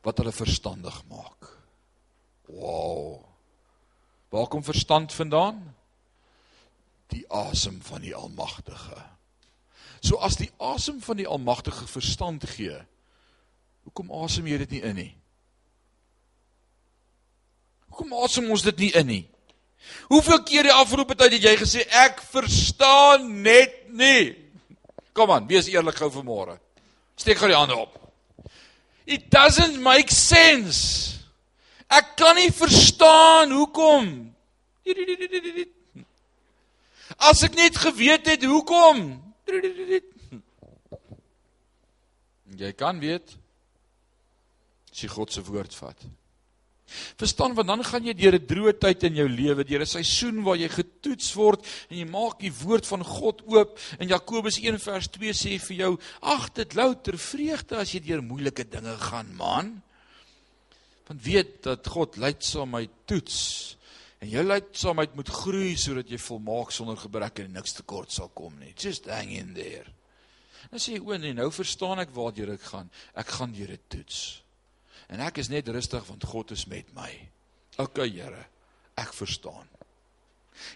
wat 0.05 0.17
hulle 0.21 0.31
verstandig 0.31 1.01
maak. 1.09 1.49
Wow. 2.47 3.23
Waar 4.29 4.47
kom 4.47 4.63
verstand 4.63 5.13
vandaan? 5.13 5.75
Die 7.07 7.23
asem 7.31 7.81
van 7.81 8.01
die 8.01 8.15
Almagtige. 8.15 8.99
So 9.99 10.19
as 10.23 10.35
die 10.35 10.51
asem 10.57 11.01
van 11.01 11.17
die 11.17 11.27
Almagtige 11.27 11.87
verstand 11.87 12.45
gee, 12.49 12.75
hoekom 13.87 14.11
asem 14.23 14.47
jy 14.47 14.59
dit 14.65 14.77
nie 14.77 14.83
in 14.83 14.95
nie? 14.95 15.13
Hoekom 17.89 18.13
asem 18.23 18.49
ons 18.51 18.65
dit 18.67 18.85
nie 18.85 18.91
in 18.99 19.07
nie? 19.07 19.23
Hoeveel 20.11 20.43
keer 20.43 20.67
die 20.67 20.73
tyd 21.15 21.31
het 21.37 21.43
jy 21.43 21.55
gesê 21.57 21.85
ek 22.03 22.21
verstaan 22.21 23.41
net 23.41 23.87
nie? 23.89 24.35
Kom 25.13 25.31
aan, 25.31 25.47
wees 25.47 25.69
eerlik 25.71 25.97
gou 25.97 26.11
vanmôre. 26.11 26.59
Steek 27.17 27.39
gou 27.39 27.47
die 27.49 27.57
hande 27.57 27.75
op. 27.75 27.95
It 29.07 29.29
doesn't 29.31 29.79
make 29.81 30.11
sense. 30.11 31.23
Ek 31.87 32.17
kan 32.19 32.35
nie 32.35 32.51
verstaan 32.51 33.53
hoekom. 33.55 34.09
As 37.15 37.39
ek 37.47 37.55
net 37.55 37.79
geweet 37.79 38.27
het 38.27 38.43
hoekom. 38.43 39.05
Jy 42.57 42.71
kan 42.75 42.99
weet 42.99 43.37
as 44.91 45.03
jy 45.05 45.09
God 45.13 45.31
se 45.31 45.43
woord 45.45 45.75
vat. 45.77 46.07
Verstaan 47.17 47.55
want 47.57 47.67
dan 47.67 47.83
gaan 47.83 48.05
jy 48.05 48.13
deur 48.13 48.35
'n 48.35 48.47
droë 48.47 48.73
tyd 48.79 49.03
in 49.03 49.15
jou 49.15 49.27
lewe, 49.29 49.63
deur 49.63 49.81
'n 49.81 49.85
seisoen 49.85 50.43
waar 50.43 50.57
jy 50.57 50.69
getoets 50.69 51.33
word 51.33 51.65
en 51.89 51.97
jy 51.97 52.05
maak 52.05 52.39
die 52.39 52.51
woord 52.51 52.85
van 52.85 53.03
God 53.03 53.41
oop 53.45 53.79
en 53.99 54.07
Jakobus 54.07 54.57
1 54.59 54.79
vers 54.79 55.07
2 55.07 55.33
sê 55.33 55.59
vir 55.59 55.77
jou: 55.77 55.97
"Ag, 56.21 56.53
dit 56.53 56.73
louter 56.73 57.17
vreugde 57.17 57.77
as 57.77 57.91
jy 57.91 57.99
deur 57.99 58.21
moeilike 58.21 58.69
dinge 58.69 58.97
gaan, 58.97 59.35
man." 59.35 59.81
Want 61.07 61.23
weet 61.23 61.63
dat 61.63 61.87
God 61.87 62.17
leidsaamheid 62.17 62.89
toets 63.05 63.77
en 64.19 64.29
jou 64.29 64.43
leidsaamheid 64.43 65.15
moet 65.15 65.29
groei 65.29 65.75
sodat 65.77 66.09
jy 66.09 66.17
volmaak 66.17 66.71
sonder 66.71 66.97
gebrek 66.97 67.39
en 67.39 67.53
niks 67.53 67.73
tekort 67.73 68.11
sal 68.11 68.29
kom 68.29 68.57
nie. 68.59 68.73
Just 68.75 69.05
hang 69.05 69.31
in 69.31 69.53
there. 69.53 69.85
Dan 70.71 70.79
sê 70.79 70.97
jy: 70.97 70.99
"O 70.99 71.17
nee, 71.17 71.33
nou 71.33 71.51
verstaan 71.51 71.99
ek 71.99 72.09
waar 72.15 72.33
jy 72.33 72.57
gaan. 72.57 72.91
Ek 73.15 73.27
gaan 73.27 73.51
deur 73.51 73.71
'n 73.71 73.79
toets." 73.87 74.46
En 75.13 75.23
ek 75.23 75.39
is 75.43 75.51
net 75.51 75.69
rustig 75.71 76.03
want 76.09 76.27
God 76.27 76.51
is 76.55 76.65
met 76.67 76.87
my. 76.95 77.09
OK 77.83 78.03
Here, 78.09 78.43
ek 78.99 79.13
verstaan. 79.15 79.67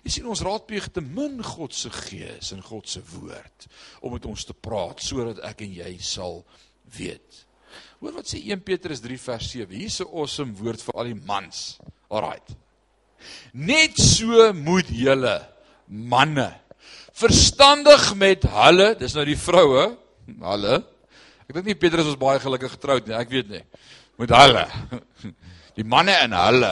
Jy 0.05 0.13
sien 0.13 0.27
ons 0.29 0.43
raadpleeg 0.45 0.91
te 0.93 1.01
min 1.01 1.39
God 1.43 1.73
se 1.73 1.89
gees 1.93 2.51
en 2.53 2.61
God 2.63 2.89
se 2.89 3.01
woord 3.15 3.65
om 4.05 4.13
met 4.13 4.27
ons 4.29 4.45
te 4.45 4.53
praat 4.53 5.01
sodat 5.01 5.41
ek 5.49 5.63
en 5.65 5.73
jy 5.81 5.95
sal 6.05 6.43
weet. 6.97 7.41
Hoor 8.01 8.19
wat 8.19 8.29
sê 8.29 8.41
1 8.43 8.61
Petrus 8.65 9.01
3 9.01 9.17
vers 9.25 9.49
7. 9.53 9.73
Hier's 9.73 10.01
'n 10.01 10.13
awesome 10.13 10.53
woord 10.57 10.81
vir 10.81 10.95
al 10.95 11.09
die 11.09 11.21
mans. 11.25 11.79
Alraight. 12.09 12.55
Net 13.53 13.97
so 13.97 14.53
moet 14.53 14.87
julle 14.89 15.47
manne 15.87 16.53
verstandig 17.13 18.15
met 18.15 18.43
hulle, 18.43 18.95
dis 18.95 19.13
nou 19.13 19.25
die 19.25 19.37
vroue, 19.37 19.97
hulle. 20.25 20.83
Ek 21.47 21.53
dink 21.53 21.65
nie 21.65 21.75
Petrus 21.75 22.05
was 22.05 22.17
baie 22.17 22.39
gelukkig 22.39 22.71
getroud 22.71 23.07
nie, 23.07 23.15
ek 23.15 23.29
weet 23.29 23.49
nie 23.49 23.63
met 24.21 24.33
hulle. 24.35 24.65
Die 25.77 25.85
manne 25.87 26.15
en 26.21 26.35
hulle. 26.35 26.71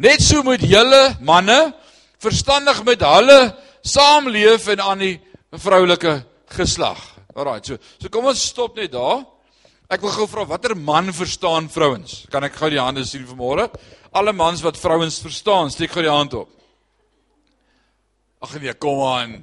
Net 0.00 0.22
so 0.24 0.42
moet 0.46 0.62
julle 0.66 1.02
manne 1.22 1.58
verstandig 2.22 2.80
met 2.86 3.04
hulle 3.04 3.38
saamleef 3.84 4.66
en 4.72 4.82
aan 4.82 5.02
die 5.04 5.14
vroulike 5.60 6.16
geslag. 6.56 7.00
Alraai, 7.34 7.60
so 7.66 7.78
so 7.98 8.10
kom 8.10 8.30
ons 8.30 8.42
stop 8.50 8.78
net 8.78 8.94
daar. 8.94 9.22
Ek 9.92 10.02
wil 10.02 10.14
gou 10.14 10.26
vra 10.30 10.46
watter 10.48 10.74
man 10.74 11.12
verstaan 11.14 11.68
vrouens? 11.70 12.24
Kan 12.32 12.46
ek 12.48 12.56
gou 12.58 12.70
die 12.72 12.80
hande 12.80 13.04
sien 13.06 13.26
vanmôre? 13.28 13.68
Alle 14.16 14.32
mans 14.32 14.62
wat 14.64 14.78
vrouens 14.80 15.20
verstaan, 15.22 15.70
steek 15.70 15.92
gou 15.92 16.02
die 16.02 16.10
hand 16.10 16.34
op. 16.38 16.48
Ag 18.42 18.56
nee, 18.60 18.72
kom 18.80 19.02
aan. 19.04 19.42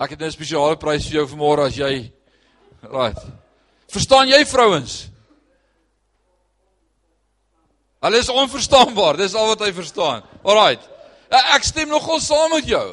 Ek 0.00 0.10
het 0.10 0.22
'n 0.22 0.30
spesiale 0.30 0.76
prys 0.76 1.08
vir 1.08 1.22
jou 1.22 1.26
vanmôre 1.26 1.66
as 1.66 1.76
jy 1.76 2.12
Right. 2.92 3.18
Verstaan 3.88 4.28
jy 4.28 4.44
vrouens? 4.44 5.06
Hulle 8.04 8.20
is 8.20 8.28
onverstaanbaar. 8.28 9.16
Dis 9.16 9.34
al 9.34 9.48
wat 9.54 9.62
hy 9.64 9.70
verstaan. 9.72 10.24
Alraight. 10.44 10.84
Ek 11.32 11.64
stem 11.64 11.88
nogal 11.88 12.20
saam 12.20 12.52
met 12.52 12.68
jou. 12.68 12.88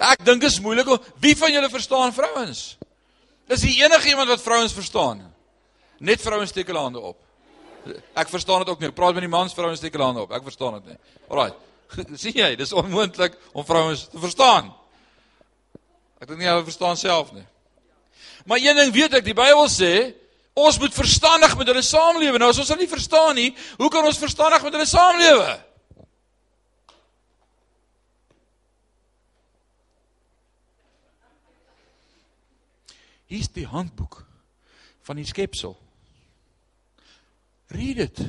Ek 0.00 0.22
dink 0.24 0.46
is 0.48 0.56
moeilik 0.64 0.88
om 0.88 1.10
wie 1.20 1.34
van 1.36 1.52
julle 1.52 1.68
verstaan 1.70 2.14
vrouens? 2.16 2.62
Is 3.52 3.64
die 3.66 3.74
enige 3.82 4.08
iemand 4.08 4.32
wat 4.32 4.40
vrouens 4.40 4.72
verstaan? 4.72 5.20
Net 6.00 6.22
vrouens 6.22 6.50
steek 6.50 6.70
hulle 6.72 6.80
hande 6.80 7.02
op. 7.12 7.18
Ek 8.16 8.30
verstaan 8.32 8.64
dit 8.64 8.72
ook 8.72 8.80
nie. 8.80 8.88
Ek 8.88 8.96
praat 8.96 9.14
met 9.18 9.26
die 9.26 9.30
mans, 9.30 9.54
vrouens 9.54 9.82
steek 9.82 9.98
hulle 9.98 10.08
hande 10.08 10.24
op. 10.24 10.32
Ek 10.32 10.46
verstaan 10.46 10.78
dit 10.80 10.94
nie. 10.94 10.98
Alraight. 11.28 11.60
sien 12.22 12.38
jy, 12.38 12.54
dis 12.56 12.72
onmoontlik 12.72 13.36
om 13.52 13.66
vrouens 13.68 14.06
te 14.08 14.22
verstaan. 14.22 14.72
Ek 16.22 16.30
dink 16.30 16.40
nie 16.40 16.48
hulle 16.48 16.64
verstaan 16.64 16.96
self 16.96 17.34
nie. 17.36 17.44
Maar 18.48 18.64
een 18.64 18.80
ding 18.80 18.94
weet 18.94 19.18
ek, 19.18 19.26
die 19.26 19.36
Bybel 19.36 19.68
sê, 19.70 19.92
Ons 20.52 20.78
moet 20.78 20.94
verstandig 20.94 21.56
met 21.56 21.66
hulle 21.66 21.82
saamlewe. 21.82 22.38
Nou 22.38 22.50
as 22.52 22.58
ons 22.60 22.68
hulle 22.68 22.84
nie 22.84 22.90
verstaan 22.90 23.36
nie, 23.38 23.50
hoe 23.80 23.88
kan 23.92 24.04
ons 24.04 24.20
verstandig 24.20 24.62
met 24.62 24.74
hulle 24.76 24.88
saamlewe? 24.88 25.52
Hier 33.32 33.40
is 33.40 33.48
die 33.48 33.64
handboek 33.64 34.18
van 35.08 35.16
die 35.16 35.24
skepsel. 35.24 35.72
Read 37.72 38.02
dit. 38.02 38.20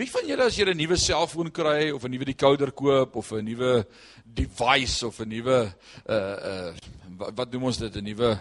Wie 0.00 0.08
van 0.08 0.24
julle 0.24 0.46
as 0.48 0.56
jy 0.56 0.64
'n 0.64 0.76
nuwe 0.76 0.96
selfoon 0.96 1.50
kry 1.52 1.90
of 1.92 2.04
'n 2.04 2.10
nuwe 2.10 2.24
decoder 2.24 2.72
koop 2.72 3.16
of 3.16 3.32
'n 3.32 3.44
nuwe 3.44 3.84
device 4.24 5.04
of 5.06 5.20
'n 5.20 5.28
nuwe 5.28 5.68
uh 6.08 6.36
uh 6.50 6.74
wat 7.36 7.52
noem 7.52 7.64
ons 7.64 7.76
dit 7.76 7.96
'n 7.96 8.04
nuwe 8.04 8.40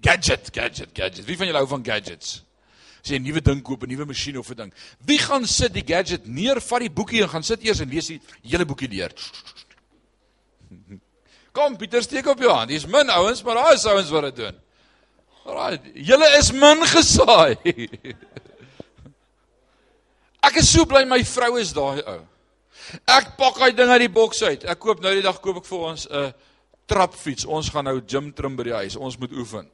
Gadget, 0.00 0.50
gadget, 0.52 0.90
gadget. 0.94 1.24
Wie 1.26 1.36
van 1.36 1.46
julle 1.46 1.58
hou 1.58 1.68
van 1.68 1.84
gadgets? 1.84 2.44
As 3.00 3.10
jy 3.10 3.16
'n 3.18 3.22
nuwe 3.24 3.40
ding 3.40 3.62
koop, 3.62 3.82
'n 3.82 3.88
nuwe 3.88 4.04
masjien 4.06 4.38
of 4.38 4.50
'n 4.50 4.56
ding, 4.56 4.72
wie 5.04 5.18
gaan 5.18 5.46
sit 5.46 5.72
die 5.72 5.84
gadget 5.86 6.26
neer, 6.26 6.60
vat 6.60 6.80
die 6.80 6.90
boekie 6.90 7.22
en 7.22 7.28
gaan 7.28 7.42
sit 7.42 7.62
eers 7.64 7.80
en 7.80 7.88
lees 7.88 8.06
die 8.06 8.20
hele 8.42 8.64
boekie 8.64 8.88
deur? 8.88 9.12
Kom, 11.52 11.76
Pieter, 11.76 12.02
steek 12.02 12.26
op 12.26 12.38
jou 12.38 12.50
hand. 12.50 12.68
Dis 12.68 12.86
min 12.86 13.10
ouens, 13.10 13.42
maar 13.42 13.54
daar 13.54 13.74
is 13.74 13.84
ouens 13.84 14.10
wat 14.10 14.22
dit 14.22 14.36
doen. 14.36 14.56
Alraai, 15.44 15.80
julle 15.94 16.28
is 16.38 16.52
min 16.52 16.84
gesaai. 16.86 17.56
Ek 20.46 20.56
is 20.56 20.70
so 20.72 20.86
bly 20.88 21.04
my 21.04 21.24
vrou 21.24 21.56
is 21.60 21.72
daai 21.72 22.00
ou. 22.06 22.20
Ek 23.06 23.36
pak 23.36 23.58
daai 23.58 23.74
ding 23.76 23.90
uit 23.90 24.00
die 24.06 24.12
boks 24.12 24.42
uit. 24.42 24.64
Ek 24.64 24.78
koop 24.80 25.02
nou 25.04 25.12
die 25.14 25.24
dag 25.24 25.40
koop 25.40 25.60
ek 25.60 25.68
vir 25.68 25.78
ons 25.90 26.06
'n 26.06 26.32
trapfiets. 26.86 27.44
Ons 27.44 27.68
gaan 27.70 27.84
nou 27.84 28.00
gym 28.00 28.32
trim 28.32 28.56
by 28.56 28.64
die 28.64 28.74
huis. 28.74 28.96
Ons 28.96 29.18
moet 29.18 29.32
oefen. 29.32 29.68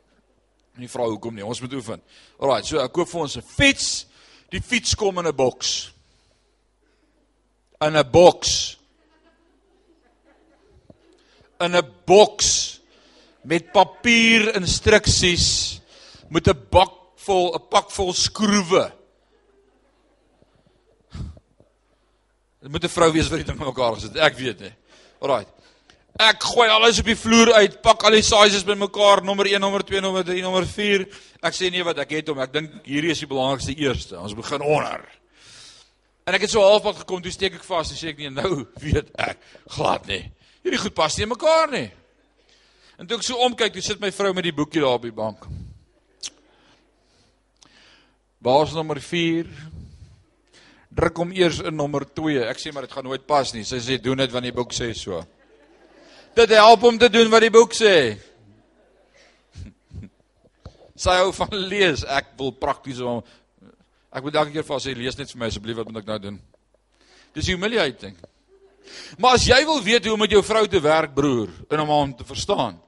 Nie 0.77 0.89
vra 0.89 1.07
hoekom 1.09 1.35
nie, 1.35 1.45
ons 1.45 1.61
moet 1.61 1.73
oefen. 1.79 2.03
Alraai, 2.39 2.63
so 2.65 2.81
ek 2.83 2.93
koop 2.93 3.09
vir 3.09 3.21
ons 3.21 3.37
'n 3.37 3.43
fiets. 3.43 4.07
Die 4.51 4.61
fiets 4.61 4.95
kom 4.95 5.19
in 5.19 5.27
'n 5.27 5.37
boks. 5.37 5.91
In 7.81 7.97
'n 7.97 8.11
boks. 8.11 8.77
In 11.61 11.77
'n 11.77 11.93
boks 12.07 12.81
met 13.43 13.73
papier 13.73 14.55
instruksies 14.55 15.81
met 16.29 16.49
'n 16.49 16.67
bak 16.71 16.93
vol 17.17 17.55
'n 17.55 17.69
pak 17.71 17.91
vol 17.91 18.13
skroewe. 18.13 18.93
Dit 22.61 22.71
moet 22.71 22.85
'n 22.85 22.89
vrou 22.89 23.13
wees 23.13 23.29
wat 23.29 23.39
dit 23.39 23.49
in 23.49 23.59
mekaar 23.59 23.95
gesit. 23.95 24.17
Ek 24.17 24.37
weet 24.37 24.61
nie. 24.61 24.75
Alraai. 25.21 25.47
Ek 26.17 26.41
gooi 26.49 26.69
alles 26.73 27.03
op 27.03 27.09
die 27.11 27.19
vloer 27.19 27.51
uit, 27.59 27.75
pak 27.85 28.07
al 28.09 28.15
die 28.17 28.25
sizes 28.25 28.65
bymekaar, 28.65 29.21
nommer 29.25 29.51
1, 29.51 29.61
nommer 29.61 29.83
2, 29.85 30.01
nommer 30.01 30.25
3, 30.25 30.41
nommer 30.47 30.65
4. 30.69 31.05
Ek 31.45 31.57
sê 31.57 31.69
nee 31.73 31.85
wat 31.85 32.01
ek 32.01 32.15
het 32.17 32.33
hom. 32.33 32.41
Ek 32.41 32.55
dink 32.55 32.79
hierdie 32.89 33.13
is 33.13 33.21
die 33.21 33.29
belangrikste 33.29 33.75
eerste. 33.77 34.17
Ons 34.17 34.37
begin 34.39 34.65
onder. 34.65 35.05
En 36.25 36.39
ek 36.39 36.47
het 36.47 36.55
so 36.55 36.65
halfpad 36.65 37.03
gekom, 37.03 37.21
toe 37.23 37.35
steek 37.35 37.61
ek 37.61 37.69
vas 37.69 37.93
en 37.93 38.01
sê 38.01 38.15
ek 38.15 38.25
nee, 38.25 38.33
nou 38.33 38.65
weet 38.81 39.13
ek 39.21 39.45
glad 39.77 40.09
nie. 40.09 40.23
Hierdie 40.65 40.81
goed 40.87 40.97
pas 40.97 41.21
nie 41.21 41.29
mekaar 41.29 41.69
nie. 41.75 41.87
En 42.97 43.05
toe 43.05 43.21
ek 43.21 43.29
so 43.29 43.45
omkyk, 43.45 43.77
toe 43.77 43.85
sit 43.85 44.01
my 44.01 44.09
vrou 44.15 44.33
met 44.35 44.49
die 44.49 44.57
boekie 44.57 44.81
daar 44.81 44.97
op 44.97 45.05
die 45.05 45.15
bank. 45.15 45.45
Baas 48.41 48.73
nommer 48.73 49.03
4. 49.05 49.53
Druk 50.97 51.21
hom 51.21 51.37
eers 51.37 51.61
in 51.61 51.77
nommer 51.77 52.09
2. 52.09 52.41
Ek 52.49 52.63
sê 52.63 52.73
maar 52.73 52.89
dit 52.89 52.97
gaan 52.97 53.05
nooit 53.05 53.29
pas 53.29 53.53
nie. 53.53 53.69
Sy 53.69 53.85
sê 53.85 54.01
doen 54.01 54.25
dit 54.25 54.33
want 54.33 54.49
die 54.49 54.57
boek 54.57 54.73
sê 54.73 54.95
so. 54.97 55.21
Dit 56.37 56.53
help 56.53 56.83
om 56.83 56.99
te 56.99 57.09
doen 57.09 57.31
wat 57.33 57.47
die 57.47 57.53
boek 57.53 57.73
sê. 57.73 57.95
Sy 61.05 61.15
hou 61.23 61.31
van 61.33 61.55
lees. 61.57 62.03
Ek 62.05 62.35
wil 62.37 62.53
prakties 62.61 63.01
om 63.01 63.23
ek 64.17 64.25
moet 64.25 64.37
elke 64.37 64.53
keer 64.53 64.65
vir 64.65 64.75
haar 64.77 64.83
sê 64.85 64.93
lees 64.97 65.17
net 65.17 65.33
vir 65.33 65.41
my 65.41 65.49
asseblief 65.49 65.79
wat 65.81 65.89
moet 65.89 66.03
ek 66.03 66.11
nou 66.11 66.19
doen? 66.27 66.37
Dis 67.37 67.49
humiliating. 67.53 68.17
Maar 69.21 69.37
as 69.37 69.47
jy 69.49 69.59
wil 69.69 69.81
weet 69.85 70.07
hoe 70.07 70.15
om 70.15 70.23
met 70.25 70.33
jou 70.33 70.43
vrou 70.47 70.63
te 70.71 70.81
werk, 70.81 71.13
broer, 71.17 71.51
en 71.73 71.83
om 71.83 71.91
hom 71.91 72.13
te 72.17 72.25
verstaan, 72.25 72.79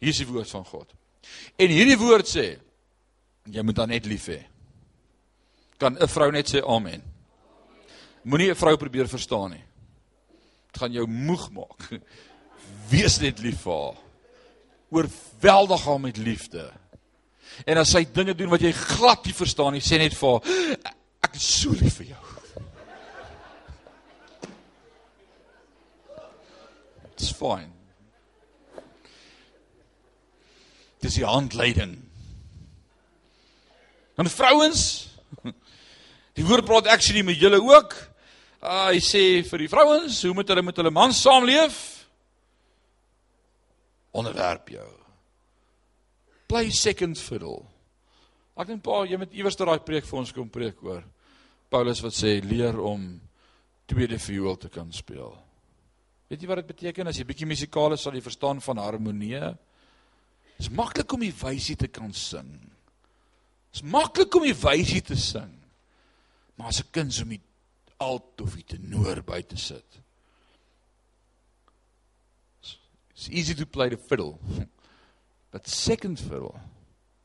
hier 0.00 0.12
is 0.12 0.20
die 0.22 0.28
woord 0.28 0.52
van 0.52 0.64
God. 0.68 0.92
En 1.60 1.72
hierdie 1.72 1.98
woord 2.00 2.28
sê 2.28 2.46
jy 3.52 3.64
moet 3.64 3.80
haar 3.80 3.90
net 3.90 4.08
lief 4.08 4.28
hê. 4.32 4.42
Kan 5.80 5.96
'n 5.96 6.08
vrou 6.08 6.30
net 6.30 6.48
sê 6.48 6.60
amen? 6.60 7.02
Moenie 8.24 8.50
'n 8.52 8.60
vrou 8.60 8.76
probeer 8.76 9.08
verstaan 9.08 9.50
nie. 9.56 9.64
Dit 10.72 10.80
gaan 10.80 10.92
jou 10.92 11.06
moeg 11.06 11.50
maak 11.50 11.88
wees 12.90 13.18
net 13.22 13.42
lief 13.44 13.62
vir 13.66 13.76
haar. 13.76 13.98
Oorweldig 14.92 15.84
haar 15.84 16.00
met 16.00 16.16
liefde. 16.16 16.70
En 17.68 17.78
as 17.80 17.92
sy 17.92 18.04
dinge 18.14 18.34
doen 18.34 18.50
wat 18.52 18.64
jy 18.64 18.72
glad 18.72 19.26
nie 19.26 19.36
verstaan 19.36 19.76
nie, 19.76 19.84
sê 19.84 20.00
net 20.00 20.16
vir 20.16 20.36
haar 20.36 20.90
ek 21.32 21.38
is 21.38 21.48
so 21.62 21.72
lief 21.72 22.00
vir 22.00 22.12
jou. 22.12 22.24
It's 27.12 27.30
fine. 27.30 27.70
Dis 31.02 31.16
die 31.18 31.26
handleiding. 31.26 31.96
En 34.20 34.28
vrouens, 34.30 34.82
die 36.36 36.44
woord 36.46 36.66
praat 36.68 36.90
actually 36.92 37.24
met 37.26 37.40
julle 37.40 37.62
ook. 37.62 37.94
Uh, 38.62 38.92
hy 38.92 39.00
sê 39.02 39.22
vir 39.46 39.64
die 39.64 39.70
vrouens, 39.70 40.20
hoe 40.22 40.34
moet 40.36 40.52
hulle 40.52 40.62
met 40.66 40.78
hulle 40.78 40.92
man 40.94 41.14
saamleef? 41.16 41.80
Onderwerp 44.12 44.68
jou. 44.68 44.88
Play 46.46 46.70
second 46.70 47.18
fiddle. 47.18 47.62
Ek 48.56 48.68
dink 48.68 48.82
pa, 48.84 49.02
jy 49.08 49.16
moet 49.16 49.32
iewers 49.32 49.56
daai 49.56 49.80
preek 49.80 50.04
vir 50.04 50.18
ons 50.20 50.32
kom 50.36 50.50
preek 50.52 50.82
oor. 50.84 51.04
Paulus 51.72 52.02
wat 52.04 52.16
sê 52.16 52.36
leer 52.44 52.76
om 52.76 53.06
tweede 53.88 54.18
viool 54.20 54.58
te 54.60 54.68
kan 54.72 54.90
speel. 54.92 55.32
Weet 56.28 56.44
jy 56.44 56.48
wat 56.50 56.60
dit 56.60 56.72
beteken 56.74 57.08
as 57.08 57.18
jy 57.20 57.24
bietjie 57.28 57.48
musikaal 57.48 57.96
is, 57.96 58.04
sal 58.04 58.16
jy 58.16 58.24
verstaan 58.24 58.60
van 58.64 58.80
harmonie. 58.80 59.40
Dit 59.40 60.66
is 60.66 60.70
maklik 60.72 61.12
om 61.16 61.24
die 61.24 61.32
wysie 61.32 61.78
te 61.80 61.88
kan 61.92 62.12
sing. 62.16 62.52
Dit 63.72 63.80
is 63.80 63.86
maklik 63.88 64.36
om 64.36 64.44
die 64.44 64.56
wysie 64.56 65.00
te 65.04 65.16
sing. 65.16 65.50
Maar 66.56 66.68
as 66.68 66.80
'n 66.80 66.92
kind 66.92 67.12
so 67.12 67.24
met 67.24 67.40
alt 67.98 68.40
of 68.40 68.54
die 68.54 68.64
tenor 68.64 69.22
by 69.22 69.42
te 69.42 69.56
sit. 69.56 70.01
It's 73.22 73.30
easy 73.30 73.54
to 73.54 73.66
play 73.66 73.88
the 73.88 73.96
fiddle. 73.96 74.40
But 75.52 75.68
second 75.68 76.18
fiddle 76.18 76.58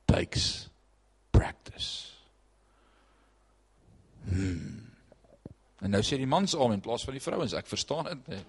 takes 0.05 0.69
practice. 1.31 2.11
Hmm. 4.29 4.91
En 5.81 5.95
nou 5.95 6.01
sê 6.03 6.19
die 6.19 6.27
mans 6.27 6.53
om 6.53 6.73
in 6.75 6.83
plaas 6.83 7.05
van 7.07 7.15
die 7.15 7.23
vrouens, 7.23 7.55
ek 7.55 7.69
verstaan 7.71 8.11
dit 8.11 8.33
nie. 8.35 8.43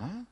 Hæ? 0.00 0.08
Huh? 0.08 0.22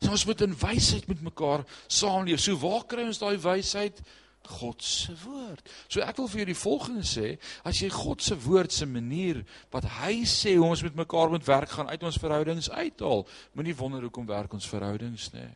So 0.00 0.14
ons 0.14 0.24
moet 0.28 0.44
in 0.46 0.54
wysheid 0.56 1.08
met 1.08 1.20
mekaar 1.24 1.64
saamleef. 1.88 2.40
So 2.40 2.56
waar 2.62 2.86
kry 2.88 3.04
ons 3.08 3.20
daai 3.20 3.36
wysheid? 3.42 4.00
God 4.46 4.82
se 4.82 5.12
woord. 5.24 5.62
So 5.88 6.00
ek 6.04 6.18
wil 6.20 6.28
vir 6.30 6.40
julle 6.42 6.52
die 6.52 6.58
volgende 6.58 7.04
sê, 7.06 7.34
as 7.66 7.80
jy 7.82 7.90
God 7.92 8.22
se 8.24 8.36
woord 8.46 8.72
se 8.72 8.86
manier 8.88 9.42
wat 9.74 9.88
hy 9.98 10.22
sê 10.28 10.56
hoe 10.56 10.68
ons 10.70 10.82
met 10.86 10.96
mekaar 11.02 11.32
moet 11.32 11.46
werk 11.46 11.74
gaan 11.74 11.90
uit 11.90 12.06
ons 12.06 12.20
verhoudings 12.22 12.70
uithaal, 12.70 13.26
moenie 13.58 13.76
wonder 13.76 14.06
hoekom 14.06 14.28
werk 14.30 14.54
ons 14.56 14.68
verhoudings 14.70 15.30
nie. 15.34 15.50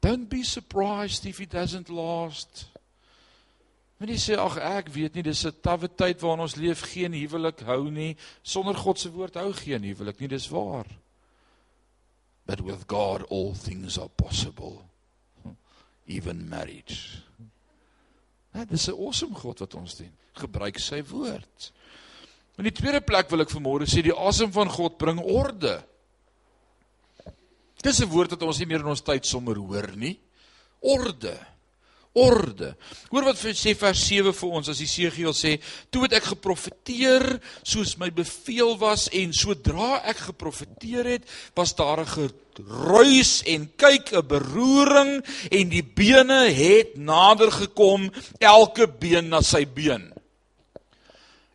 Don't 0.00 0.28
be 0.28 0.42
surprised 0.42 1.26
if 1.26 1.40
it 1.40 1.52
doesn't 1.52 1.88
last. 1.92 2.66
Jy 4.00 4.16
sê 4.16 4.36
ag 4.40 4.56
ek 4.64 4.88
weet 4.94 5.14
nie, 5.14 5.22
dis 5.22 5.44
'n 5.44 5.52
tawwe 5.60 5.88
tyd 5.88 6.22
waarin 6.22 6.46
ons 6.48 6.56
leef, 6.56 6.82
geen 6.88 7.12
huwelik 7.12 7.60
hou 7.68 7.90
nie, 7.90 8.16
sonder 8.42 8.74
God 8.74 8.98
se 8.98 9.10
woord 9.12 9.34
hou 9.36 9.52
geen 9.52 9.84
huwelik 9.84 10.20
nie, 10.20 10.28
dis 10.28 10.48
waar. 10.48 10.88
But 12.46 12.62
with 12.62 12.88
God 12.88 13.28
all 13.30 13.54
things 13.54 13.98
are 13.98 14.08
possible 14.08 14.89
even 16.10 16.48
marriage. 16.48 17.22
Ja, 18.52 18.64
dis 18.64 18.88
'n 18.88 18.98
awesome 18.98 19.34
God 19.34 19.58
wat 19.58 19.74
ons 19.74 19.94
dien. 19.96 20.12
Gebruik 20.34 20.78
sy 20.78 21.02
woord. 21.02 21.72
In 22.58 22.64
die 22.64 22.74
tweede 22.74 23.00
plek 23.00 23.30
wil 23.30 23.40
ek 23.40 23.50
vanmôre 23.50 23.86
sê 23.86 24.02
die 24.02 24.16
asem 24.16 24.52
van 24.52 24.68
God 24.68 24.98
bring 24.98 25.20
orde. 25.20 25.82
Dis 27.82 28.00
'n 28.00 28.10
woord 28.10 28.30
wat 28.30 28.42
ons 28.42 28.58
nie 28.58 28.66
meer 28.66 28.80
in 28.80 28.92
ons 28.92 29.02
tyd 29.02 29.24
sommer 29.26 29.56
hoor 29.56 29.96
nie. 29.96 30.18
Orde 30.80 31.38
orde. 32.12 32.74
Hoor 33.10 33.28
wat 33.28 33.38
sê 33.38 33.74
vers 33.78 34.00
7 34.02 34.32
vir 34.34 34.54
ons 34.58 34.70
as 34.72 34.80
Jesegiel 34.82 35.34
sê, 35.36 35.56
toe 35.90 36.04
het 36.06 36.16
ek 36.18 36.32
geprofeteer 36.32 37.26
soos 37.62 37.96
my 38.00 38.10
beveel 38.14 38.74
was 38.80 39.06
en 39.14 39.34
sodra 39.36 40.00
ek 40.10 40.24
geprofeteer 40.30 41.06
het, 41.14 41.28
was 41.54 41.74
daar 41.78 42.02
'n 42.02 42.10
geruis 42.10 43.42
en 43.46 43.70
kyk 43.76 44.12
'n 44.12 44.26
beroering 44.26 45.24
en 45.50 45.68
die 45.68 45.84
bene 45.84 46.50
het 46.50 46.96
nader 46.96 47.50
gekom, 47.50 48.10
elke 48.40 48.88
been 48.88 49.28
na 49.28 49.40
sy 49.40 49.64
been. 49.64 50.12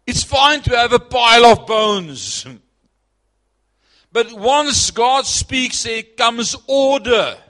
It's 0.07 0.23
fine 0.23 0.61
to 0.61 0.75
have 0.75 0.93
a 0.93 0.99
pile 0.99 1.45
of 1.45 1.65
bones. 1.65 2.45
But 4.11 4.31
once 4.31 4.91
God 4.91 5.25
speaks, 5.25 5.83
there 5.83 6.03
comes 6.03 6.55
order. 6.67 7.44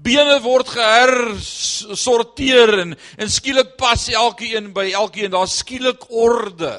Bene 0.00 0.38
word 0.40 0.70
gehersorteer 0.72 2.72
en 2.80 2.94
en 3.20 3.30
skielik 3.30 3.76
pas 3.76 4.08
elkeen 4.08 4.72
by 4.72 4.86
elkeen, 4.96 5.30
daar's 5.34 5.58
skielik 5.60 6.06
orde. 6.08 6.72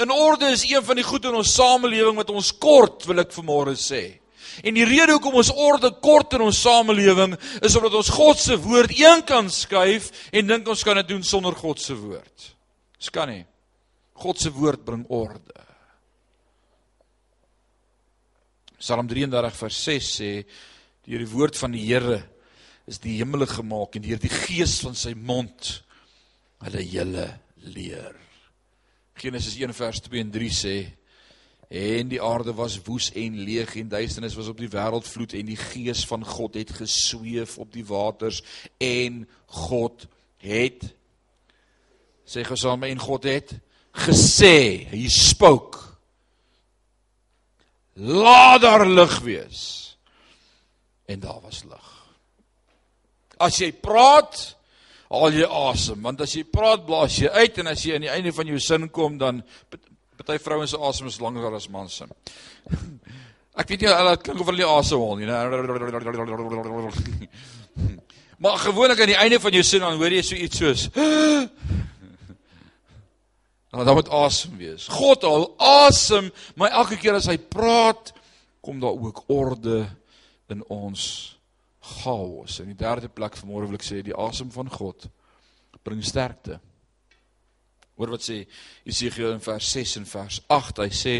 En 0.00 0.10
orde 0.10 0.48
is 0.54 0.64
een 0.64 0.84
van 0.84 0.96
die 0.96 1.04
goed 1.04 1.24
in 1.28 1.36
ons 1.36 1.54
samelewing 1.54 2.16
wat 2.16 2.30
ons 2.32 2.52
kort, 2.56 3.04
wil 3.06 3.20
ek 3.20 3.34
vanmôre 3.36 3.76
sê. 3.76 4.22
En 4.60 4.76
die 4.76 4.84
rede 4.84 5.14
hoekom 5.14 5.38
ons 5.40 5.52
orde 5.52 5.88
kort 6.04 6.34
in 6.36 6.44
ons 6.44 6.60
samelewing 6.60 7.36
is 7.64 7.76
omdat 7.78 7.96
ons 8.00 8.10
God 8.12 8.40
se 8.40 8.58
woord 8.60 8.92
een 8.96 9.24
kan 9.28 9.48
skuif 9.52 10.10
en 10.32 10.48
dink 10.48 10.68
ons 10.68 10.84
kan 10.84 10.98
dit 11.00 11.14
doen 11.14 11.24
sonder 11.24 11.56
God 11.56 11.80
se 11.80 11.96
woord. 11.96 12.48
Dis 12.98 13.12
kan 13.12 13.30
nie. 13.32 13.44
God 14.22 14.40
se 14.40 14.52
woord 14.52 14.84
bring 14.84 15.06
orde. 15.08 15.56
Psalm 18.82 19.08
33 19.08 19.58
vers 19.62 19.80
6 19.86 20.12
sê 20.18 20.30
deur 21.06 21.22
die 21.22 21.32
woord 21.32 21.58
van 21.58 21.74
die 21.74 21.84
Here 21.86 22.22
is 22.86 23.00
die 23.02 23.18
hemele 23.18 23.46
gemaak 23.46 23.96
en 23.96 24.04
deur 24.04 24.20
die 24.22 24.32
gees 24.32 24.80
van 24.84 24.96
sy 24.98 25.14
mond 25.18 25.82
hulle 26.62 26.82
hele 26.82 27.28
leer. 27.62 28.14
Genesis 29.18 29.58
1 29.60 29.74
vers 29.76 30.02
2 30.06 30.22
en 30.22 30.32
3 30.34 30.50
sê 30.54 30.76
en 31.72 32.08
die 32.10 32.20
aarde 32.20 32.52
was 32.52 32.76
woes 32.84 33.08
en 33.16 33.38
leeg 33.46 33.76
en 33.80 33.88
duisternis 33.88 34.34
was 34.36 34.50
op 34.52 34.58
die 34.60 34.68
wêreld 34.68 35.06
vloed 35.08 35.32
en 35.38 35.46
die 35.48 35.56
gees 35.56 36.02
van 36.08 36.24
God 36.26 36.58
het 36.60 36.72
gesweef 36.76 37.56
op 37.62 37.70
die 37.72 37.84
waters 37.88 38.42
en 38.76 39.22
God 39.64 40.04
het 40.44 40.84
sê 42.28 42.44
gesaam 42.44 42.84
en 42.84 43.00
God 43.00 43.24
het 43.30 43.54
gesê 44.04 44.88
hy 44.92 45.06
spook 45.12 45.80
laat 47.96 48.60
daar 48.66 48.84
lig 48.88 49.16
wees 49.24 49.62
en 51.06 51.20
daar 51.20 51.40
was 51.42 51.64
lig. 51.64 52.00
As 53.42 53.58
jy 53.58 53.72
praat, 53.72 54.56
haal 55.12 55.32
jy 55.34 55.46
asem, 55.46 56.02
want 56.02 56.20
as 56.24 56.34
jy 56.36 56.44
praat, 56.48 56.86
blaas 56.86 57.18
jy 57.20 57.28
uit 57.28 57.58
en 57.58 57.66
as 57.72 57.84
jy 57.84 57.94
aan 57.96 58.06
die 58.06 58.12
einde 58.12 58.32
van 58.32 58.46
jou 58.48 58.58
sin 58.62 58.88
kom, 58.94 59.18
dan 59.20 59.42
party 60.16 60.38
vrouens 60.42 60.70
se 60.70 60.78
asem 60.78 61.06
is 61.10 61.20
langer 61.20 61.54
as 61.56 61.68
man 61.72 61.88
se. 61.90 62.04
Ek 63.60 63.68
weet 63.68 63.80
nie 63.84 63.92
hulle 63.92 64.16
klink 64.22 64.40
of 64.40 64.46
hulle 64.48 64.66
asem 64.78 64.98
haal 65.02 65.16
nie. 65.20 65.28
Maar 68.42 68.58
gewoonlik 68.58 69.00
aan 69.00 69.12
die 69.12 69.22
einde 69.22 69.38
van 69.38 69.54
jou 69.54 69.62
sin 69.62 69.84
dan 69.84 69.94
hoor 70.00 70.10
jy 70.10 70.22
so 70.26 70.34
iets 70.34 70.58
soos 70.58 70.90
Dan 73.72 73.86
dan 73.86 73.96
moet 73.96 74.10
asem 74.12 74.52
wees. 74.60 74.84
God 74.92 75.22
haal 75.24 75.46
asem, 75.56 76.28
maar 76.60 76.74
elke 76.76 76.98
keer 77.00 77.16
as 77.16 77.24
hy 77.30 77.38
praat, 77.40 78.12
kom 78.60 78.76
daar 78.82 78.92
ook 78.92 79.22
orde 79.32 79.86
in 80.52 80.62
ons 80.72 81.04
chaos. 81.82 82.60
In 82.62 82.70
die 82.70 82.78
derde 82.78 83.10
plek 83.10 83.36
vanmôre 83.40 83.70
wil 83.70 83.80
ek 83.80 83.86
sê 83.86 84.02
die 84.04 84.16
asem 84.16 84.52
van 84.54 84.70
God 84.70 85.08
bring 85.82 86.02
sterkte. 86.04 86.60
Hoor 87.98 88.14
wat 88.14 88.24
sê 88.24 88.42
Jesegiel 88.86 89.34
in 89.34 89.42
vers 89.44 89.68
6 89.74 89.96
en 90.00 90.06
vers 90.08 90.38
8. 90.50 90.82
Hy 90.86 90.92
sê 90.96 91.14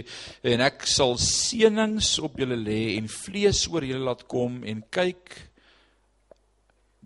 en 0.55 0.65
ek 0.65 0.87
sal 0.89 1.17
seënings 1.21 2.15
op 2.25 2.39
julle 2.41 2.57
lê 2.59 2.97
en 2.97 3.11
vlees 3.11 3.67
oor 3.71 3.85
julle 3.87 4.07
laat 4.07 4.25
kom 4.31 4.63
en 4.69 4.85
kyk 4.95 5.37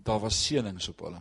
daar 0.07 0.21
was 0.23 0.39
seënings 0.45 0.87
op 0.93 1.03
hulle. 1.07 1.19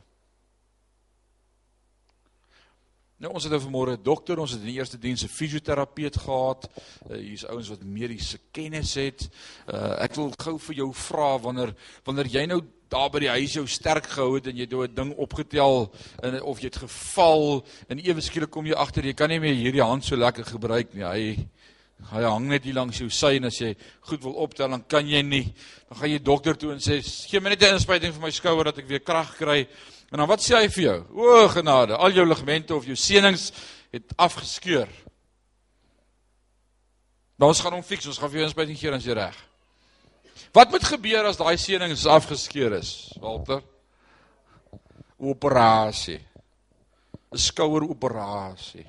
Nou 3.17 3.31
ons 3.33 3.47
het 3.47 3.53
nou 3.53 3.63
vanmôre 3.63 3.97
'n 3.97 4.03
dokter, 4.03 4.39
ons 4.39 4.51
het 4.51 4.61
in 4.61 4.67
die 4.67 4.77
eerste 4.77 4.99
diens 4.99 5.23
'n 5.25 5.29
fisioterapeut 5.29 6.17
gehad. 6.17 6.69
Uh, 7.11 7.17
Hier's 7.17 7.47
ouens 7.47 7.69
wat 7.69 7.83
mediese 7.83 8.39
kennis 8.51 8.95
het. 8.95 9.29
Uh, 9.73 10.03
ek 10.03 10.15
wil 10.15 10.33
gou 10.37 10.59
vir 10.59 10.75
jou 10.75 10.93
vra 10.93 11.39
wanneer 11.39 11.75
wanneer 12.05 12.27
jy 12.27 12.45
nou 12.47 12.61
daar 12.89 13.11
by 13.11 13.19
die 13.19 13.29
huis 13.29 13.53
jou 13.53 13.67
sterk 13.67 14.07
gehou 14.07 14.35
het 14.35 14.47
en 14.47 14.57
jy 14.57 14.69
het 14.69 14.73
'n 14.73 14.95
ding 14.95 15.15
opgetel 15.17 15.95
en 16.23 16.43
of 16.43 16.61
jy 16.61 16.65
het 16.67 16.77
geval 16.77 17.65
en 17.89 17.99
ewe 17.99 18.21
skielik 18.21 18.51
kom 18.51 18.67
jy 18.67 18.75
agter 18.75 19.05
jy 19.05 19.15
kan 19.15 19.29
nie 19.29 19.41
meer 19.41 19.55
hierdie 19.55 19.83
hand 19.83 20.05
so 20.05 20.17
lekker 20.17 20.45
gebruik 20.45 20.95
nie. 20.95 21.05
Hy 21.05 21.49
hy 22.13 22.23
hang 22.23 22.49
net 22.49 22.65
hier 22.65 22.75
langs 22.75 22.99
jou 22.99 23.09
sy 23.09 23.37
en 23.37 23.45
as 23.45 23.59
jy 23.59 23.75
goed 24.01 24.23
wil 24.23 24.33
optel 24.33 24.69
dan 24.69 24.85
kan 24.87 25.09
jy 25.09 25.23
nie. 25.23 25.55
Dan 25.89 25.99
gaan 25.99 26.11
jy 26.11 26.19
dokter 26.19 26.57
toe 26.57 26.73
en 26.73 26.79
sê 26.79 27.01
gee 27.01 27.41
my 27.41 27.49
net 27.49 27.63
'n 27.63 27.75
inspuiting 27.75 28.13
vir 28.13 28.23
my 28.23 28.31
skouer 28.31 28.65
dat 28.65 28.79
ek 28.79 28.89
weer 28.89 29.01
krag 29.01 29.37
kry. 29.37 29.67
En 30.11 30.19
dan 30.19 30.29
wat 30.31 30.43
sê 30.45 30.55
hy 30.61 30.69
vir 30.71 30.85
jou? 30.85 30.99
O 31.19 31.49
genade, 31.51 31.97
al 31.97 32.15
jou 32.15 32.27
ligamente 32.27 32.75
of 32.75 32.87
jou 32.87 32.97
senings 32.97 33.51
het 33.95 34.13
afgeskeur. 34.17 34.89
Dan 37.37 37.51
ons 37.51 37.61
gaan 37.61 37.75
hom 37.77 37.85
fiks, 37.85 38.07
ons 38.07 38.19
gaan 38.19 38.31
vir 38.31 38.41
jou 38.41 38.49
inspuiting 38.49 38.79
gee 38.79 38.93
en 38.93 39.03
jy 39.03 39.17
reg. 39.19 39.37
Wat 40.57 40.71
moet 40.73 40.85
gebeur 40.85 41.27
as 41.29 41.41
daai 41.41 41.57
senings 41.61 42.07
afgeskeur 42.09 42.79
is, 42.79 42.93
Walter? 43.21 43.61
Operasie. 45.19 46.21
'n 47.33 47.39
Skoueroperasie. 47.39 48.87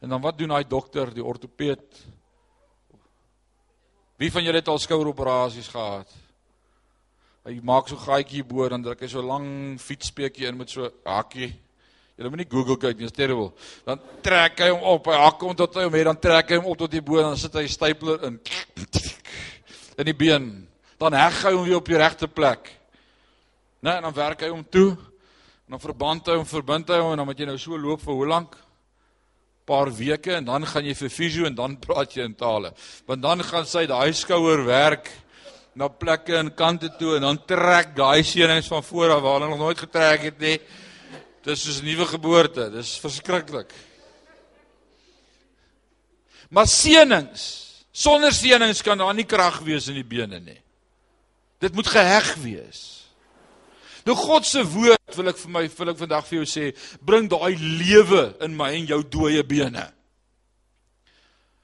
En 0.00 0.08
dan 0.08 0.20
wat 0.20 0.38
doen 0.38 0.48
daai 0.48 0.66
dokter, 0.66 1.14
die 1.14 1.24
ortopeed? 1.24 2.04
Wie 4.18 4.30
van 4.32 4.44
julle 4.44 4.58
het 4.58 4.68
al 4.68 4.78
skoueroperasies 4.78 5.68
gehad? 5.68 6.10
Hy 7.46 7.58
maak 7.64 7.88
so 7.88 7.96
gaatjie 7.96 8.42
bo 8.46 8.66
dan 8.68 8.82
druk 8.82 9.00
hy 9.04 9.08
so 9.10 9.22
lang 9.24 9.78
fietspeetjie 9.80 10.48
in 10.48 10.58
met 10.58 10.70
so 10.72 10.90
hakkie. 11.06 11.52
Jy 12.18 12.30
moet 12.32 12.42
nie 12.42 12.50
Google 12.50 12.74
kyk 12.82 12.98
nie, 12.98 13.06
is 13.06 13.14
terrible. 13.14 13.52
Dan 13.86 14.00
trek 14.26 14.58
hy 14.64 14.72
hom 14.72 14.82
op, 14.96 15.06
hy 15.06 15.18
hak 15.22 15.44
hom 15.46 15.54
tot 15.56 15.76
hy 15.78 15.84
hom 15.86 15.94
het, 15.94 16.08
dan 16.10 16.18
trek 16.18 16.50
hy 16.50 16.58
hom 16.58 16.66
op 16.72 16.80
tot 16.80 16.90
die 16.90 17.02
bo 17.04 17.20
dan 17.22 17.38
sit 17.38 17.54
hy 17.54 17.66
stapler 17.70 18.24
in 18.26 18.40
in 19.98 20.06
die 20.10 20.16
been. 20.18 20.48
Dan 20.98 21.14
heg 21.14 21.44
hy 21.46 21.54
hom 21.54 21.66
weer 21.66 21.78
op 21.78 21.90
die 21.90 21.98
regte 21.98 22.26
plek. 22.30 22.72
Né, 23.82 23.94
en 23.94 24.08
dan 24.08 24.14
werk 24.14 24.42
hy 24.42 24.50
hom 24.50 24.64
toe. 24.66 24.96
En 25.68 25.76
dan 25.76 25.82
verband 25.82 26.26
hy 26.26 26.40
hom, 26.40 26.48
verbind 26.48 26.90
hy 26.90 26.98
hom 26.98 27.12
en 27.14 27.22
dan 27.22 27.28
moet 27.28 27.38
jy 27.38 27.46
nou 27.46 27.58
so 27.60 27.78
loop 27.78 28.02
vir 28.02 28.18
hoe 28.18 28.32
lank? 28.34 28.58
paar 29.68 29.90
weke 29.92 30.32
en 30.38 30.46
dan 30.48 30.64
gaan 30.66 30.86
jy 30.88 30.94
vir 30.96 31.12
fisio 31.12 31.46
en 31.48 31.56
dan 31.56 31.76
praat 31.80 32.14
jy 32.16 32.24
in 32.24 32.36
tale. 32.38 32.72
Want 33.08 33.24
dan 33.24 33.44
gaan 33.44 33.66
sy 33.68 33.84
daai 33.90 34.14
skouer 34.16 34.64
werk 34.64 35.10
na 35.78 35.86
plekke 35.88 36.34
en 36.40 36.50
kante 36.58 36.90
toe 36.98 37.14
en 37.16 37.22
dan 37.28 37.38
trek 37.46 37.94
daai 37.96 38.24
seënings 38.26 38.66
van 38.70 38.82
voor 38.82 39.12
af 39.14 39.22
waar 39.22 39.36
hulle 39.38 39.50
nog 39.52 39.60
nooit 39.62 39.78
getrek 39.78 40.24
het 40.26 40.38
nie. 40.42 40.56
Dis 41.46 41.62
soos 41.62 41.80
'n 41.80 41.84
nuwe 41.84 42.06
geboorte. 42.06 42.70
Dis 42.70 42.98
verskriklik. 42.98 43.70
Maar 46.50 46.66
seënings, 46.66 47.42
sonder 47.92 48.32
seënings 48.32 48.82
kan 48.82 48.98
daar 48.98 49.14
nie 49.14 49.24
krag 49.24 49.60
wees 49.60 49.88
in 49.88 49.94
die 49.94 50.04
bene 50.04 50.40
nie. 50.40 50.60
Dit 51.60 51.74
moet 51.74 51.86
geheg 51.86 52.34
wees. 52.34 53.06
Nou 54.04 54.16
God 54.16 54.46
se 54.46 54.64
woord 54.64 55.14
wil 55.14 55.28
ek 55.28 55.36
vir 55.36 55.50
my 55.50 55.68
wil 55.68 55.88
ek 55.88 55.98
vandag 55.98 56.26
vir 56.26 56.38
jou 56.38 56.46
sê, 56.46 56.76
bring 57.00 57.28
daai 57.28 57.56
lewe 57.56 58.34
in 58.40 58.56
my 58.56 58.72
en 58.74 58.86
jou 58.86 59.02
dooie 59.02 59.44
bene. 59.44 59.97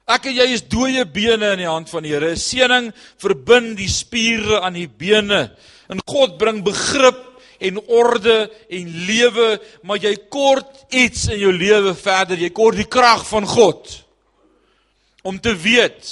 Ek 0.04 0.26
en 0.28 0.36
jy 0.36 0.48
is 0.52 0.66
dooie 0.68 1.04
bene 1.08 1.54
in 1.54 1.62
die 1.62 1.70
hand 1.70 1.88
van 1.88 2.04
die 2.04 2.12
Here. 2.12 2.34
Seëning 2.36 2.90
verbind 3.22 3.78
die 3.78 3.88
spiere 3.88 4.60
aan 4.60 4.76
die 4.76 4.88
bene. 4.88 5.46
En 5.88 6.02
God 6.04 6.36
bring 6.40 6.60
begrip 6.64 7.22
en 7.64 7.78
orde 7.88 8.50
en 8.68 8.90
lewe, 9.08 9.48
maar 9.88 10.02
jy 10.02 10.12
kort 10.28 10.84
iets 10.92 11.28
in 11.32 11.40
jou 11.40 11.52
lewe 11.56 11.94
verder. 11.96 12.40
Jy 12.40 12.52
kort 12.52 12.76
die 12.76 12.88
krag 12.90 13.24
van 13.30 13.48
God 13.48 14.00
om 15.24 15.38
te 15.40 15.54
weet 15.56 16.10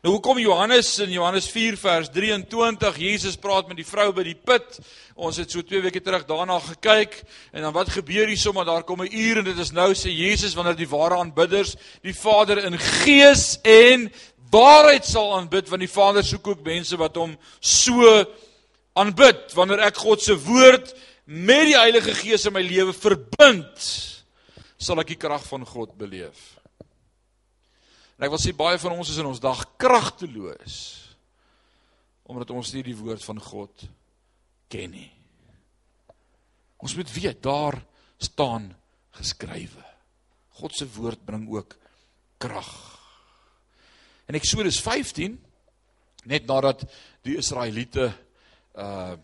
Nou 0.00 0.14
hoekom 0.14 0.38
Johannes 0.40 0.94
in 1.04 1.10
Johannes 1.12 1.44
4 1.52 1.74
vers 1.76 2.06
23 2.08 2.96
Jesus 2.96 3.34
praat 3.36 3.66
met 3.68 3.76
die 3.76 3.84
vrou 3.84 4.06
by 4.16 4.22
die 4.24 4.38
put. 4.48 4.78
Ons 5.12 5.36
het 5.42 5.52
so 5.52 5.60
2 5.60 5.82
weke 5.84 6.00
terug 6.00 6.22
daarna 6.24 6.56
gekyk 6.64 7.18
en 7.52 7.66
dan 7.66 7.74
wat 7.76 7.90
gebeur 7.92 8.30
hier 8.32 8.40
sommer 8.40 8.64
daar 8.64 8.86
kom 8.88 9.02
'n 9.04 9.12
uur 9.12 9.38
en 9.38 9.44
dit 9.44 9.58
is 9.58 9.72
nou 9.76 9.92
sê 9.92 10.08
Jesus 10.08 10.54
wanneer 10.56 10.76
die 10.76 10.88
ware 10.88 11.18
aanbidders 11.20 11.76
die 12.00 12.14
Vader 12.16 12.64
in 12.64 12.78
gees 12.78 13.58
en 13.60 14.08
waarheid 14.50 15.04
sal 15.04 15.36
aanbid 15.36 15.68
want 15.68 15.84
die 15.84 15.96
Vader 15.96 16.24
soek 16.24 16.48
ook 16.48 16.64
mense 16.64 16.96
wat 16.96 17.16
hom 17.16 17.36
so 17.60 18.24
aanbid 18.96 19.52
wanneer 19.52 19.80
ek 19.80 19.96
God 19.96 20.22
se 20.22 20.32
woord 20.32 20.94
met 21.26 21.66
die 21.66 21.76
Heilige 21.76 22.14
Gees 22.14 22.46
in 22.46 22.52
my 22.52 22.62
lewe 22.62 22.92
verbind 22.92 23.76
sal 24.78 24.98
ek 24.98 25.12
die 25.12 25.20
krag 25.20 25.44
van 25.44 25.66
God 25.66 25.92
beleef. 25.98 26.59
En 28.20 28.26
ek 28.26 28.34
wil 28.34 28.42
sê 28.42 28.52
baie 28.52 28.76
van 28.76 28.92
ons 28.92 29.08
is 29.08 29.16
in 29.16 29.28
ons 29.30 29.40
dag 29.40 29.62
kragteloos 29.80 30.74
omdat 32.30 32.52
ons 32.52 32.68
nie 32.76 32.82
die 32.84 32.94
woord 32.94 33.24
van 33.24 33.40
God 33.42 33.86
ken 34.70 34.92
nie. 34.92 35.08
Ons 36.78 36.92
moet 36.94 37.08
weet 37.10 37.40
daar 37.42 37.80
staan 38.20 38.68
geskrywe. 39.16 39.82
God 40.60 40.76
se 40.76 40.86
woord 40.94 41.24
bring 41.24 41.48
ook 41.50 41.74
krag. 42.38 42.68
In 44.28 44.38
Eksodus 44.38 44.78
15 44.84 45.34
net 46.30 46.46
nadat 46.46 46.84
die 47.24 47.38
Israeliete 47.40 48.12
uh 48.76 49.16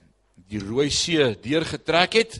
die 0.47 0.61
Rooi 0.61 0.91
See 0.95 1.23
deurgetrek 1.43 2.13
het, 2.15 2.35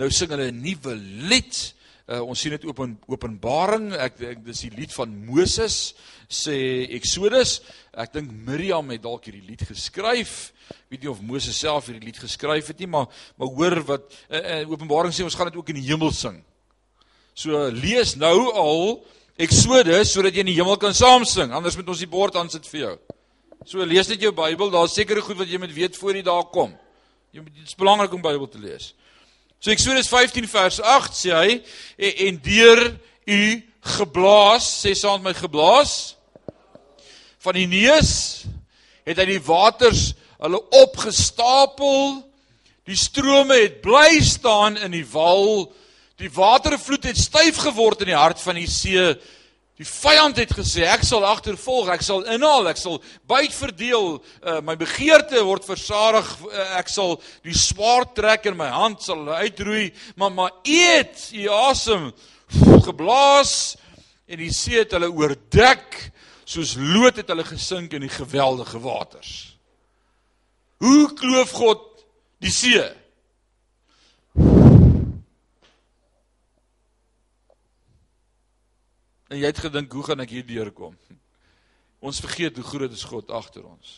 nou 0.00 0.08
sing 0.10 0.30
hulle 0.32 0.48
'n 0.50 0.62
nuwe 0.64 0.94
lied 1.30 1.73
Uh, 2.04 2.18
ons 2.20 2.36
sien 2.36 2.52
dit 2.52 2.64
op 2.68 2.82
in 2.84 2.90
Openbaring. 3.08 3.86
Ek 3.96 4.18
ek 4.28 4.42
dis 4.44 4.58
die 4.66 4.74
lied 4.74 4.92
van 4.92 5.12
Moses 5.24 5.94
sê 6.28 6.56
Exodus. 6.98 7.62
Ek 7.96 8.12
dink 8.12 8.32
Miriam 8.44 8.90
het 8.92 9.00
dalk 9.06 9.24
hierdie 9.24 9.46
lied 9.46 9.62
geskryf. 9.64 10.52
Ek 10.68 10.92
weet 10.92 11.06
nie 11.06 11.12
of 11.14 11.22
Moses 11.24 11.56
self 11.56 11.88
hierdie 11.88 12.04
lied 12.04 12.18
geskryf 12.20 12.68
het 12.68 12.82
nie, 12.84 12.90
maar 12.92 13.08
maar 13.40 13.52
hoor 13.56 13.78
wat 13.88 14.04
in 14.28 14.36
uh, 14.36 14.58
uh, 14.58 14.74
Openbaring 14.74 15.16
sê 15.16 15.24
ons 15.24 15.36
gaan 15.38 15.48
dit 15.48 15.56
ook 15.56 15.72
in 15.72 15.80
die 15.80 15.86
hemel 15.86 16.12
sing. 16.12 16.42
So 17.32 17.56
lees 17.72 18.18
nou 18.20 18.36
al 18.52 18.84
Exodus 19.40 20.12
sodat 20.12 20.36
jy 20.36 20.44
in 20.44 20.52
die 20.52 20.58
hemel 20.58 20.76
kan 20.82 20.92
saam 20.92 21.24
sing. 21.24 21.56
Anders 21.56 21.78
moet 21.80 21.88
ons 21.88 22.04
die 22.04 22.10
bord 22.10 22.36
aan 22.36 22.52
sit 22.52 22.68
vir 22.68 22.82
jou. 22.82 22.94
So 23.64 23.80
lees 23.80 24.12
net 24.12 24.20
jou 24.20 24.34
Bybel. 24.36 24.68
Daar's 24.76 24.92
sekere 24.92 25.24
goed 25.24 25.40
wat 25.40 25.48
jy 25.48 25.56
moet 25.62 25.72
weet 25.72 25.96
voor 25.96 26.20
jy 26.20 26.26
daar 26.28 26.44
kom. 26.52 26.76
Jy 27.32 27.48
dit 27.48 27.64
is 27.64 27.80
belangrik 27.80 28.12
om 28.12 28.22
Bybel 28.28 28.52
te 28.52 28.60
lees. 28.60 28.92
So 29.64 29.70
Eksodus 29.70 30.10
15 30.12 30.44
vers 30.44 30.76
8 30.76 31.14
sê 31.16 31.30
hy 31.32 31.52
en, 31.96 32.10
en 32.26 32.40
deur 32.44 32.80
u 33.24 33.44
geblaas, 33.96 34.66
sê 34.82 34.90
saam 34.92 35.22
met 35.24 35.30
my 35.30 35.38
geblaas 35.38 35.94
van 37.40 37.56
die 37.56 37.64
neus 37.70 38.10
het 39.08 39.22
hy 39.22 39.24
die 39.30 39.40
waters 39.46 40.10
hulle 40.36 40.60
opgestapel. 40.82 42.20
Die 42.84 42.98
strome 43.00 43.56
het 43.62 43.80
bly 43.80 44.20
staan 44.20 44.76
in 44.84 44.92
die 44.98 45.06
wal. 45.14 45.70
Die 46.20 46.28
watervloed 46.28 47.08
het 47.08 47.24
styf 47.24 47.62
geword 47.64 48.04
in 48.04 48.12
die 48.12 48.20
hart 48.20 48.44
van 48.44 48.60
die 48.60 48.68
see 48.68 49.14
Die 49.74 49.86
vyand 49.86 50.38
het 50.38 50.52
gesê 50.54 50.84
ek 50.86 51.02
sal 51.02 51.24
agtervolg, 51.26 51.88
ek 51.90 52.04
sal 52.06 52.22
inhaal, 52.30 52.68
ek 52.70 52.78
sal 52.78 53.00
byt 53.26 53.54
verdeel, 53.56 54.20
uh, 54.46 54.60
my 54.62 54.76
begeerte 54.78 55.42
word 55.42 55.66
versadig, 55.66 56.28
uh, 56.46 56.66
ek 56.78 56.92
sal 56.92 57.16
die 57.42 57.56
swaard 57.58 58.12
trek 58.14 58.46
in 58.46 58.54
my 58.58 58.68
hand 58.70 59.02
sal 59.02 59.26
uitroei, 59.34 59.88
maar 60.14 60.30
maar 60.30 60.54
eet 60.62 61.26
u 61.34 61.48
asem 61.50 62.12
geblaas 62.86 63.74
en 64.30 64.38
die 64.38 64.52
see 64.54 64.78
het 64.78 64.94
hulle 64.94 65.10
oordek 65.10 65.98
soos 66.46 66.76
lood 66.78 67.18
het 67.18 67.32
hulle 67.32 67.46
gesink 67.48 67.96
in 67.98 68.06
die 68.06 68.14
geweldige 68.14 68.78
waters. 68.78 69.32
Hoe 70.84 71.08
kloof 71.18 71.50
God 71.56 71.82
die 72.44 72.52
see? 72.52 72.84
En 79.34 79.40
jy 79.40 79.48
het 79.50 79.64
gedink, 79.64 79.90
hoe 79.90 80.04
gaan 80.06 80.22
ek 80.22 80.30
hier 80.30 80.44
deurkom? 80.46 80.92
Ons 81.98 82.20
vergeet 82.22 82.54
hoe 82.54 82.66
groot 82.68 82.92
is 82.94 83.02
God 83.10 83.32
agter 83.34 83.64
ons. 83.66 83.96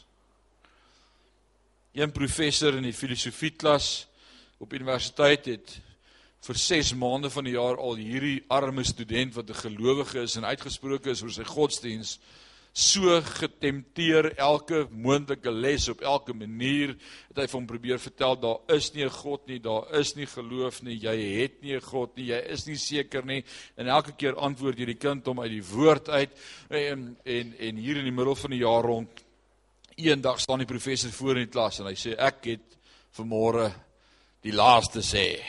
Een 1.92 2.12
professor 2.16 2.78
in 2.78 2.86
die 2.88 2.96
filosofie 2.96 3.50
klas 3.52 4.06
op 4.56 4.72
universiteit 4.72 5.50
het 5.52 5.74
vir 6.46 6.60
6 6.62 6.94
maande 6.96 7.28
van 7.34 7.44
die 7.44 7.52
jaar 7.52 7.76
al 7.76 8.00
hierdie 8.00 8.38
arme 8.48 8.84
student 8.88 9.36
wat 9.36 9.50
'n 9.50 9.60
gelowige 9.60 10.22
is 10.24 10.38
en 10.40 10.48
uitgesproke 10.48 11.10
is 11.10 11.22
oor 11.22 11.34
sy 11.36 11.44
godsdiens 11.44 12.16
so 12.76 13.08
getempteer 13.24 14.34
elke 14.36 14.82
moontlike 14.92 15.48
les 15.48 15.86
op 15.88 16.02
elke 16.04 16.34
manier 16.36 16.90
het 17.30 17.38
hy 17.40 17.46
vir 17.48 17.56
hom 17.56 17.68
probeer 17.70 18.00
vertel 18.02 18.36
daar 18.36 18.74
is 18.76 18.90
nie 18.92 19.04
'n 19.04 19.10
God 19.16 19.46
nie, 19.48 19.58
daar 19.58 19.88
is 19.96 20.14
nie 20.14 20.26
geloof 20.26 20.82
nie, 20.82 20.98
jy 21.00 21.16
het 21.40 21.62
nie 21.62 21.74
'n 21.74 21.80
God 21.80 22.16
nie, 22.16 22.26
jy 22.26 22.40
is 22.52 22.66
nie 22.66 22.76
seker 22.76 23.24
nie. 23.24 23.44
En 23.78 23.88
elke 23.88 24.12
keer 24.12 24.36
antwoord 24.36 24.76
hierdie 24.76 25.00
kind 25.00 25.24
hom 25.26 25.40
uit 25.40 25.50
die 25.50 25.64
woord 25.64 26.08
uit 26.08 26.30
en 26.68 27.16
en 27.24 27.54
en 27.58 27.76
hier 27.76 27.96
in 27.96 28.04
die 28.04 28.12
middel 28.12 28.34
van 28.34 28.50
die 28.50 28.60
jaar 28.60 28.84
rond 28.84 29.24
eendag 29.96 30.40
staan 30.40 30.58
die 30.58 30.66
professor 30.66 31.10
voor 31.10 31.36
in 31.36 31.46
die 31.46 31.52
klas 31.52 31.80
en 31.80 31.86
hy 31.86 31.94
sê 31.94 32.14
ek 32.18 32.44
het 32.44 32.76
vanmôre 33.16 33.72
die 34.42 34.52
laaste 34.52 35.00
sê. 35.00 35.40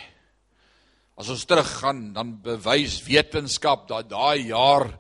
As 1.18 1.30
ons 1.30 1.46
teruggaan 1.46 2.14
dan 2.14 2.42
bewys 2.42 3.04
wetenskap 3.04 3.88
dat 3.88 4.10
daai 4.10 4.48
jaar 4.48 4.98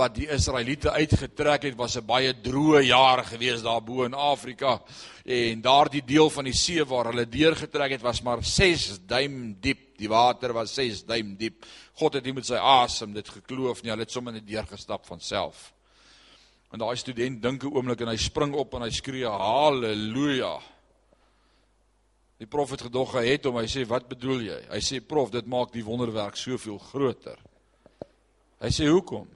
wat 0.00 0.14
die 0.16 0.28
Israeliete 0.32 0.92
uitgetrek 0.96 1.66
het 1.68 1.76
was 1.76 1.96
'n 1.96 2.06
baie 2.06 2.32
droë 2.32 2.82
jaar 2.86 3.24
gewees 3.24 3.62
daarbo 3.62 4.04
in 4.04 4.14
Afrika. 4.14 4.80
En 5.24 5.60
daardie 5.60 6.04
deel 6.04 6.30
van 6.30 6.44
die 6.44 6.56
see 6.56 6.84
waar 6.84 7.10
hulle 7.10 7.28
deurgetrek 7.28 7.90
het 7.90 8.02
was 8.02 8.22
maar 8.22 8.44
6 8.44 9.00
duim 9.06 9.56
diep. 9.60 9.96
Die 9.98 10.08
water 10.08 10.52
was 10.52 10.74
6 10.74 11.04
duim 11.04 11.36
diep. 11.36 11.66
God 11.94 12.14
het 12.14 12.24
nie 12.24 12.32
met 12.32 12.46
sy 12.46 12.54
asem 12.56 13.12
dit 13.12 13.28
gekloof 13.28 13.82
nie. 13.82 13.90
Hulle 13.90 14.02
het 14.02 14.12
sommer 14.12 14.32
net 14.32 14.46
deurgestap 14.46 15.06
van 15.06 15.20
self. 15.20 15.72
En 16.72 16.78
daai 16.78 16.96
student 16.96 17.42
dink 17.42 17.62
'n 17.62 17.74
oomblik 17.74 18.00
en 18.00 18.08
hy 18.08 18.16
spring 18.16 18.54
op 18.54 18.74
en 18.74 18.82
hy 18.82 18.90
skree 18.90 19.26
haleluja 19.26 20.60
die 22.38 22.46
prof 22.46 22.70
het 22.70 22.80
gedog 22.80 23.12
hy 23.12 23.26
het 23.26 23.44
hom. 23.44 23.56
Hy 23.56 23.68
sê 23.68 23.86
wat 23.86 24.08
bedoel 24.08 24.40
jy? 24.40 24.60
Hy 24.70 24.80
sê 24.80 25.00
prof 25.06 25.30
dit 25.30 25.46
maak 25.46 25.72
die 25.72 25.84
wonderwerk 25.84 26.36
soveel 26.36 26.78
groter. 26.78 27.36
Hy 28.60 28.68
sê 28.68 28.88
hoekom 28.88 29.28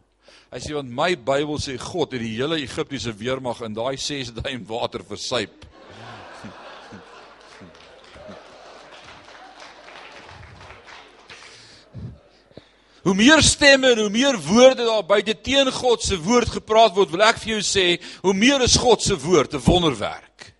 Hy 0.55 0.61
sê 0.63 0.71
want 0.71 0.87
my 0.87 1.17
Bybel 1.19 1.59
sê 1.59 1.75
God 1.83 2.13
het 2.15 2.23
die 2.23 2.37
hele 2.37 2.61
Egiptiese 2.63 3.11
weermag 3.19 3.59
in 3.67 3.75
daai 3.75 3.97
6 3.99 4.31
duim 4.39 4.63
water 4.69 5.03
versuip. 5.03 5.65
Hoe 13.03 13.17
meer 13.19 13.43
stemme 13.43 13.91
en 13.97 13.99
hoe 14.05 14.13
meer 14.15 14.39
woorde 14.47 14.87
daar 14.87 15.03
buite 15.03 15.35
teen 15.43 15.73
God 15.75 16.07
se 16.07 16.15
woord 16.23 16.49
gepraat 16.61 16.95
word, 16.95 17.11
wil 17.11 17.27
ek 17.27 17.43
vir 17.43 17.57
jou 17.57 17.63
sê, 17.67 17.99
hoe 18.23 18.35
meer 18.39 18.63
is 18.63 18.79
God 18.79 19.03
se 19.03 19.19
woord 19.19 19.59
'n 19.59 19.67
wonderwerk. 19.67 20.55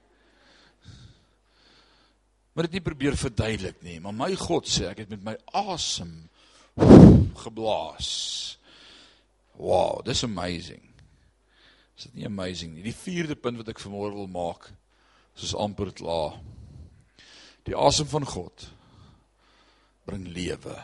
Maar 2.53 2.67
dit 2.67 2.75
nie 2.77 2.89
probeer 2.91 3.15
verduidelik 3.17 3.79
nie, 3.87 4.01
maar 4.03 4.15
my 4.15 4.35
God 4.35 4.67
sê 4.67 4.91
ek 4.91 5.07
het 5.07 5.11
met 5.15 5.23
my 5.23 5.37
asem 5.55 6.29
geblaas. 7.47 8.11
Wow, 9.57 10.03
dis 10.05 10.25
amazing. 10.27 10.83
Is 11.95 12.09
dit 12.09 12.21
nie 12.21 12.27
amazing 12.27 12.75
nie? 12.75 12.87
Die 12.87 12.97
vierde 12.97 13.37
punt 13.39 13.61
wat 13.61 13.71
ek 13.71 13.83
vanmôre 13.83 14.17
wil 14.17 14.31
maak, 14.31 14.67
soos 15.39 15.55
amper 15.59 15.93
klaar. 15.95 16.41
Die 17.65 17.77
asem 17.79 18.09
van 18.11 18.27
God 18.29 18.67
bring 20.05 20.27
lewe. 20.35 20.75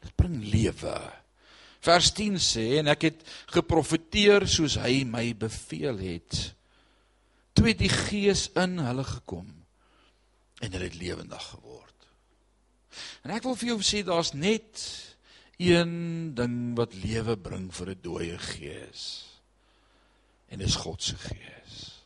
Dit 0.00 0.14
bring 0.16 0.38
lewe. 0.40 0.94
Vers 1.84 2.10
10 2.16 2.38
sê 2.40 2.66
en 2.80 2.88
ek 2.92 3.08
het 3.08 3.20
geprofeteer 3.52 4.46
soos 4.48 4.78
hy 4.80 5.02
my 5.08 5.30
beveel 5.36 6.00
het. 6.00 6.40
Toe 7.56 7.70
het 7.72 7.80
die 7.80 7.92
gees 7.92 8.48
in 8.60 8.78
hulle 8.80 9.04
gekom 9.08 9.48
en 10.60 10.72
hulle 10.72 10.88
het 10.88 10.98
lewendig 11.00 11.46
geword. 11.54 12.08
En 13.24 13.32
ek 13.34 13.44
wil 13.44 13.56
vir 13.56 13.72
jou 13.74 13.80
sê 13.84 14.02
daar's 14.06 14.32
net 14.36 14.84
een 15.60 16.34
ding 16.34 16.74
wat 16.78 16.96
lewe 16.96 17.36
bring 17.36 17.68
vir 17.74 17.90
'n 17.90 18.00
dooie 18.02 18.38
gees. 18.38 19.02
En 20.48 20.58
dis 20.58 20.76
God 20.76 21.02
se 21.02 21.16
gees. 21.16 22.02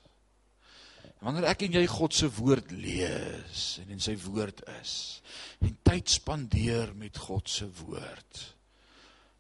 Wanneer 1.24 1.46
ek 1.48 1.62
en 1.62 1.72
jy 1.78 1.86
God 1.88 2.12
se 2.12 2.28
woord 2.28 2.70
lees 2.70 3.78
en 3.80 3.94
in 3.94 4.00
sy 4.00 4.12
woord 4.26 4.60
is 4.80 5.22
en 5.64 5.78
tyd 5.82 6.10
spandeer 6.12 6.92
met 6.94 7.16
God 7.16 7.48
se 7.48 7.64
woord, 7.80 8.40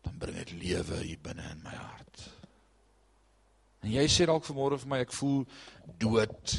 dan 0.02 0.16
bring 0.18 0.38
dit 0.38 0.52
lewe 0.62 1.02
hier 1.02 1.20
binne 1.20 1.44
in 1.50 1.60
my 1.64 1.74
hart. 1.76 2.22
En 3.84 3.92
jy 3.92 4.06
sê 4.08 4.24
dalk 4.24 4.46
vanmôre 4.48 4.78
vir 4.80 4.88
my 4.88 5.02
ek 5.04 5.12
voel 5.12 5.42
dood. 6.00 6.54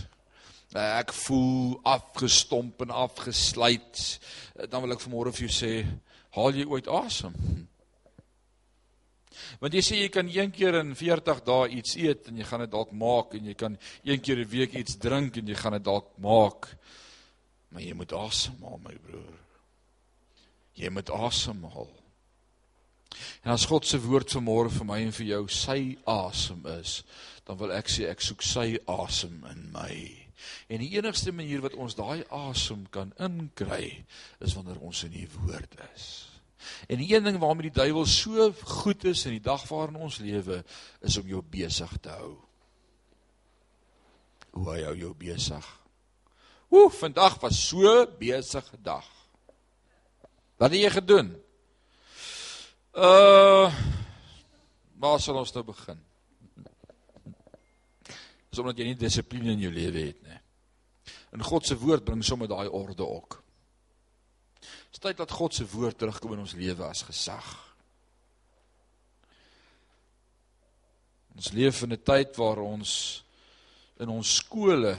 Ek 0.77 1.13
voel 1.25 1.79
afgestomp 1.87 2.83
en 2.85 2.93
afgesluit. 2.93 4.01
Dan 4.69 4.83
wil 4.83 4.93
ek 4.93 5.01
vanmôre 5.01 5.33
vir 5.33 5.47
jou 5.47 5.53
sê 5.55 5.73
haal 6.35 6.55
jy 6.55 6.65
ooit 6.67 6.87
asem? 6.91 7.35
Want 9.59 9.75
jy 9.75 9.81
sê 9.83 9.99
jy 9.99 10.09
kan 10.11 10.29
een 10.31 10.51
keer 10.55 10.79
in 10.79 10.95
40 10.95 11.41
dae 11.47 11.69
iets 11.77 11.95
eet 11.99 12.29
en 12.29 12.39
jy 12.39 12.47
gaan 12.47 12.63
dit 12.65 12.71
dalk 12.71 12.91
maak 12.95 13.35
en 13.37 13.49
jy 13.51 13.55
kan 13.59 13.77
een 14.03 14.21
keer 14.21 14.39
'n 14.43 14.49
week 14.49 14.73
iets 14.73 14.97
drink 14.97 15.37
en 15.37 15.47
jy 15.47 15.55
gaan 15.55 15.73
dit 15.73 15.83
dalk 15.83 16.17
maak. 16.17 16.75
Maar 17.71 17.81
jy 17.81 17.93
moet 17.93 18.13
asemhaal, 18.13 18.79
my 18.83 18.95
broer. 19.03 19.39
Jy 20.73 20.89
moet 20.89 21.09
asemhaal. 21.09 21.89
En 23.43 23.51
as 23.51 23.65
God 23.65 23.85
se 23.85 23.99
woord 23.99 24.31
vanmôre 24.31 24.69
vir 24.69 24.85
my 24.85 24.99
en 25.01 25.11
vir 25.11 25.25
jou 25.25 25.47
sy 25.47 25.97
asem 26.05 26.65
is, 26.79 27.03
dan 27.45 27.57
wil 27.57 27.71
ek 27.71 27.87
sê 27.87 28.09
ek 28.09 28.21
soek 28.21 28.41
sy 28.41 28.77
asem 28.87 29.45
in 29.51 29.71
my. 29.71 30.25
En 30.67 30.79
die 30.79 30.97
enigste 30.97 31.31
manier 31.31 31.61
wat 31.61 31.73
ons 31.73 31.95
daai 31.95 32.23
asem 32.29 32.87
kan 32.91 33.13
inkry 33.19 34.05
is 34.39 34.55
wanneer 34.55 34.79
ons 34.81 35.03
in 35.03 35.11
die 35.11 35.27
woord 35.37 35.77
is. 35.95 36.24
En 36.87 37.01
die 37.01 37.09
een 37.13 37.23
ding 37.23 37.39
waarmee 37.39 37.69
die 37.69 37.79
duiwel 37.79 38.05
so 38.05 38.51
goed 38.79 39.03
is 39.03 39.25
in 39.25 39.37
die 39.37 39.43
dag 39.43 39.67
waarin 39.69 39.95
ons 39.95 40.19
lewe 40.23 40.63
is 41.01 41.17
om 41.17 41.27
jou 41.27 41.41
besig 41.41 41.91
te 42.01 42.09
hou. 42.09 42.35
Hoe 44.55 44.69
hy 44.71 44.95
jou 44.99 45.13
besig. 45.19 45.65
Ooh, 46.71 46.91
vandag 46.91 47.39
was 47.39 47.59
so 47.67 48.05
besige 48.19 48.77
dag. 48.81 49.05
Wat 50.57 50.71
het 50.71 50.79
jy 50.79 50.89
gedoen? 50.89 51.35
Uh 52.95 53.71
Waar 54.95 55.19
sal 55.19 55.35
ons 55.35 55.51
nou 55.51 55.63
begin? 55.67 55.99
Dis 58.49 58.61
omdat 58.61 58.79
jy 58.79 58.85
nie 58.87 58.97
dissipline 58.99 59.51
in 59.51 59.65
jou 59.65 59.71
lewe 59.75 60.05
het 60.07 60.21
nie. 60.23 60.37
En 61.35 61.43
God 61.43 61.67
se 61.67 61.75
woord 61.75 62.05
bring 62.07 62.23
sommer 62.23 62.47
daai 62.47 62.69
orde 62.71 63.03
ook. 63.03 63.41
Dis 64.95 65.03
tyd 65.03 65.17
dat 65.19 65.31
God 65.35 65.51
se 65.51 65.65
woord 65.67 65.97
terugkom 65.99 66.37
in 66.37 66.45
ons 66.45 66.53
lewe 66.55 66.85
as 66.87 67.01
gesag. 67.03 67.47
Ons 71.35 71.49
leef 71.51 71.81
in 71.83 71.91
'n 71.91 71.99
tyd 71.99 72.37
waar 72.39 72.61
ons 72.63 73.23
in 73.99 74.07
ons 74.07 74.35
skole 74.35 74.95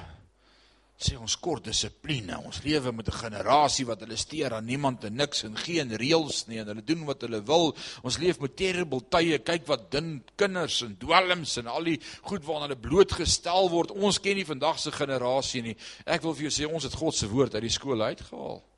sê 1.00 1.16
ons 1.16 1.38
kort 1.40 1.64
dissipline. 1.64 2.36
Ons 2.44 2.60
lewe 2.62 2.92
met 2.92 3.08
'n 3.08 3.20
generasie 3.24 3.86
wat 3.86 4.00
hulle 4.00 4.16
steur 4.16 4.52
aan 4.52 4.66
niemand 4.66 5.04
en 5.04 5.16
niks 5.16 5.44
en 5.44 5.56
geen 5.56 5.88
reëls 5.88 6.46
nie 6.48 6.58
en 6.58 6.66
hulle 6.66 6.84
doen 6.84 7.06
wat 7.06 7.22
hulle 7.22 7.42
wil. 7.42 7.74
Ons 8.02 8.18
leef 8.18 8.38
met 8.38 8.56
terrible 8.56 9.00
tye. 9.08 9.38
Kyk 9.38 9.66
wat 9.66 9.90
dun 9.90 10.22
kinders 10.36 10.82
en 10.82 10.96
dwelms 10.98 11.56
en 11.56 11.66
al 11.66 11.84
die 11.84 12.00
goed 12.20 12.44
waaraan 12.44 12.68
hulle 12.68 12.80
blootgestel 12.80 13.70
word. 13.70 13.90
Ons 13.90 14.20
ken 14.20 14.36
nie 14.36 14.44
vandag 14.44 14.78
se 14.78 14.92
generasie 14.92 15.62
nie. 15.62 15.76
Ek 16.04 16.20
wil 16.20 16.34
vir 16.34 16.50
jou 16.50 16.52
sê 16.52 16.70
ons 16.70 16.84
het 16.84 16.94
God 16.94 17.14
se 17.14 17.26
woord 17.26 17.54
uit 17.54 17.62
die 17.62 17.70
skool 17.70 18.02
uitgehaal. 18.02 18.75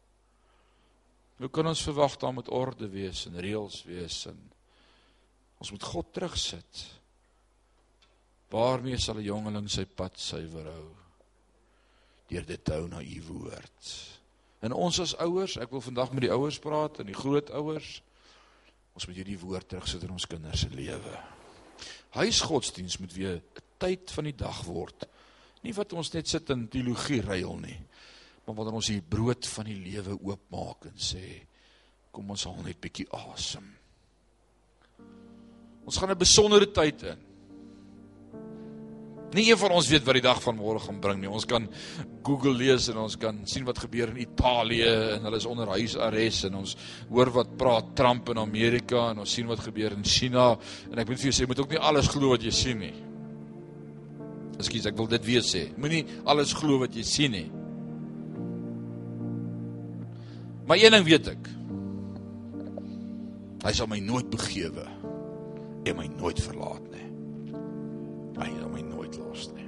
Hoe 1.39 1.51
kan 1.51 1.67
ons 1.67 1.83
verwag 1.83 2.17
daar 2.17 2.35
moet 2.35 2.49
orde 2.51 2.89
wees 2.89 3.27
en 3.27 3.41
reëls 3.41 3.83
wees 3.87 4.27
en 4.27 4.39
ons 5.59 5.71
moet 5.71 5.83
God 5.83 6.13
terugsit. 6.13 6.87
Waarmee 8.51 8.99
sal 8.99 9.19
'n 9.19 9.23
jongeling 9.23 9.71
sy 9.71 9.85
pad 9.85 10.19
suiwer 10.19 10.65
hou? 10.65 10.99
deur 12.29 12.45
dit 12.45 12.65
te 12.65 12.77
hou 12.77 12.87
na 12.89 13.01
u 13.03 13.23
woord. 13.29 13.91
En 14.65 14.75
ons 14.75 15.01
as 15.01 15.15
ouers, 15.23 15.57
ek 15.63 15.73
wil 15.73 15.85
vandag 15.85 16.13
met 16.15 16.27
die 16.27 16.35
ouers 16.35 16.59
praat 16.61 17.01
en 17.01 17.09
die 17.09 17.17
grootouers. 17.17 17.99
Ons 18.99 19.07
moet 19.07 19.21
hierdie 19.21 19.39
woord 19.41 19.69
terugsit 19.71 20.05
in 20.05 20.15
ons 20.17 20.27
kinders 20.29 20.65
se 20.67 20.71
lewe. 20.73 21.15
Huisgodsdiens 22.17 22.99
moet 22.99 23.15
weer 23.15 23.37
'n 23.39 23.65
tyd 23.79 24.11
van 24.11 24.25
die 24.25 24.37
dag 24.37 24.65
word. 24.65 25.07
Nie 25.63 25.75
wat 25.75 25.93
ons 25.93 26.13
net 26.13 26.29
sit 26.29 26.51
in 26.51 26.69
teologie 26.69 27.21
ruil 27.23 27.57
nie, 27.57 27.79
maar 28.49 28.57
wanneer 28.57 28.79
ons 28.81 28.89
hier 28.89 29.05
brood 29.05 29.47
van 29.53 29.67
die 29.69 29.77
lewe 29.77 30.15
oopmaak 30.17 30.87
en 30.89 30.97
sê 30.97 31.21
kom 32.09 32.31
ons 32.33 32.47
haal 32.49 32.63
net 32.65 32.81
bietjie 32.81 33.05
asem. 33.13 33.67
Ons 35.85 35.99
gaan 36.01 36.11
'n 36.11 36.19
besondere 36.19 36.73
tyd 36.73 37.03
in. 37.03 37.19
Nie 39.37 39.51
een 39.51 39.59
van 39.59 39.71
ons 39.71 39.89
weet 39.89 40.05
wat 40.05 40.15
die 40.15 40.25
dag 40.25 40.41
van 40.43 40.57
môre 40.57 40.79
gaan 40.81 41.01
bring 41.01 41.21
nie. 41.21 41.29
Ons 41.29 41.45
kan 41.45 41.69
Google 42.25 42.55
lees 42.55 42.89
en 42.89 42.97
ons 42.97 43.17
kan 43.17 43.47
sien 43.47 43.65
wat 43.65 43.79
gebeur 43.79 44.09
in 44.09 44.17
Italië 44.17 45.17
en 45.17 45.23
hulle 45.23 45.37
is 45.37 45.47
onder 45.47 45.69
huisarrest 45.69 46.45
en 46.45 46.55
ons 46.55 46.77
hoor 47.11 47.31
wat 47.31 47.57
praat 47.57 47.95
Trump 47.95 48.29
in 48.29 48.39
Amerika 48.39 49.11
en 49.11 49.19
ons 49.19 49.33
sien 49.33 49.47
wat 49.47 49.61
gebeur 49.61 49.93
in 49.93 50.05
China 50.05 50.59
en 50.91 50.99
ek 50.99 51.09
moet 51.09 51.21
vir 51.21 51.31
jou 51.31 51.43
sê 51.43 51.47
moet 51.47 51.61
ook 51.61 51.71
nie 51.71 51.79
alles 51.79 52.09
glo 52.09 52.31
wat 52.31 52.43
jy 52.43 52.51
sien 52.51 52.79
nie. 52.79 52.95
Ekskuus, 54.59 54.87
ek 54.87 54.97
wil 54.97 55.07
dit 55.07 55.25
weer 55.25 55.43
sê. 55.43 55.77
Moenie 55.77 56.07
alles 56.25 56.55
glo 56.55 56.79
wat 56.79 56.95
jy 56.95 57.03
sien 57.03 57.31
nie. 57.31 57.58
Maar 60.69 60.77
een 60.77 60.93
ding 60.93 61.05
weet 61.09 61.29
ek. 61.33 61.47
Hy 63.65 63.73
sal 63.73 63.89
my 63.89 63.99
nooit 64.05 64.29
begewe 64.31 64.85
en 65.89 65.97
my 65.97 66.05
nooit 66.13 66.41
verlaat 66.45 66.85
nie. 66.93 67.07
Hy 68.37 68.49
gaan 68.51 68.75
my 68.75 68.83
nooit 68.85 69.17
los 69.17 69.47
nie. 69.57 69.65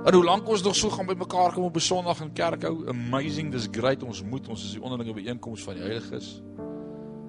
En 0.00 0.10
hoe 0.16 0.24
lank 0.24 0.50
ons 0.50 0.66
nog 0.66 0.74
so 0.74 0.90
gaan 0.90 1.06
by 1.06 1.14
mekaar 1.14 1.54
kom 1.54 1.68
op 1.68 1.78
'n 1.78 1.86
Sondag 1.86 2.20
in 2.20 2.32
kerk 2.32 2.66
hou, 2.66 2.88
amazing, 2.88 3.52
dis 3.52 3.68
great, 3.70 4.02
ons 4.02 4.22
moet, 4.22 4.48
ons 4.48 4.64
is 4.64 4.72
die 4.72 4.82
onderlinge 4.82 5.14
byeenkoms 5.14 5.62
van 5.62 5.74
die 5.74 5.82
heiliges. 5.82 6.42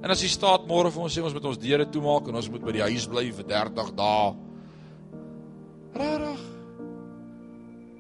En 0.02 0.10
as 0.10 0.20
die 0.20 0.30
staat 0.30 0.68
môre 0.68 0.92
vir 0.92 1.02
ons 1.02 1.18
sê 1.18 1.22
ons 1.24 1.34
moet 1.34 1.46
ons 1.46 1.58
deure 1.58 1.90
toemaak 1.90 2.28
en 2.28 2.36
ons 2.36 2.50
moet 2.50 2.62
by 2.62 2.72
die 2.72 2.82
huis 2.82 3.08
bly 3.08 3.32
vir 3.32 3.46
30 3.46 3.94
dae. 3.94 4.36
Rarig. 5.94 6.42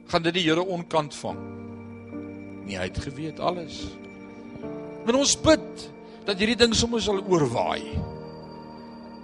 Gaan 0.07 0.23
dit 0.23 0.33
die 0.33 0.43
Here 0.43 0.65
onkant 0.65 1.15
vang? 1.15 1.60
Nee, 2.65 2.77
hy 2.77 2.87
het 2.87 2.99
geweet 3.03 3.39
alles. 3.39 3.83
Maar 5.05 5.17
ons 5.17 5.33
bid 5.41 5.85
dat 6.27 6.37
hierdie 6.37 6.59
ding 6.59 6.75
sommer 6.77 7.01
sal 7.01 7.21
oorwaai. 7.21 7.97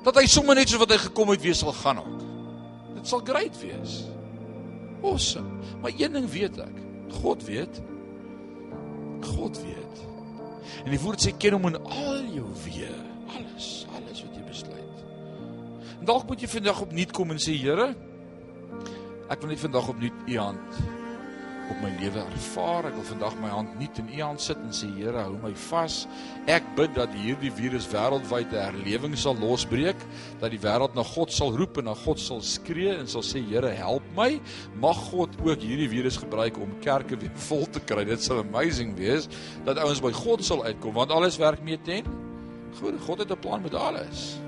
Dat 0.05 0.17
hy 0.17 0.25
sommer 0.31 0.57
net 0.57 0.71
so 0.71 0.81
wat 0.81 0.93
hy 0.93 0.99
gekom 1.01 1.33
het 1.33 1.43
weer 1.43 1.57
sal 1.57 1.75
gaan 1.77 2.01
ook. 2.01 2.23
Dit 2.95 3.09
sal 3.09 3.21
great 3.27 3.59
wees. 3.61 3.99
Awesome. 5.03 5.61
Maar 5.83 5.93
een 5.97 6.17
ding 6.17 6.29
weet 6.31 6.57
ek. 6.63 6.81
God 7.21 7.45
weet. 7.45 7.81
God 9.35 9.61
weet. 9.61 10.03
En 10.85 10.91
die 10.93 11.01
woord 11.01 11.21
sê 11.23 11.33
ken 11.37 11.57
hom 11.57 11.69
in 11.69 11.79
al 11.85 12.25
jou 12.33 12.49
weë. 12.65 12.91
Alles, 13.37 13.71
alles 13.93 14.23
wat 14.25 14.35
jy 14.35 14.43
besluit. 14.47 15.05
En 15.99 16.05
dalk 16.09 16.27
moet 16.29 16.41
jy 16.41 16.49
vandag 16.57 16.83
opnuut 16.87 17.13
kom 17.15 17.33
en 17.35 17.41
sê 17.41 17.55
Here, 17.57 17.91
ek 19.27 19.41
wil 19.43 19.51
net 19.51 19.61
vandag 19.61 19.89
opnuut 19.91 20.27
u 20.27 20.37
hand 20.39 20.79
op 21.69 21.79
my 21.83 21.91
lewe 21.99 22.21
ervaar. 22.23 22.87
Ek 22.89 22.95
wil 22.97 23.05
vandag 23.09 23.37
my 23.41 23.51
hand 23.51 23.73
nuut 23.79 24.01
in 24.01 24.09
u 24.13 24.21
hand 24.21 24.43
sit 24.43 24.59
en 24.61 24.73
sê 24.75 24.89
Here, 24.97 25.23
hou 25.25 25.37
my 25.43 25.53
vas. 25.67 25.99
Ek 26.49 26.65
bid 26.77 26.93
dat 26.97 27.13
hierdie 27.13 27.51
virus 27.51 27.87
wêreldwyd 27.91 28.53
'n 28.53 28.63
herlewing 28.67 29.17
sal 29.17 29.35
losbreek, 29.39 29.99
dat 30.39 30.51
die 30.51 30.61
wêreld 30.63 30.95
na 30.95 31.03
God 31.03 31.31
sal 31.31 31.55
roep 31.57 31.77
en 31.77 31.85
na 31.91 31.95
God 31.95 32.19
sal 32.19 32.41
skree 32.41 32.95
en 32.97 33.07
sal 33.07 33.23
sê 33.23 33.43
Here, 33.47 33.69
help 33.69 34.03
my. 34.15 34.39
Mag 34.79 34.97
God 35.11 35.29
ook 35.43 35.59
hierdie 35.59 35.89
virus 35.89 36.17
gebruik 36.17 36.57
om 36.57 36.79
kerke 36.81 37.17
weer 37.17 37.35
vol 37.49 37.65
te 37.65 37.79
kry. 37.79 38.05
Dit 38.05 38.23
sal 38.23 38.39
amazing 38.39 38.95
wees 38.97 39.27
dat 39.65 39.77
ouens 39.77 40.01
by 40.01 40.11
God 40.11 40.43
sal 40.43 40.63
uitkom 40.63 40.93
want 40.93 41.11
alles 41.11 41.37
werk 41.37 41.61
mee 41.63 41.77
ten 41.77 42.03
goed. 42.79 43.01
God 43.01 43.19
het 43.19 43.31
'n 43.31 43.39
plan 43.39 43.61
met 43.61 43.73
alles. 43.73 44.39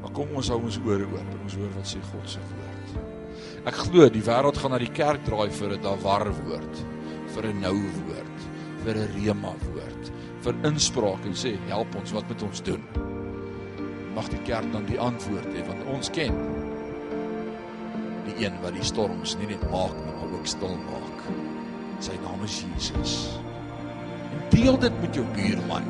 Maar 0.00 0.10
kom 0.10 0.28
ons 0.34 0.48
hou 0.48 0.62
ons 0.62 0.78
ore 0.86 1.04
oop 1.04 1.18
en 1.18 1.40
ons 1.42 1.54
hoor 1.54 1.70
wat 1.76 1.86
sê 1.86 1.98
God 2.12 2.30
se 2.30 2.38
woord. 2.38 2.59
Ek 3.68 3.76
glo 3.76 4.06
die 4.08 4.22
wêreld 4.24 4.56
gaan 4.56 4.72
na 4.72 4.78
die 4.80 4.92
kerk 4.96 5.20
draai 5.26 5.50
vir 5.52 5.74
'n 5.76 5.82
dawar 5.84 6.30
woord, 6.32 6.76
vir 7.34 7.44
'n 7.46 7.60
nou 7.60 7.76
woord, 7.76 8.38
vir 8.84 8.94
'n 8.96 9.12
rema 9.16 9.52
woord, 9.74 10.12
vir 10.40 10.54
inspraak 10.64 11.26
en 11.26 11.34
sê 11.36 11.58
help 11.68 11.94
ons, 11.94 12.12
wat 12.12 12.28
moet 12.28 12.42
ons 12.42 12.60
doen? 12.62 12.82
Mag 14.14 14.28
die 14.28 14.42
kerk 14.48 14.72
dan 14.72 14.86
die 14.86 14.98
antwoord 14.98 15.52
hê 15.52 15.66
want 15.68 15.86
ons 15.92 16.08
ken 16.08 16.34
die 18.24 18.46
een 18.46 18.56
wat 18.62 18.72
die 18.72 18.84
storms 18.84 19.36
nie 19.36 19.46
net 19.46 19.62
maak 19.70 19.92
nie, 19.92 20.14
maar 20.16 20.38
ook 20.38 20.46
stil 20.46 20.76
maak. 20.88 21.18
Sy 22.00 22.16
naam 22.22 22.42
is 22.44 22.64
Jesus. 22.64 23.38
En 24.32 24.40
deel 24.50 24.78
dit 24.78 25.00
met 25.02 25.14
jou 25.14 25.26
buurman. 25.34 25.84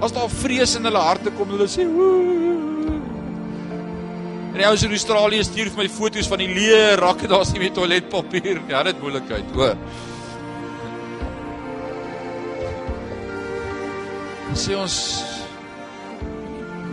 As 0.00 0.12
daar 0.12 0.30
vrees 0.30 0.76
in 0.76 0.84
hulle 0.84 0.98
harte 0.98 1.30
kom, 1.30 1.48
hulle 1.48 1.66
sê, 1.66 1.86
"Woe." 1.86 2.65
En 4.56 4.62
die 4.62 4.68
ouens 4.70 4.82
in 4.86 4.92
Australië 4.96 5.42
stuur 5.44 5.68
vir 5.68 5.82
my 5.82 5.84
foto's 5.92 6.28
van 6.32 6.40
die 6.40 6.48
leë 6.48 6.94
rakke, 6.96 7.28
daar's 7.28 7.50
nie 7.52 7.60
meer 7.60 7.74
toiletpapier. 7.76 8.56
Ja, 8.70 8.78
dit 8.86 9.02
moeilikheid, 9.02 9.50
hoor. 9.52 9.74
Sê 14.56 14.72
ons 14.80 14.96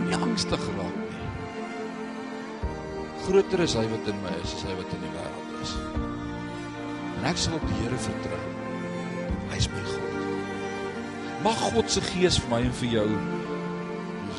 nie 0.02 0.18
angstig 0.18 0.66
raak 0.74 0.98
nie. 0.98 1.22
Groter 3.22 3.64
is 3.64 3.78
hy 3.80 3.86
wat 3.94 4.12
in 4.12 4.20
my 4.26 4.34
is 4.42 4.52
as 4.58 4.66
hy 4.68 4.76
wat 4.82 4.92
in 4.98 5.06
die 5.06 5.14
wêreld 5.14 5.56
is. 5.64 5.74
En 7.14 7.26
ek 7.32 7.40
sal 7.46 7.56
op 7.56 7.64
die 7.70 7.78
Here 7.78 8.02
vertrou. 8.10 8.42
Hy 9.54 9.62
is 9.62 9.70
my 9.72 9.86
God. 9.88 10.20
Mag 11.48 11.64
God 11.70 11.96
se 11.96 12.04
gees 12.12 12.36
vir 12.44 12.52
my 12.58 12.62
en 12.68 12.78
vir 12.82 12.94
jou 12.98 13.08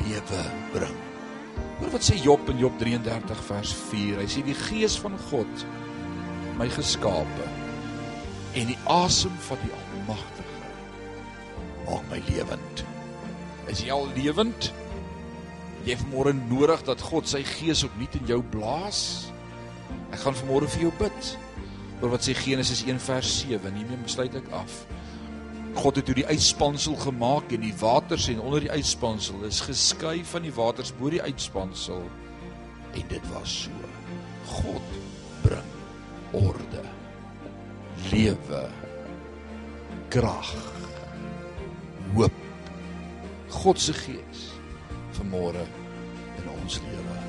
lewe 0.04 0.46
bring. 0.78 1.05
Hoor 1.80 1.92
wat 1.92 2.06
sê 2.08 2.16
Job 2.24 2.50
in 2.52 2.62
Job 2.62 2.78
33 2.80 3.44
vers 3.50 3.76
4. 3.90 4.22
Hy 4.22 4.28
sê 4.32 4.44
die 4.48 4.58
gees 4.68 4.96
van 5.02 5.18
God 5.30 5.66
my 6.56 6.70
geskape 6.72 7.48
en 8.56 8.70
die 8.72 8.78
asem 8.88 9.34
van 9.50 9.60
die 9.66 9.74
Almagtige 9.76 10.46
maak 11.86 12.08
my 12.10 12.22
lewend. 12.30 12.84
Is 13.72 13.84
jy 13.84 13.92
al 13.94 14.08
lewend? 14.16 14.72
Jy 15.86 15.98
het 15.98 16.06
môre 16.10 16.34
nodig 16.38 16.82
dat 16.88 17.04
God 17.04 17.28
sy 17.30 17.44
gees 17.46 17.84
opnuut 17.86 18.16
in 18.18 18.30
jou 18.30 18.40
blaas. 18.56 19.02
Ek 20.14 20.22
gaan 20.24 20.38
vanmôre 20.38 20.70
vir 20.78 20.88
jou 20.88 20.94
bid. 21.02 21.32
Oor 22.02 22.16
wat 22.16 22.26
sê 22.26 22.34
Genesis 22.38 22.86
1 22.88 23.02
vers 23.06 23.34
7, 23.44 23.76
hiermee 23.78 24.02
besluit 24.06 24.34
ek 24.38 24.48
af. 24.56 24.82
God 25.76 25.96
het 26.00 26.08
hoe 26.08 26.16
die 26.16 26.28
uitspansel 26.28 26.96
gemaak 26.96 27.52
en 27.52 27.66
die 27.66 27.76
waters 27.80 28.28
en 28.32 28.40
onder 28.40 28.64
die 28.64 28.72
uitspansel 28.72 29.44
is 29.48 29.60
geskei 29.66 30.22
van 30.26 30.46
die 30.48 30.54
waters 30.56 30.94
bo 30.96 31.12
die 31.12 31.22
uitspansel 31.22 32.06
en 32.96 33.08
dit 33.12 33.32
was 33.34 33.58
so. 33.66 33.94
God 34.46 34.82
bring 35.44 35.72
orde, 36.36 36.84
lewe, 38.12 38.70
krag, 40.10 40.54
hoop. 42.14 42.42
God 43.56 43.80
se 43.80 43.94
gees 43.96 44.50
vanmôre 45.16 45.64
in 46.42 46.50
ons 46.58 46.80
lewe. 46.84 47.20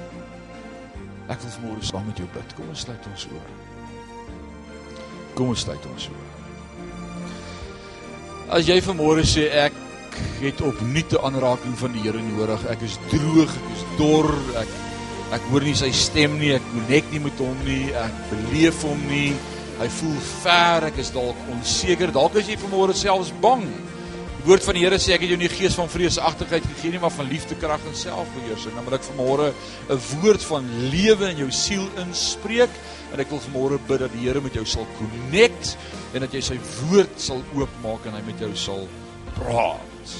Ek 1.30 1.42
wil 1.42 1.54
vanmôre 1.58 1.86
saam 1.86 2.06
met 2.08 2.22
jou 2.22 2.28
bid. 2.34 2.56
Kom 2.58 2.70
ons 2.72 2.86
sluit 2.86 3.10
ons 3.12 3.28
oor. 3.34 3.52
Kom 5.38 5.54
ons 5.54 5.66
sluit 5.66 5.92
ons 5.92 6.10
oor. 6.14 6.25
As 8.46 8.68
jy 8.68 8.76
vanmôre 8.78 9.24
sê 9.26 9.48
ek 9.50 9.74
het 10.38 10.60
opnuut 10.62 11.12
'n 11.12 11.24
aanraking 11.26 11.74
van 11.78 11.92
die 11.92 12.02
Here 12.06 12.22
nodig. 12.22 12.62
Ek 12.70 12.80
is 12.82 12.98
droog, 13.10 13.50
ek 13.50 13.70
is 13.74 13.84
dor, 13.98 14.30
ek 14.54 14.68
ek 15.34 15.42
hoor 15.50 15.62
nie 15.62 15.74
sy 15.74 15.90
stem 15.90 16.38
nie, 16.38 16.54
ek 16.54 16.62
connect 16.70 17.10
nie 17.10 17.18
met 17.18 17.38
hom 17.38 17.56
nie, 17.64 17.90
ek 17.90 18.14
beleef 18.30 18.82
hom 18.82 19.00
nie. 19.08 19.34
Hy 19.80 19.88
voel 19.88 20.20
ver, 20.42 20.84
ek 20.84 20.98
is 20.98 21.10
dalk 21.10 21.36
onseker. 21.50 22.12
Dalk 22.12 22.36
is 22.36 22.46
jy 22.46 22.56
vanmôre 22.56 22.94
selfs 22.94 23.32
bang. 23.42 23.66
Die 23.66 24.46
woord 24.46 24.62
van 24.62 24.74
die 24.74 24.84
Here 24.84 24.98
sê 24.98 25.14
ek 25.14 25.22
het 25.22 25.30
jou 25.30 25.38
nie 25.38 25.48
gees 25.48 25.74
van 25.74 25.88
vreesagtigheid 25.88 26.62
gegee 26.62 26.90
nie, 26.90 27.00
maar 27.00 27.10
van 27.10 27.28
liefde, 27.28 27.56
krag 27.56 27.80
en 27.82 27.98
selfbeheersing. 27.98 28.74
Dan 28.76 28.84
wil 28.84 28.94
ek 28.94 29.08
vanmôre 29.10 29.52
'n 29.90 30.00
woord 30.22 30.42
van 30.42 30.64
lewe 30.90 31.30
in 31.30 31.38
jou 31.38 31.50
siel 31.50 31.88
inspreek 31.98 32.70
en 33.16 33.22
ek 33.24 33.30
wil 33.32 33.40
vanmôre 33.46 33.76
bid 33.88 34.02
dat 34.02 34.12
die 34.12 34.26
Here 34.26 34.42
met 34.44 34.56
jou 34.58 34.64
sal 34.68 34.84
connect 34.98 35.72
en 36.12 36.20
dat 36.26 36.34
jy 36.36 36.42
sy 36.44 36.56
woord 36.90 37.14
sal 37.20 37.40
oopmaak 37.56 38.04
en 38.08 38.16
hy 38.18 38.20
met 38.26 38.42
jou 38.44 38.50
sal 38.60 38.82
praat. 39.38 40.16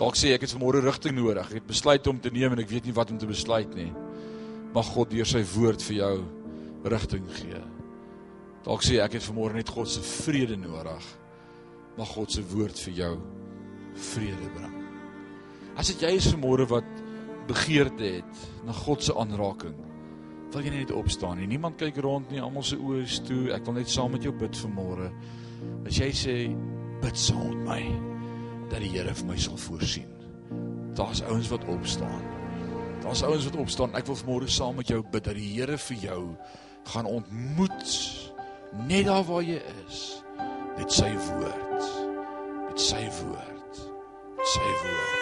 Dalk 0.00 0.16
sê 0.16 0.32
ek 0.32 0.46
het 0.46 0.54
vanmôre 0.54 0.80
rigting 0.80 1.12
nodig. 1.18 1.50
Ek 1.52 1.58
het 1.58 1.66
besluit 1.68 2.06
om 2.08 2.16
te 2.16 2.32
neem 2.32 2.56
en 2.56 2.62
ek 2.62 2.70
weet 2.70 2.88
nie 2.88 2.96
wat 2.96 3.12
om 3.12 3.18
te 3.20 3.28
besluit 3.28 3.68
nie. 3.76 3.90
Mag 4.72 4.88
God 4.94 5.12
deur 5.12 5.28
sy 5.28 5.42
woord 5.52 5.84
vir 5.84 5.98
jou 5.98 6.14
rigting 6.88 7.26
gee. 7.36 7.60
Dalk 8.64 8.86
sê 8.86 8.96
ek 9.04 9.18
het 9.18 9.26
vanmôre 9.28 9.60
net 9.60 9.68
God 9.68 9.92
se 9.92 10.00
vrede 10.00 10.56
nodig. 10.56 11.04
Mag 12.00 12.16
God 12.16 12.32
se 12.32 12.46
woord 12.54 12.80
vir 12.86 12.96
jou 13.02 13.12
vrede 14.08 14.48
bring. 14.56 14.80
As 15.76 15.92
dit 15.92 16.08
jy 16.08 16.16
is 16.16 16.32
vanmôre 16.32 16.64
wat 16.72 16.88
begeerte 17.50 18.16
het 18.16 18.44
na 18.64 18.72
God 18.86 19.04
se 19.04 19.12
aanraking, 19.12 19.76
wil 20.54 20.66
jy 20.66 20.72
net 20.74 20.92
opstaan 20.94 21.38
nie. 21.38 21.48
Niemand 21.50 21.78
kyk 21.80 22.00
rond 22.02 22.30
nie, 22.32 22.40
almal 22.42 22.64
se 22.66 22.78
oë 22.78 23.02
is 23.04 23.18
toe. 23.26 23.50
Ek 23.54 23.66
wil 23.68 23.78
net 23.78 23.90
saam 23.90 24.14
met 24.14 24.24
jou 24.26 24.32
bid 24.36 24.56
vanmôre. 24.64 25.10
As 25.86 26.00
jy 26.00 26.10
sê 26.16 26.36
bid 27.02 27.18
saam 27.18 27.52
met 27.52 27.66
my 27.68 27.82
dat 28.70 28.82
die 28.82 28.90
Here 28.94 29.14
vir 29.14 29.28
my 29.28 29.38
sal 29.40 29.58
voorsien. 29.58 30.10
Daar's 30.98 31.22
ouens 31.26 31.50
wat 31.50 31.66
opstaan. 31.70 32.24
Daar's 33.02 33.22
ouens 33.26 33.46
wat 33.48 33.60
opstaan. 33.62 33.94
Ek 33.98 34.08
wil 34.10 34.18
vanmôre 34.22 34.50
saam 34.50 34.78
met 34.80 34.90
jou 34.90 35.02
bid 35.12 35.24
dat 35.26 35.38
die 35.38 35.52
Here 35.54 35.78
vir 35.78 36.02
jou 36.08 36.22
gaan 36.90 37.06
ontmoet 37.06 37.94
net 38.88 39.06
daar 39.06 39.24
waar 39.26 39.42
jy 39.44 39.60
is 39.86 40.02
met 40.78 40.92
sy 40.92 41.10
woord. 41.28 41.88
Met 42.68 42.80
sy 42.80 43.06
woord. 43.22 43.82
Met 44.36 44.54
sy 44.54 44.70
woord. 44.84 45.19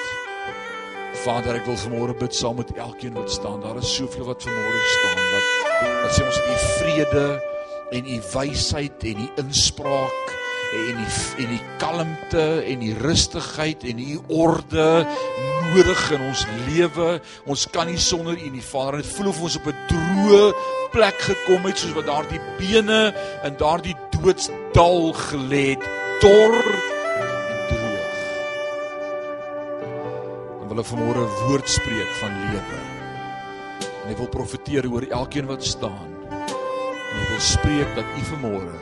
Vader, 1.12 1.56
ek 1.58 1.66
wil 1.66 1.76
vanmôre 1.76 2.14
bid 2.18 2.34
saam 2.34 2.56
met 2.56 2.72
elkeen 2.76 3.14
wat 3.18 3.30
staan. 3.32 3.60
Daar 3.60 3.76
is 3.80 3.94
soveel 3.94 4.24
wat 4.24 4.42
vanmôre 4.42 4.82
staan 4.94 5.22
wat 5.32 5.46
wat 6.02 6.12
sê 6.16 6.24
ons 6.24 6.38
het 6.38 6.48
u 6.48 6.58
vrede 6.78 7.26
en 7.90 8.06
u 8.06 8.18
wysheid 8.32 9.04
en 9.04 9.24
u 9.24 9.28
inspraak 9.42 10.34
en 10.72 10.98
die 11.00 11.44
en 11.44 11.52
die 11.54 11.62
kalmte 11.80 12.46
en 12.60 12.82
die 12.82 12.94
rustigheid 12.98 13.84
en 13.88 14.00
die 14.00 14.18
orde 14.28 14.88
nodig 15.68 16.02
in 16.16 16.26
ons 16.28 16.44
lewe. 16.66 17.08
Ons 17.48 17.66
kan 17.72 17.88
nie 17.88 18.00
sonder 18.00 18.36
U 18.36 18.50
nie, 18.52 18.64
Vader. 18.64 19.00
Dit 19.02 19.12
voel 19.16 19.32
of 19.32 19.40
ons 19.42 19.56
op 19.56 19.66
'n 19.66 19.76
droë 19.90 20.52
plek 20.92 21.18
gekom 21.20 21.64
het 21.68 21.78
soos 21.78 21.92
wat 21.96 22.06
daardie 22.06 22.40
bene 22.58 23.14
in 23.44 23.56
daardie 23.56 23.96
doodsdal 24.10 25.12
gelê 25.12 25.76
het, 25.76 25.84
dor 26.20 26.97
wil 30.68 30.82
ek 30.82 30.88
vanmôre 30.90 31.22
'n 31.24 31.36
woord 31.48 31.68
spreek 31.68 32.10
van 32.20 32.32
lewe. 32.52 32.80
En 34.04 34.10
ek 34.10 34.18
wil 34.18 34.28
profeteer 34.28 34.84
oor 34.90 35.02
elkeen 35.02 35.46
wat 35.46 35.64
staan. 35.64 36.08
En 36.28 37.16
ek 37.22 37.28
wil 37.28 37.40
spreek 37.40 37.94
dat 37.96 38.04
U 38.04 38.22
vanmôre 38.32 38.76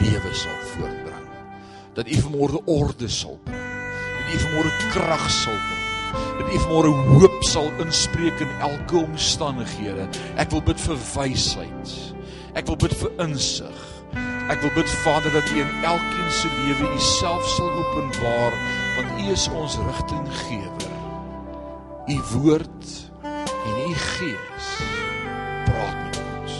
lewe 0.00 0.32
sal 0.34 0.58
voortbring. 0.74 1.28
Dat 1.94 2.06
U 2.06 2.16
vanmôre 2.20 2.60
orde 2.64 3.08
sal 3.08 3.38
bring. 3.44 3.64
Dat 4.18 4.34
U 4.34 4.38
vanmôre 4.44 4.72
krag 4.90 5.30
sal 5.30 5.56
bring. 5.68 5.86
Dat 6.38 6.52
U 6.54 6.58
vanmôre 6.58 6.92
hoop 6.92 7.44
sal 7.44 7.70
inspreek 7.78 8.40
in 8.40 8.52
elke 8.60 8.96
omstandighede. 8.96 10.08
Ek 10.36 10.50
wil 10.50 10.62
bid 10.62 10.80
vir 10.80 10.98
wysheid. 11.14 12.14
Ek 12.54 12.66
wil 12.66 12.76
bid 12.76 12.94
vir 12.96 13.10
insig. 13.18 13.80
Ek 14.50 14.60
wil 14.60 14.72
bid 14.74 14.88
Vader 15.04 15.32
dat 15.32 15.50
U 15.50 15.60
in 15.60 15.84
elkeen 15.84 16.30
se 16.30 16.48
lewe 16.66 16.94
U 16.94 16.98
self 16.98 17.48
sal 17.48 17.70
openbaar 17.70 18.52
want 18.96 19.20
U 19.22 19.32
is 19.32 19.48
ons 19.48 19.78
rigtinggewer. 19.78 20.89
U 22.10 22.20
woord 22.32 23.10
en 23.22 23.90
U 23.90 23.94
gees 23.94 24.68
praat 25.64 25.98
met 26.02 26.16
ons. 26.18 26.54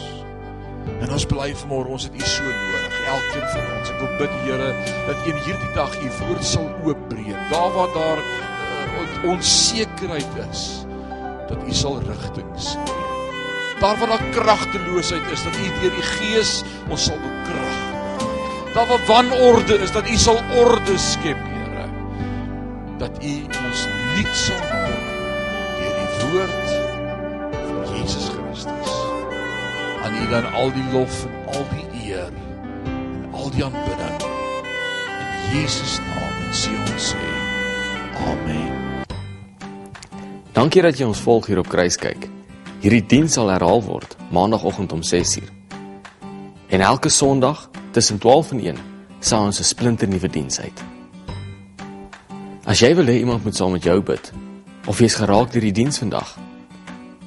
En 1.01 1.10
ons 1.16 1.27
bly 1.32 1.48
vanmôre 1.62 1.90
ons 1.97 2.06
het 2.06 2.14
U 2.14 2.22
so 2.22 2.44
nodig, 2.44 2.98
elkeen 3.14 3.48
van 3.55 3.64
ons. 3.78 3.90
Ek 3.90 3.98
wil 3.98 4.12
bid 4.20 4.36
Here 4.44 4.68
dat 5.09 5.27
in 5.32 5.40
hierdie 5.48 5.72
dag 5.74 5.97
U 5.98 6.12
woord 6.20 6.47
sal 6.47 6.68
oopbreek. 6.86 7.35
Daar 7.51 7.74
waar 7.74 7.90
daar 7.97 8.22
uh, 8.22 9.27
onsekerheid 9.32 10.39
is, 10.47 10.64
dat 11.51 11.59
U 11.66 11.74
sal 11.82 11.98
rigting 12.06 12.52
gee. 12.55 12.98
Daar 13.81 13.98
waar 13.98 14.14
daar 14.14 14.27
kragteloosheid 14.36 15.32
is, 15.35 15.47
dat 15.48 15.56
U 15.56 15.70
deur 15.81 15.97
die 15.98 16.09
Gees 16.12 16.60
ons 16.86 17.09
sal 17.10 17.18
bekrag. 17.24 17.81
Daar 18.77 18.86
waar 18.93 19.06
wanorde 19.09 19.81
is, 19.82 19.90
dat 19.98 20.06
U 20.06 20.20
sal 20.28 20.39
orde 20.62 20.98
skep, 21.10 21.43
Here. 21.56 21.89
Dat 23.02 23.18
U 23.18 23.35
ons 23.64 23.89
nuut 24.14 24.36
sal 24.47 24.80
U 30.21 30.29
dan 30.31 30.53
al 30.53 30.73
die 30.73 30.85
lof 30.93 31.25
en 31.27 31.55
al 31.55 31.65
die 31.71 31.87
eer 32.09 32.29
en 32.29 33.33
al 33.33 33.51
die 33.51 33.65
aanbidding 33.65 34.21
in 34.21 35.55
Jesus 35.55 35.99
naam 35.99 36.43
en 36.45 36.53
sê 36.53 36.75
ons 36.77 37.09
sê 37.13 37.31
amen. 38.27 39.05
Dankie 40.53 40.83
dat 40.83 40.99
jy 40.99 41.09
ons 41.09 41.23
volg 41.25 41.47
hier 41.49 41.63
op 41.63 41.69
Kruiskyk. 41.73 42.29
Hierdie 42.81 43.05
diens 43.07 43.33
sal 43.37 43.49
herhaal 43.53 43.83
word 43.85 44.17
maandagooggend 44.33 44.93
om 44.93 45.03
6uur. 45.05 45.49
En 46.71 46.81
elke 46.81 47.09
Sondag 47.09 47.69
tussen 47.91 48.19
12 48.19 48.51
en 48.51 48.61
1 48.61 48.85
sal 49.21 49.45
ons 49.45 49.61
'n 49.61 49.65
splinter 49.65 50.09
nuwe 50.09 50.29
diens 50.29 50.61
uit. 50.61 50.85
As 52.65 52.81
jy 52.81 52.95
wil 52.95 53.07
hê 53.07 53.19
iemand 53.19 53.45
moet 53.45 53.57
saam 53.57 53.73
met 53.73 53.83
jou 53.83 54.01
bid 54.03 54.33
of 54.87 54.99
jy's 54.99 55.15
geraak 55.15 55.53
deur 55.53 55.63
die 55.63 55.73
diens 55.73 55.99
vandag, 55.99 56.37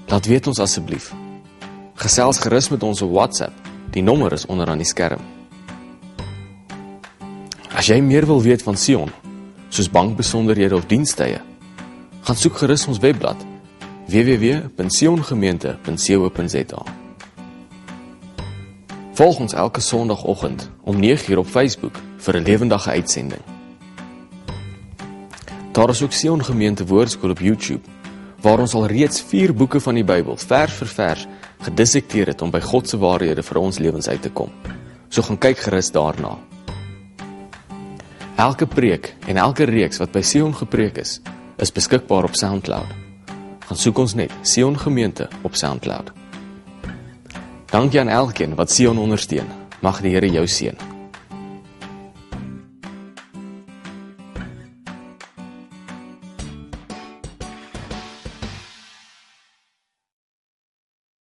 laat 0.07 0.25
weet 0.25 0.47
ons 0.47 0.59
asseblief. 0.59 1.22
Gesels 1.93 2.39
gerus 2.41 2.69
met 2.69 2.83
ons 2.83 3.01
op 3.01 3.11
WhatsApp. 3.11 3.53
Die 3.93 4.03
nommer 4.03 4.33
is 4.33 4.45
onder 4.45 4.67
aan 4.67 4.77
die 4.81 4.87
skerm. 4.87 5.19
As 7.73 7.87
jy 7.89 8.01
meer 8.01 8.25
wil 8.25 8.41
weet 8.41 8.63
van 8.65 8.77
Sion, 8.77 9.11
soos 9.69 9.89
bankbesonderhede 9.89 10.75
of 10.75 10.85
dienstye, 10.89 11.41
gaan 12.23 12.35
soek 12.37 12.57
gerus 12.63 12.87
ons 12.87 12.99
webblad 13.03 13.45
www.siongemeente.co.za. 14.09 16.81
Volg 19.13 19.39
ons 19.39 19.53
elke 19.53 19.81
Sondagoggend 19.81 20.69
om 20.83 21.01
9:00 21.01 21.37
op 21.37 21.47
Facebook 21.47 21.95
vir 22.17 22.37
'n 22.37 22.43
lewendige 22.43 22.89
uitsending. 22.89 23.41
Daar 25.71 25.89
is 25.89 26.01
ook 26.01 26.11
Sion 26.11 26.43
Gemeente 26.43 26.85
Woordskool 26.85 27.29
op 27.29 27.39
YouTube 27.39 27.89
waar 28.41 28.59
ons 28.59 28.73
al 28.73 28.85
reeds 28.85 29.21
4 29.21 29.53
boeke 29.53 29.79
van 29.79 29.93
die 29.93 30.03
Bybel 30.03 30.37
vers 30.37 30.73
vir 30.73 30.87
vers 30.87 31.27
gedissekteer 31.63 32.33
het 32.33 32.41
om 32.41 32.51
by 32.51 32.61
God 32.63 32.89
se 32.89 32.97
waarhede 32.99 33.43
vir 33.43 33.59
ons 33.61 33.79
lewens 33.79 34.07
uit 34.07 34.21
te 34.21 34.31
kom. 34.31 34.51
So 35.09 35.21
gaan 35.21 35.39
kyk 35.39 35.63
gerus 35.65 35.91
daarna. 35.93 36.35
Elke 38.35 38.65
preek 38.67 39.13
en 39.27 39.37
elke 39.37 39.67
reeks 39.69 40.01
wat 40.01 40.11
by 40.11 40.21
Sion 40.25 40.55
gepreek 40.57 40.97
is, 40.97 41.19
is 41.61 41.71
beskikbaar 41.71 42.27
op 42.27 42.35
SoundCloud. 42.35 42.95
Gaan 43.67 43.79
soek 43.79 44.01
ons 44.03 44.15
net 44.19 44.33
Sion 44.41 44.77
Gemeente 44.79 45.29
op 45.41 45.55
SoundCloud. 45.55 46.11
Dankie 47.71 48.01
aan 48.01 48.09
elkeen 48.09 48.55
wat 48.55 48.71
Sion 48.71 48.97
ondersteun. 48.97 49.47
Mag 49.81 50.01
die 50.01 50.13
Here 50.15 50.29
jou 50.29 50.47
seën. 50.47 50.92